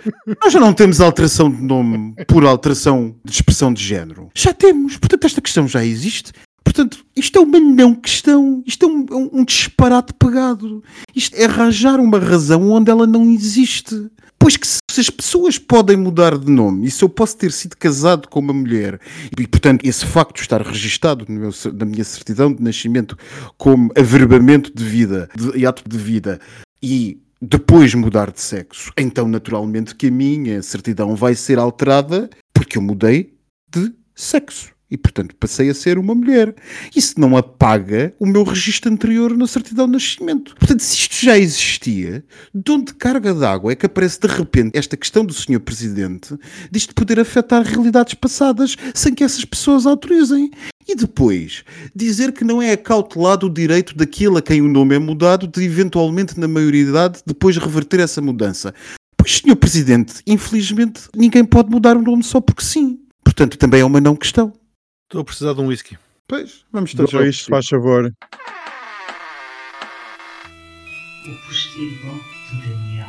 nós 0.41 0.53
já 0.53 0.59
não 0.59 0.73
temos 0.73 1.01
alteração 1.01 1.51
de 1.51 1.61
nome 1.61 2.15
por 2.27 2.45
alteração 2.45 3.15
de 3.25 3.31
expressão 3.31 3.73
de 3.73 3.84
género. 3.84 4.29
Já 4.34 4.53
temos. 4.53 4.97
Portanto, 4.97 5.25
esta 5.25 5.41
questão 5.41 5.67
já 5.67 5.84
existe. 5.84 6.31
Portanto, 6.74 7.05
isto 7.15 7.38
é 7.38 7.41
uma 7.41 7.59
não 7.59 7.93
questão. 7.93 8.63
Isto 8.65 8.86
é 8.86 8.88
um, 8.88 9.05
é 9.11 9.15
um- 9.15 9.30
um 9.41 9.45
disparate 9.45 10.11
pegado. 10.15 10.84
Isto 11.15 11.36
é 11.36 11.45
arranjar 11.45 11.99
uma 11.99 12.17
razão 12.17 12.71
onde 12.71 12.89
ela 12.89 13.05
não 13.05 13.30
existe. 13.30 14.09
Pois 14.39 14.57
que 14.57 14.65
se 14.67 14.80
as 14.99 15.09
pessoas 15.09 15.57
podem 15.59 15.95
mudar 15.95 16.36
de 16.38 16.51
nome 16.51 16.88
e 16.88 16.91
se 16.91 17.03
eu 17.03 17.07
posso 17.07 17.38
ter 17.38 17.51
sido 17.51 17.78
casado 17.78 18.28
com 18.28 18.39
uma 18.39 18.51
mulher 18.53 18.99
e, 19.39 19.47
portanto, 19.47 19.86
esse 19.86 20.03
facto 20.05 20.41
estar 20.41 20.61
registado 20.63 21.26
no 21.30 21.39
meu 21.39 21.51
na 21.74 21.86
minha 21.86 22.03
certidão 22.03 22.51
de 22.51 22.61
nascimento 22.61 23.15
como 23.57 23.91
averbamento 23.95 24.74
de 24.76 24.84
vida 24.84 25.30
e 25.55 25.65
ato 25.65 25.88
de 25.88 25.97
vida 25.97 26.41
e 26.82 27.21
depois 27.41 27.93
mudar 27.93 28.32
de 28.32 28.41
sexo, 28.41 28.91
então 28.97 29.28
naturalmente 29.30 29.95
que 29.95 30.07
a 30.07 30.11
minha 30.11 30.61
certidão 30.61 31.15
vai 31.15 31.36
ser 31.36 31.57
alterada 31.59 32.30
porque 32.53 32.78
eu 32.78 32.82
mudei 32.82 33.34
de 33.71 33.93
sexo. 34.15 34.72
E, 34.94 34.98
portanto, 34.98 35.36
passei 35.39 35.72
a 35.72 35.74
ser 35.74 35.98
uma 35.98 36.14
mulher. 36.14 36.54
Isso 36.96 37.20
não 37.20 37.36
apaga 37.36 38.14
o 38.20 38.28
meu 38.28 38.44
registro 38.44 38.94
anterior 38.94 39.36
na 39.36 39.48
certidão 39.48 39.88
de 39.88 39.94
nascimento. 39.94 40.56
Portanto, 40.56 40.82
se 40.82 40.96
isto 40.96 41.16
já 41.26 41.36
existia, 41.36 42.24
de 42.54 42.72
onde 42.72 42.94
carga 42.94 43.34
d'água 43.34 43.72
é 43.72 43.76
que 43.76 43.88
aparece 43.88 44.20
de 44.20 44.28
repente 44.28 44.78
esta 44.78 44.96
questão 44.96 45.26
do 45.26 45.34
Sr. 45.34 45.60
Presidente 45.62 46.38
disto 46.70 46.94
poder 46.94 47.20
afetar 47.20 47.64
realidades 47.64 48.14
passadas 48.14 48.76
sem 48.94 49.16
que 49.16 49.24
essas 49.24 49.44
pessoas 49.44 49.88
autorizem? 49.88 50.52
E 50.88 50.94
depois, 50.96 51.64
dizer 51.96 52.32
que 52.32 52.44
não 52.44 52.62
é 52.62 52.74
acautelado 52.74 53.48
o 53.48 53.50
direito 53.50 53.98
daquele 53.98 54.38
a 54.38 54.44
quem 54.44 54.62
o 54.62 54.68
nome 54.68 54.94
é 54.94 55.00
mudado 55.00 55.48
de 55.48 55.64
eventualmente, 55.64 56.39
na 56.39 56.48
maioridade, 56.48 57.22
depois 57.26 57.58
reverter 57.58 58.00
essa 58.00 58.22
mudança. 58.22 58.76
Pois, 59.18 59.38
Sr. 59.38 59.56
Presidente, 59.56 60.22
infelizmente 60.28 61.02
ninguém 61.16 61.44
pode 61.44 61.72
mudar 61.72 61.98
o 61.98 62.02
nome 62.04 62.22
só 62.22 62.39
porque 62.39 62.64
sim. 62.64 63.00
Portanto, 63.24 63.58
também 63.58 63.82
é 63.82 63.86
uma 63.86 64.00
não 64.00 64.16
questão. 64.16 64.54
Estou 65.06 65.22
a 65.22 65.26
precisar 65.26 65.54
de 65.54 65.62
um 65.62 65.68
whisky. 65.68 65.97
Pois, 66.28 66.66
vamos 66.72 66.93
todos 66.93 67.14
ao 67.14 67.22
Dois, 67.22 67.38
possível. 67.38 67.56
faz 67.56 67.68
favor. 67.68 68.06
O 71.26 71.47
postigo 71.47 72.20
de 72.51 72.70
Daniel. 72.70 73.08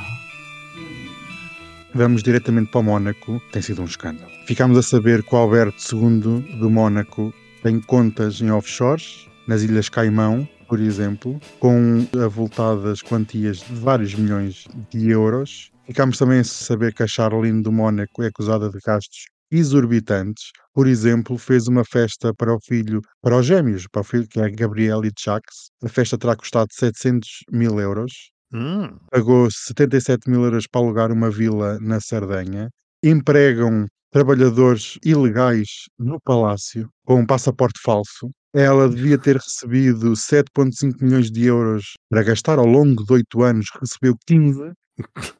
Vamos 1.95 2.23
diretamente 2.23 2.71
para 2.71 2.81
o 2.81 2.85
Mónaco. 2.85 3.41
Tem 3.53 3.63
sido 3.63 3.83
um 3.83 3.87
escândalo. 3.87 4.31
Ficámos 4.47 4.77
a 4.77 4.83
saber 4.83 5.23
que 5.23 5.35
o 5.35 5.39
Alberto 5.39 5.77
II 5.95 6.59
do 6.59 6.69
Mónaco 6.69 7.33
tem 7.63 7.81
contas 7.81 8.41
em 8.41 8.51
offshores, 8.51 9.27
nas 9.47 9.63
Ilhas 9.63 9.89
Caimão, 9.89 10.47
por 10.69 10.81
exemplo, 10.81 11.41
com 11.61 12.07
avultadas 12.23 13.01
quantias 13.01 13.59
de 13.59 13.75
vários 13.75 14.15
milhões 14.15 14.67
de 14.91 15.09
euros. 15.11 15.71
Ficámos 15.87 16.19
também 16.19 16.41
a 16.41 16.45
saber 16.45 16.93
que 16.93 17.03
a 17.03 17.07
Charlene 17.07 17.63
do 17.63 17.71
Mónaco 17.73 18.23
é 18.23 18.27
acusada 18.27 18.69
de 18.71 18.79
gastos 18.85 19.27
exorbitantes. 19.59 20.51
Por 20.73 20.87
exemplo, 20.87 21.39
fez 21.39 21.69
uma 21.69 21.85
festa 21.85 22.35
para 22.35 22.55
o 22.55 22.61
filho, 22.61 23.01
para 23.23 23.37
os 23.39 23.47
gêmeos, 23.47 23.87
para 23.91 24.01
o 24.03 24.05
filho 24.05 24.27
que 24.29 24.41
é 24.41 24.51
Gabriel 24.51 25.05
e 25.05 25.11
Jacques. 25.19 25.71
A 25.83 25.89
festa 25.89 26.19
terá 26.19 26.37
custado 26.37 26.69
700 26.73 27.29
mil 27.53 27.81
euros 27.81 28.35
Hum, 28.55 28.97
pagou 29.11 29.51
77 29.51 30.31
mil 30.31 30.45
euros 30.45 30.69
para 30.69 30.81
alugar 30.81 31.11
uma 31.11 31.29
vila 31.29 31.77
na 31.81 32.01
Sardenha, 32.01 32.71
empregam 33.03 33.89
trabalhadores 34.13 34.97
ilegais 35.05 35.89
no 35.99 36.21
palácio 36.21 36.89
com 37.05 37.17
um 37.17 37.27
passaporte 37.27 37.81
falso. 37.83 38.31
Ela 38.55 38.89
devia 38.89 39.19
ter 39.19 39.37
recebido 39.39 40.13
7,5 40.13 41.03
milhões 41.03 41.33
de 41.33 41.47
euros 41.47 41.95
para 42.09 42.23
gastar 42.23 42.61
ao 42.61 42.67
longo 42.67 43.05
de 43.05 43.13
oito 43.15 43.43
anos, 43.43 43.67
recebeu 43.81 44.15
15. 44.25 44.73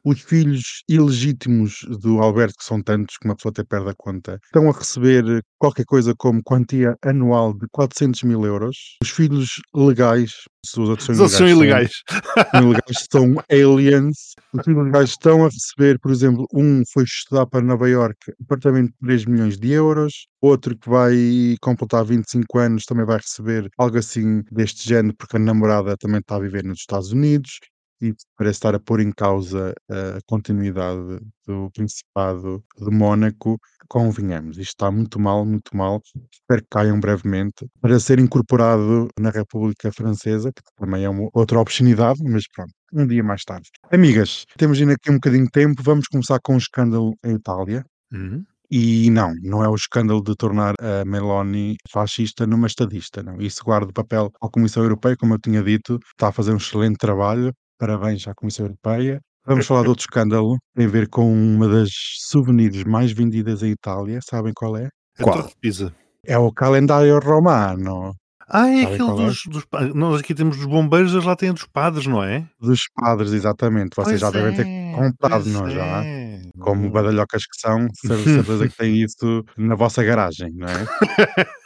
Os 0.03 0.21
filhos 0.21 0.83
ilegítimos 0.89 1.79
do 2.01 2.19
Alberto, 2.19 2.55
que 2.57 2.65
são 2.65 2.81
tantos 2.81 3.17
que 3.17 3.27
uma 3.27 3.35
pessoa 3.35 3.51
até 3.51 3.63
perde 3.63 3.89
a 3.89 3.93
conta, 3.95 4.39
estão 4.45 4.69
a 4.69 4.73
receber 4.73 5.41
qualquer 5.57 5.85
coisa 5.85 6.13
como 6.15 6.43
quantia 6.43 6.95
anual 7.03 7.53
de 7.53 7.65
400 7.71 8.23
mil 8.23 8.45
euros. 8.45 8.97
Os 9.01 9.09
filhos 9.09 9.61
legais, 9.73 10.31
se 10.65 10.79
os 10.79 10.89
outros 10.89 11.05
são 11.05 11.15
outros 11.15 11.37
são 11.37 11.47
ilegais, 11.47 11.91
ilegais. 12.07 12.51
são 12.51 12.61
ilegais, 12.61 13.07
são 13.11 13.43
aliens. 13.49 14.17
Os 14.53 14.67
ilegais 14.67 15.09
estão 15.09 15.45
a 15.45 15.49
receber, 15.49 15.99
por 15.99 16.11
exemplo, 16.11 16.45
um 16.53 16.83
foi 16.93 17.03
estudar 17.03 17.45
para 17.47 17.61
Nova 17.61 17.89
York, 17.89 18.17
apartamento 18.41 18.89
de 18.89 19.07
3 19.07 19.25
milhões 19.25 19.57
de 19.57 19.71
euros, 19.71 20.27
outro 20.41 20.77
que 20.77 20.89
vai 20.89 21.15
completar 21.61 22.05
25 22.05 22.59
anos 22.59 22.85
também 22.85 23.05
vai 23.05 23.17
receber 23.17 23.69
algo 23.77 23.97
assim 23.97 24.43
deste 24.51 24.87
género, 24.87 25.15
porque 25.17 25.37
a 25.37 25.39
namorada 25.39 25.97
também 25.97 26.19
está 26.19 26.35
a 26.35 26.39
viver 26.39 26.63
nos 26.63 26.79
Estados 26.79 27.11
Unidos. 27.11 27.59
E 28.01 28.13
parece 28.37 28.57
estar 28.57 28.75
a 28.75 28.79
pôr 28.79 28.99
em 28.99 29.11
causa 29.11 29.73
a 29.89 30.19
continuidade 30.25 31.19
do 31.47 31.69
Principado 31.71 32.63
de 32.77 32.89
Mónaco. 32.91 33.57
Convenhamos, 33.87 34.57
isto 34.57 34.71
está 34.71 34.91
muito 34.91 35.19
mal, 35.19 35.45
muito 35.45 35.75
mal. 35.75 36.01
Espero 36.31 36.61
que 36.61 36.67
caiam 36.69 36.99
brevemente 36.99 37.67
para 37.79 37.99
ser 37.99 38.19
incorporado 38.19 39.07
na 39.19 39.29
República 39.29 39.91
Francesa, 39.91 40.51
que 40.51 40.61
também 40.75 41.05
é 41.05 41.09
uma 41.09 41.29
outra 41.33 41.59
obscenidade, 41.59 42.21
mas 42.23 42.47
pronto, 42.47 42.73
um 42.93 43.07
dia 43.07 43.23
mais 43.23 43.43
tarde. 43.43 43.69
Amigas, 43.91 44.45
temos 44.57 44.79
ainda 44.79 44.93
aqui 44.93 45.09
um 45.09 45.15
bocadinho 45.15 45.45
de 45.45 45.51
tempo, 45.51 45.81
vamos 45.83 46.07
começar 46.07 46.39
com 46.41 46.55
um 46.55 46.57
escândalo 46.57 47.13
em 47.23 47.35
Itália. 47.35 47.85
Hum. 48.11 48.43
E 48.69 49.09
não, 49.11 49.31
não 49.43 49.63
é 49.63 49.69
o 49.69 49.75
escândalo 49.75 50.23
de 50.23 50.35
tornar 50.35 50.73
a 50.79 51.05
Meloni 51.05 51.77
fascista 51.89 52.47
numa 52.47 52.67
estadista, 52.67 53.21
não. 53.21 53.39
Isso 53.39 53.63
guarda 53.63 53.89
o 53.89 53.93
papel 53.93 54.31
à 54.41 54.49
Comissão 54.49 54.83
Europeia, 54.83 55.15
como 55.15 55.35
eu 55.35 55.39
tinha 55.39 55.61
dito, 55.61 55.99
está 56.11 56.29
a 56.29 56.31
fazer 56.31 56.51
um 56.51 56.57
excelente 56.57 56.97
trabalho. 56.97 57.53
Parabéns 57.79 58.27
à 58.27 58.33
Comissão 58.33 58.65
Europeia. 58.65 59.19
Vamos 59.45 59.67
falar 59.67 59.83
de 59.83 59.89
outro 59.89 60.01
escândalo, 60.03 60.57
tem 60.75 60.85
a 60.87 60.89
ver 60.89 61.07
com 61.07 61.31
uma 61.31 61.67
das 61.67 61.89
souvenirs 62.19 62.83
mais 62.83 63.11
vendidas 63.11 63.61
em 63.61 63.69
Itália. 63.71 64.19
Sabem 64.27 64.51
qual 64.55 64.75
é? 64.75 64.89
A 65.19 65.23
Qual? 65.23 65.35
Torre 65.37 65.49
de 65.49 65.55
Pisa. 65.61 65.95
É 66.25 66.35
o 66.37 66.51
calendário 66.51 67.19
romano 67.19 68.11
Ah, 68.49 68.67
é 68.67 68.81
Sabem 68.81 68.85
aquele 68.95 68.97
qual 69.05 69.21
é? 69.21 69.25
dos, 69.27 69.41
dos 69.47 69.65
pa- 69.65 69.81
Nós 69.93 70.19
aqui 70.21 70.33
temos 70.33 70.57
dos 70.57 70.65
bombeiros, 70.65 71.13
eles 71.13 71.25
lá 71.25 71.35
têm 71.35 71.53
dos 71.53 71.65
padres, 71.65 72.07
não 72.07 72.23
é? 72.23 72.47
dos 72.59 72.81
padres, 72.95 73.33
exatamente. 73.33 73.95
Vocês 73.95 74.19
já 74.19 74.31
Pois 74.31 74.43
devem 74.43 74.55
ter 74.55 74.67
é, 74.67 74.91
comprado, 74.95 75.43
pois 75.43 75.53
não 75.53 75.69
já? 75.69 76.03
é. 76.03 76.41
Como 76.57 76.89
badalhocas 76.89 77.43
que 77.45 77.59
são, 77.59 77.87
cer- 77.93 78.17
certeza 78.23 78.67
que 78.67 78.75
têm 78.77 79.03
isso 79.03 79.43
na 79.57 79.75
vossa 79.75 80.03
garagem, 80.03 80.51
não 80.55 80.67
é? 80.67 80.85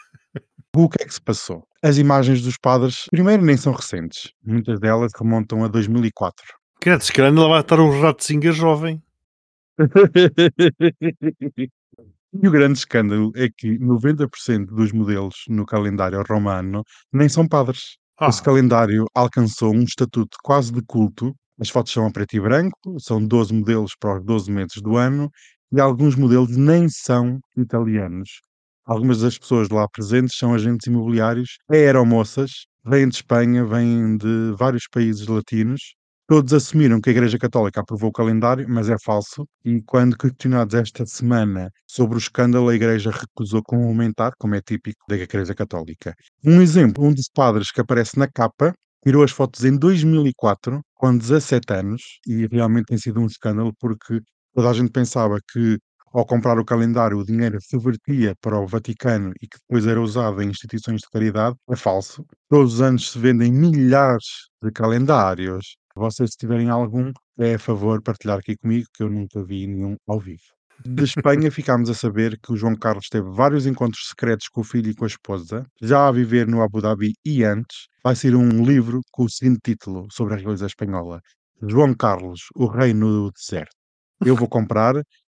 O 0.75 0.87
que 0.87 1.01
é 1.01 1.05
que 1.05 1.13
se 1.13 1.21
passou? 1.21 1.67
As 1.81 1.97
imagens 1.97 2.41
dos 2.41 2.57
padres, 2.57 3.05
primeiro, 3.09 3.43
nem 3.43 3.57
são 3.57 3.73
recentes. 3.73 4.31
Muitas 4.45 4.79
delas 4.79 5.11
remontam 5.17 5.63
a 5.63 5.67
2004. 5.67 6.45
Credo, 6.79 7.03
se 7.03 7.11
calhar 7.11 7.31
ainda 7.31 7.47
vai 7.47 7.61
estar 7.61 7.79
o 7.79 8.01
Ratzinger 8.01 8.53
jovem. 8.53 9.01
E 12.31 12.47
o 12.47 12.51
grande 12.51 12.77
escândalo 12.77 13.31
é 13.35 13.49
que 13.49 13.79
90% 13.79 14.67
dos 14.67 14.91
modelos 14.91 15.45
no 15.47 15.65
calendário 15.65 16.21
romano 16.29 16.83
nem 17.11 17.27
são 17.27 17.47
padres. 17.47 17.97
Ah, 18.19 18.27
Esse 18.29 18.43
calendário 18.43 19.05
alcançou 19.15 19.73
um 19.73 19.81
estatuto 19.81 20.37
quase 20.43 20.71
de 20.71 20.81
culto. 20.85 21.35
As 21.59 21.69
fotos 21.69 21.91
são 21.91 22.05
a 22.05 22.11
preto 22.11 22.35
e 22.35 22.39
branco, 22.39 22.99
são 22.99 23.25
12 23.25 23.51
modelos 23.51 23.93
para 23.99 24.19
os 24.19 24.23
12 24.23 24.51
meses 24.51 24.79
do 24.79 24.95
ano 24.95 25.29
e 25.71 25.81
alguns 25.81 26.15
modelos 26.15 26.55
nem 26.55 26.87
são 26.87 27.39
italianos. 27.57 28.41
Algumas 28.89 29.19
das 29.19 29.37
pessoas 29.37 29.69
lá 29.69 29.87
presentes 29.87 30.35
são 30.35 30.51
agentes 30.51 30.87
imobiliários, 30.87 31.59
aeromoças, 31.69 32.65
vêm 32.83 33.07
de 33.07 33.17
Espanha, 33.17 33.63
vêm 33.63 34.17
de 34.17 34.51
vários 34.57 34.87
países 34.91 35.27
latinos. 35.27 35.93
Todos 36.27 36.51
assumiram 36.53 36.99
que 36.99 37.07
a 37.07 37.11
Igreja 37.11 37.37
Católica 37.37 37.81
aprovou 37.81 38.09
o 38.09 38.11
calendário, 38.11 38.65
mas 38.67 38.89
é 38.89 38.95
falso. 38.97 39.45
E 39.63 39.79
quando 39.83 40.17
questionados 40.17 40.73
esta 40.73 41.05
semana 41.05 41.69
sobre 41.85 42.15
o 42.15 42.17
escândalo, 42.17 42.67
a 42.67 42.73
Igreja 42.73 43.11
recusou 43.11 43.61
comentar, 43.63 44.31
como 44.39 44.55
é 44.55 44.61
típico 44.61 45.05
da 45.07 45.17
Igreja 45.17 45.53
Católica. 45.53 46.15
Um 46.43 46.59
exemplo, 46.59 47.05
um 47.05 47.13
dos 47.13 47.29
padres 47.31 47.71
que 47.71 47.81
aparece 47.81 48.17
na 48.17 48.27
capa 48.27 48.73
tirou 49.03 49.23
as 49.23 49.29
fotos 49.29 49.65
em 49.65 49.77
2004, 49.77 50.81
com 50.95 51.15
17 51.15 51.73
anos, 51.73 52.01
e 52.25 52.47
realmente 52.47 52.87
tem 52.87 52.97
sido 52.97 53.19
um 53.19 53.27
escândalo 53.27 53.71
porque 53.79 54.19
toda 54.55 54.67
a 54.67 54.73
gente 54.73 54.89
pensava 54.89 55.37
que 55.51 55.77
ao 56.11 56.25
comprar 56.25 56.59
o 56.59 56.65
calendário 56.65 57.17
o 57.17 57.25
dinheiro 57.25 57.59
se 57.61 57.77
vertia 57.77 58.35
para 58.41 58.59
o 58.59 58.67
Vaticano 58.67 59.31
e 59.41 59.47
que 59.47 59.57
depois 59.59 59.85
era 59.85 60.01
usado 60.01 60.41
em 60.41 60.49
instituições 60.49 61.01
de 61.01 61.09
caridade. 61.09 61.55
É 61.69 61.75
falso. 61.75 62.25
Todos 62.49 62.75
os 62.75 62.81
anos 62.81 63.11
se 63.11 63.19
vendem 63.19 63.51
milhares 63.51 64.49
de 64.63 64.71
calendários. 64.71 65.77
Se 65.93 65.99
vocês 65.99 66.31
tiverem 66.31 66.69
algum, 66.69 67.11
é 67.37 67.55
a 67.55 67.59
favor 67.59 68.01
partilhar 68.01 68.39
aqui 68.39 68.55
comigo, 68.57 68.87
que 68.93 69.03
eu 69.03 69.09
nunca 69.09 69.43
vi 69.43 69.67
nenhum 69.67 69.95
ao 70.07 70.19
vivo. 70.19 70.43
De 70.85 71.03
Espanha 71.03 71.51
ficámos 71.51 71.89
a 71.89 71.93
saber 71.93 72.39
que 72.39 72.53
o 72.53 72.55
João 72.55 72.75
Carlos 72.75 73.07
teve 73.09 73.29
vários 73.29 73.65
encontros 73.65 74.07
secretos 74.07 74.47
com 74.47 74.61
o 74.61 74.63
filho 74.63 74.89
e 74.89 74.95
com 74.95 75.03
a 75.03 75.07
esposa, 75.07 75.65
já 75.81 76.07
a 76.07 76.11
viver 76.11 76.47
no 76.47 76.61
Abu 76.61 76.81
Dhabi 76.81 77.13
e 77.25 77.43
antes. 77.43 77.87
Vai 78.03 78.15
ser 78.15 78.35
um 78.35 78.63
livro 78.63 79.01
com 79.11 79.25
o 79.25 79.29
seguinte 79.29 79.59
título 79.63 80.07
sobre 80.09 80.35
a 80.35 80.37
realeza 80.37 80.65
espanhola: 80.65 81.21
João 81.67 81.93
Carlos, 81.93 82.43
o 82.55 82.65
rei 82.65 82.93
no 82.93 83.29
deserto. 83.31 83.75
Eu 84.25 84.35
vou 84.35 84.47
comprar 84.47 84.95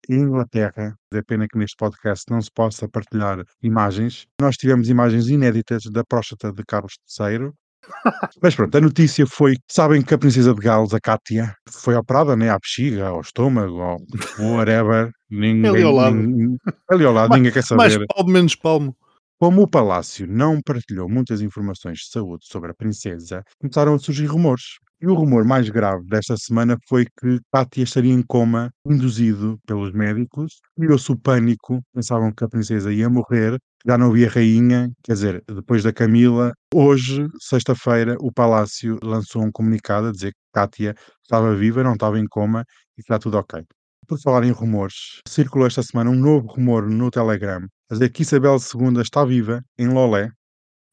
em 0.08 0.20
Inglaterra. 0.20 0.94
É 1.12 1.22
pena 1.22 1.46
que 1.48 1.58
neste 1.58 1.76
podcast 1.76 2.24
não 2.30 2.40
se 2.40 2.50
possa 2.54 2.88
partilhar 2.88 3.42
imagens. 3.62 4.26
Nós 4.40 4.56
tivemos 4.56 4.88
imagens 4.88 5.28
inéditas 5.28 5.82
da 5.84 6.02
próstata 6.04 6.52
de 6.52 6.62
Carlos 6.64 6.94
III. 7.18 7.50
Mas 8.42 8.54
pronto, 8.54 8.76
a 8.76 8.80
notícia 8.80 9.26
foi, 9.26 9.56
sabem 9.70 10.02
que 10.02 10.12
a 10.12 10.18
princesa 10.18 10.54
de 10.54 10.60
Gales, 10.60 10.92
a 10.92 11.00
Cátia, 11.00 11.54
foi 11.68 11.94
operada, 11.94 12.36
né, 12.36 12.50
à 12.50 12.58
bexiga, 12.58 13.06
ao 13.08 13.20
estômago, 13.22 13.80
ao 13.80 13.98
whatever, 14.38 15.10
ninguém, 15.30 15.70
Ali 15.70 15.82
ao 15.82 15.92
lado. 15.94 16.14
nin- 16.16 16.56
ali 16.90 17.04
ao 17.04 17.12
lado, 17.12 17.30
Mais- 17.30 17.40
ninguém 17.42 17.52
quer 17.52 17.74
Mais 17.76 17.92
saber. 17.94 18.06
palmo, 18.14 18.30
menos 18.30 18.54
palmo. 18.54 18.96
Como 19.38 19.62
o 19.62 19.66
Palácio 19.66 20.26
não 20.26 20.60
partilhou 20.60 21.08
muitas 21.08 21.40
informações 21.40 22.00
de 22.00 22.10
saúde 22.10 22.44
sobre 22.46 22.70
a 22.70 22.74
princesa, 22.74 23.42
começaram 23.58 23.94
a 23.94 23.98
surgir 23.98 24.26
rumores. 24.26 24.74
E 25.02 25.06
o 25.06 25.14
rumor 25.14 25.44
mais 25.46 25.66
grave 25.70 26.06
desta 26.08 26.36
semana 26.36 26.76
foi 26.86 27.06
que 27.06 27.40
Cátia 27.50 27.82
estaria 27.84 28.12
em 28.12 28.22
coma, 28.22 28.70
induzido 28.84 29.58
pelos 29.66 29.92
médicos. 29.92 30.60
Criou-se 30.76 31.10
o 31.10 31.18
pânico, 31.18 31.80
pensavam 31.94 32.30
que 32.30 32.44
a 32.44 32.48
princesa 32.48 32.92
ia 32.92 33.08
morrer, 33.08 33.58
já 33.86 33.96
não 33.96 34.10
havia 34.10 34.28
rainha, 34.28 34.90
quer 35.02 35.14
dizer, 35.14 35.42
depois 35.48 35.82
da 35.82 35.90
Camila. 35.90 36.52
Hoje, 36.74 37.26
sexta-feira, 37.38 38.14
o 38.20 38.30
Palácio 38.30 38.98
lançou 39.02 39.42
um 39.42 39.50
comunicado 39.50 40.08
a 40.08 40.12
dizer 40.12 40.32
que 40.32 40.38
Cátia 40.52 40.94
estava 41.22 41.54
viva, 41.56 41.82
não 41.82 41.94
estava 41.94 42.18
em 42.18 42.26
coma 42.26 42.60
e 42.92 42.96
que 42.96 43.02
está 43.02 43.18
tudo 43.18 43.38
ok. 43.38 43.62
Por 44.06 44.20
falar 44.20 44.44
em 44.44 44.50
rumores, 44.50 45.20
circulou 45.26 45.66
esta 45.66 45.82
semana 45.82 46.10
um 46.10 46.14
novo 46.14 46.46
rumor 46.48 46.86
no 46.90 47.10
Telegram 47.10 47.66
a 47.90 47.94
dizer 47.94 48.10
que 48.10 48.20
Isabel 48.20 48.56
II 48.56 49.00
está 49.00 49.24
viva 49.24 49.62
em 49.78 49.88
Lolé. 49.88 50.30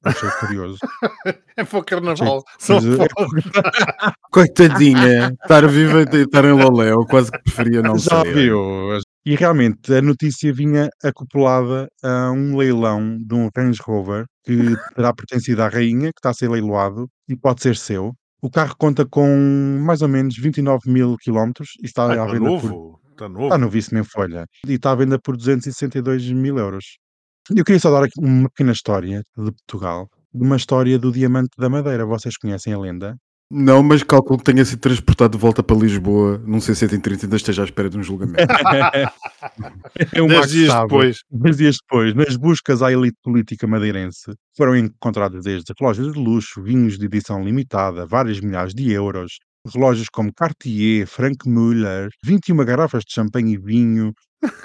Achei 0.03 0.29
curioso. 0.39 0.77
É 1.59 1.63
para 1.63 1.79
o 1.79 1.83
carnaval. 1.83 2.43
Só 2.59 2.79
pode. 2.79 3.41
Coitadinha, 4.31 5.31
estar 5.41 5.67
viva 5.67 6.03
e 6.03 6.21
estar 6.21 6.45
em 6.45 6.51
Lolé, 6.51 6.91
eu 6.91 7.03
quase 7.07 7.31
que 7.31 7.39
preferia 7.43 7.81
não 7.81 7.97
Já 7.97 8.21
ser. 8.21 8.33
viu? 8.33 8.99
E 9.25 9.35
realmente 9.35 9.91
a 9.93 10.01
notícia 10.01 10.53
vinha 10.53 10.87
acoplada 11.03 11.87
a 12.03 12.31
um 12.31 12.55
leilão 12.55 13.17
de 13.17 13.33
um 13.33 13.49
Range 13.57 13.79
Rover 13.83 14.25
que 14.45 14.55
terá 14.95 15.13
pertencido 15.13 15.63
à 15.63 15.67
rainha, 15.67 16.11
que 16.13 16.19
está 16.19 16.29
a 16.29 16.33
ser 16.33 16.49
leiloado 16.49 17.07
e 17.27 17.35
pode 17.35 17.61
ser 17.63 17.75
seu. 17.75 18.13
O 18.41 18.51
carro 18.51 18.75
conta 18.77 19.03
com 19.03 19.79
mais 19.83 20.03
ou 20.03 20.07
menos 20.07 20.37
29 20.37 20.81
mil 20.91 21.15
quilómetros 21.19 21.69
e 21.81 21.87
está 21.87 22.03
Ah, 22.03 22.09
à 22.09 22.11
está 22.13 22.25
venda 22.27 22.39
por 22.39 22.49
novo. 22.51 22.99
Está 23.11 23.27
novo. 23.27 23.43
Está 23.45 23.57
novíssimo 23.57 23.99
em 23.99 24.03
folha. 24.03 24.45
E 24.67 24.73
está 24.73 24.91
à 24.91 24.95
venda 24.95 25.17
por 25.19 25.35
262 25.35 26.31
mil 26.31 26.59
euros. 26.59 26.85
Eu 27.55 27.63
queria 27.63 27.79
só 27.79 27.91
dar 27.91 28.03
aqui 28.03 28.19
uma 28.19 28.49
pequena 28.49 28.73
história 28.73 29.23
de 29.37 29.51
Portugal, 29.51 30.09
de 30.33 30.43
uma 30.43 30.57
história 30.57 30.99
do 30.99 31.11
Diamante 31.11 31.51
da 31.57 31.69
Madeira. 31.69 32.05
Vocês 32.05 32.37
conhecem 32.37 32.73
a 32.73 32.79
lenda? 32.79 33.15
Não, 33.49 33.81
mas 33.81 34.03
calculo 34.03 34.39
que 34.39 34.43
tenha 34.43 34.65
sido 34.65 34.79
transportado 34.79 35.37
de 35.37 35.41
volta 35.41 35.63
para 35.63 35.77
Lisboa 35.77 36.37
num 36.45 36.59
C-130 36.59 37.21
e 37.21 37.25
ainda 37.25 37.37
esteja 37.37 37.61
à 37.61 37.65
espera 37.65 37.89
de 37.89 37.97
um 37.97 38.03
julgamento. 38.03 38.37
É 40.13 40.21
um 40.21 40.27
Dez 40.27 40.49
dias 40.49 40.73
depois. 40.73 41.19
Dez 41.31 41.57
dias 41.57 41.77
depois, 41.77 42.13
nas 42.13 42.35
buscas 42.35 42.81
à 42.81 42.91
elite 42.91 43.17
política 43.23 43.65
madeirense, 43.65 44.33
foram 44.55 44.75
encontradas 44.75 45.45
desde 45.45 45.73
relógios 45.79 46.13
de 46.13 46.19
luxo, 46.19 46.61
vinhos 46.61 46.97
de 46.97 47.05
edição 47.05 47.41
limitada, 47.41 48.05
várias 48.05 48.41
milhares 48.41 48.73
de 48.73 48.91
euros, 48.91 49.37
relógios 49.73 50.09
como 50.09 50.33
Cartier, 50.33 51.07
Frank 51.07 51.47
Muller, 51.47 52.09
21 52.23 52.57
garrafas 52.57 53.03
de 53.05 53.13
champanhe 53.13 53.53
e 53.53 53.57
vinho, 53.57 54.13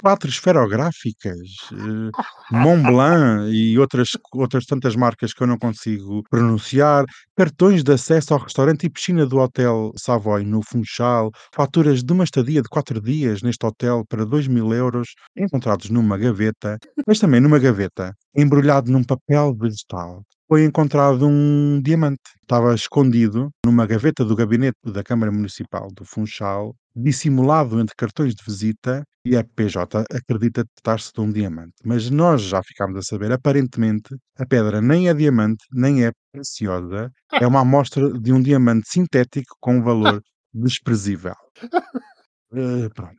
quatro 0.01 0.29
esferográficas, 0.29 1.39
eh, 1.71 2.11
Montblanc 2.51 3.51
e 3.51 3.77
outras, 3.79 4.09
outras 4.33 4.65
tantas 4.65 4.95
marcas 4.95 5.33
que 5.33 5.43
eu 5.43 5.47
não 5.47 5.57
consigo 5.57 6.23
pronunciar, 6.29 7.05
cartões 7.35 7.83
de 7.83 7.91
acesso 7.93 8.33
ao 8.33 8.39
restaurante 8.39 8.85
e 8.85 8.89
piscina 8.89 9.25
do 9.25 9.37
Hotel 9.37 9.91
Savoy 9.97 10.43
no 10.45 10.61
Funchal, 10.63 11.31
faturas 11.53 12.03
de 12.03 12.13
uma 12.13 12.23
estadia 12.23 12.61
de 12.61 12.69
quatro 12.69 13.01
dias 13.01 13.41
neste 13.41 13.65
hotel 13.65 14.03
para 14.07 14.25
2 14.25 14.47
mil 14.47 14.73
euros, 14.73 15.09
encontrados 15.35 15.89
numa 15.89 16.17
gaveta, 16.17 16.77
mas 17.07 17.19
também 17.19 17.41
numa 17.41 17.59
gaveta, 17.59 18.13
embrulhado 18.35 18.91
num 18.91 19.03
papel 19.03 19.55
vegetal. 19.55 20.23
Foi 20.47 20.65
encontrado 20.65 21.27
um 21.27 21.81
diamante. 21.81 22.21
Estava 22.41 22.75
escondido 22.75 23.49
numa 23.65 23.85
gaveta 23.85 24.23
do 24.23 24.35
gabinete 24.35 24.77
da 24.85 25.03
Câmara 25.03 25.31
Municipal 25.31 25.87
do 25.91 26.05
Funchal, 26.05 26.75
dissimulado 26.95 27.79
entre 27.79 27.95
cartões 27.95 28.35
de 28.35 28.43
visita, 28.45 29.03
e 29.25 29.37
a 29.37 29.43
PJ 29.43 30.03
acredita 30.11 30.65
tratar-se 30.75 31.11
de 31.13 31.21
um 31.21 31.31
diamante. 31.31 31.73
Mas 31.83 32.09
nós 32.09 32.41
já 32.41 32.61
ficámos 32.61 32.97
a 32.97 33.01
saber, 33.01 33.31
aparentemente, 33.31 34.15
a 34.37 34.45
pedra 34.45 34.81
nem 34.81 35.07
é 35.07 35.13
diamante, 35.13 35.63
nem 35.71 36.05
é 36.05 36.11
preciosa, 36.31 37.09
é 37.31 37.47
uma 37.47 37.61
amostra 37.61 38.11
de 38.19 38.33
um 38.33 38.41
diamante 38.41 38.89
sintético 38.89 39.55
com 39.59 39.77
um 39.77 39.81
valor 39.81 40.21
desprezível. 40.53 41.35
Eh, 42.55 42.87
pronto, 42.93 43.17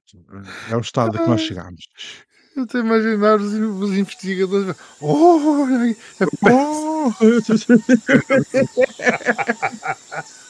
é 0.71 0.77
o 0.77 0.81
estado 0.81 1.19
a 1.19 1.21
que 1.21 1.29
nós 1.29 1.41
chegamos. 1.41 1.89
Eu 2.57 2.63
estou 2.63 2.81
a 2.81 2.85
imaginar 2.85 3.41
os, 3.41 3.53
os 3.53 3.99
investigadores. 3.99 4.77
Oh, 5.01 5.59
é 6.21 6.27
Oh! 6.51 7.13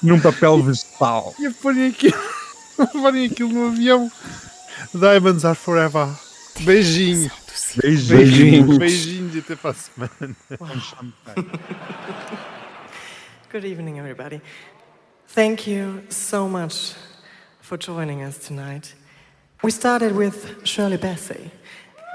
Num 0.02 0.20
papel 0.20 0.62
vegetal. 0.62 1.34
E 1.38 1.48
porem 1.50 1.86
aquilo, 1.88 2.18
porem 2.92 3.24
aquilo 3.26 3.48
no 3.50 3.68
avião. 3.68 4.10
Diamonds 4.94 5.46
are 5.46 5.56
forever. 5.56 6.08
Beijinho. 6.60 7.30
Beijinhos. 7.76 8.78
Beijinhos 8.78 9.34
e 9.34 9.38
até 9.38 9.56
para 9.56 9.70
a 9.70 9.74
semana. 9.74 10.36
Good 13.50 13.64
evening, 13.64 13.98
everybody. 13.98 14.42
Thank 15.34 15.66
you 15.70 16.02
so 16.10 16.46
much 16.48 16.94
for 17.62 17.78
joining 17.78 18.22
us 18.22 18.36
tonight. 18.38 18.94
We 19.62 19.70
started 19.70 20.14
with 20.14 20.60
Shirley 20.64 20.98
Bassey 20.98 21.50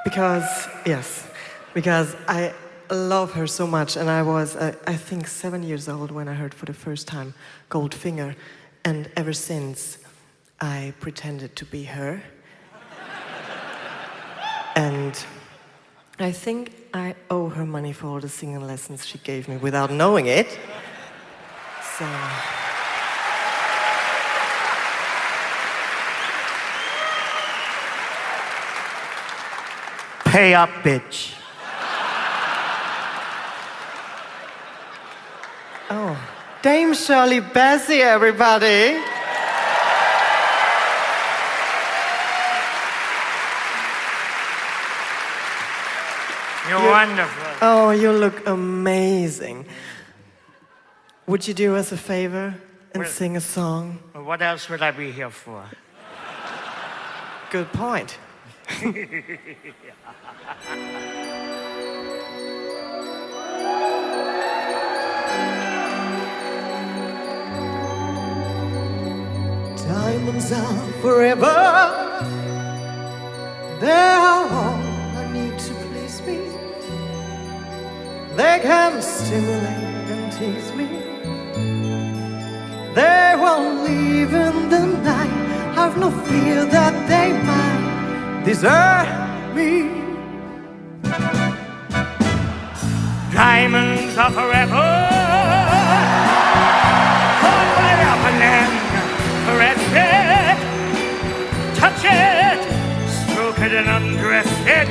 because, 0.03 0.67
yes, 0.85 1.27
because 1.73 2.15
I 2.27 2.53
love 2.89 3.33
her 3.33 3.47
so 3.47 3.67
much, 3.67 3.95
and 3.95 4.09
I 4.09 4.23
was, 4.23 4.55
uh, 4.55 4.75
I 4.87 4.95
think, 4.95 5.27
seven 5.27 5.63
years 5.63 5.87
old 5.87 6.11
when 6.11 6.27
I 6.27 6.33
heard 6.33 6.53
for 6.53 6.65
the 6.65 6.73
first 6.73 7.07
time 7.07 7.33
Goldfinger, 7.69 8.35
and 8.85 9.09
ever 9.15 9.33
since 9.33 9.97
I 10.61 10.93
pretended 10.99 11.55
to 11.57 11.65
be 11.65 11.83
her. 11.83 12.21
and 14.75 15.23
I 16.17 16.31
think 16.31 16.73
I 16.93 17.15
owe 17.29 17.49
her 17.49 17.65
money 17.65 17.93
for 17.93 18.07
all 18.07 18.19
the 18.19 18.29
singing 18.29 18.65
lessons 18.65 19.05
she 19.05 19.19
gave 19.19 19.47
me 19.47 19.57
without 19.57 19.91
knowing 19.91 20.25
it. 20.25 20.59
So. 21.97 22.68
Pay 30.29 30.53
up, 30.53 30.69
bitch. 30.83 31.33
Oh, 35.89 36.15
Dame 36.61 36.93
Shirley 36.93 37.41
Bassey, 37.41 38.01
everybody. 38.01 38.99
You're 46.69 46.91
wonderful. 46.91 47.47
Oh, 47.63 47.89
you 47.89 48.11
look 48.11 48.45
amazing. 48.45 49.65
Would 51.25 51.47
you 51.47 51.55
do 51.55 51.75
us 51.75 51.91
a 51.91 51.97
favor 51.97 52.53
and 52.93 53.03
Well- 53.03 53.11
sing 53.11 53.35
a 53.35 53.41
song? 53.41 53.99
What 54.13 54.41
else 54.43 54.69
would 54.69 54.83
I 54.83 54.91
be 54.91 55.11
here 55.11 55.31
for? 55.31 55.63
Good 57.49 57.73
point. 57.73 58.19
Diamonds 69.89 70.51
are 70.51 70.91
forever. 71.01 71.57
They're 73.79 74.19
all 74.19 74.75
I 75.17 75.31
need 75.33 75.57
to 75.57 75.73
please 75.73 76.21
me. 76.21 76.37
They 78.35 78.59
can 78.61 79.01
stimulate 79.01 80.09
and 80.13 80.31
tease 80.31 80.71
me. 80.75 80.87
They 82.93 83.33
won't 83.35 83.83
leave 83.83 84.31
in 84.31 84.69
the 84.69 84.85
night. 85.03 85.75
I've 85.75 85.97
no 85.97 86.11
fear 86.11 86.65
that 86.65 86.93
they 87.09 87.33
might 87.33 87.78
desert 88.43 89.07
me. 89.55 89.89
Diamonds 93.33 94.17
are 94.17 94.31
forever. 94.31 95.09
It. 99.91 100.57
Touch 101.75 102.03
it. 102.03 102.59
Stroke 103.09 103.59
it 103.59 103.73
and 103.73 103.89
undress 103.89 104.47
it. 104.67 104.87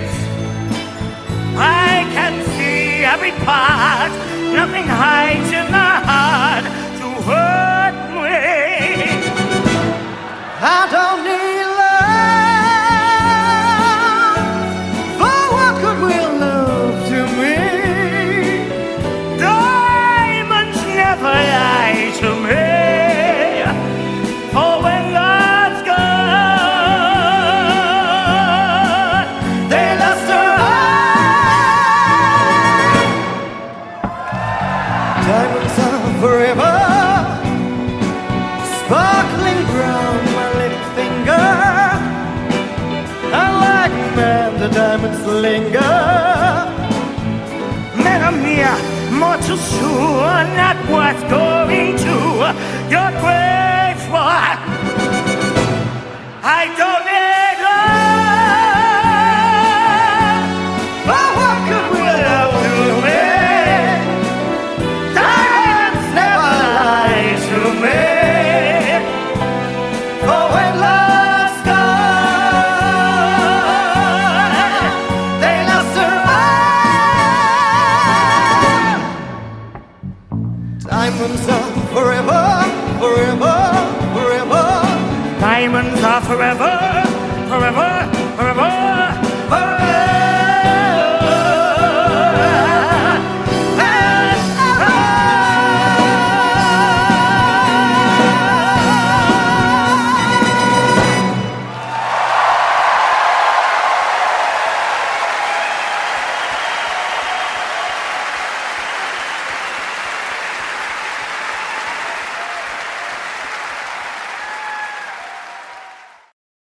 I 1.57 2.05
can 2.12 2.44
see 2.57 3.05
every 3.05 3.30
part. 3.46 4.11
Nothing 4.55 4.86
hides 4.86 5.53
in 5.53 5.66
the 5.70 5.90
heart 6.09 6.64
to 6.99 7.09
hurt 7.28 7.96
me. 8.14 8.34
I 10.61 10.88
don't 10.90 11.24
need 11.24 11.47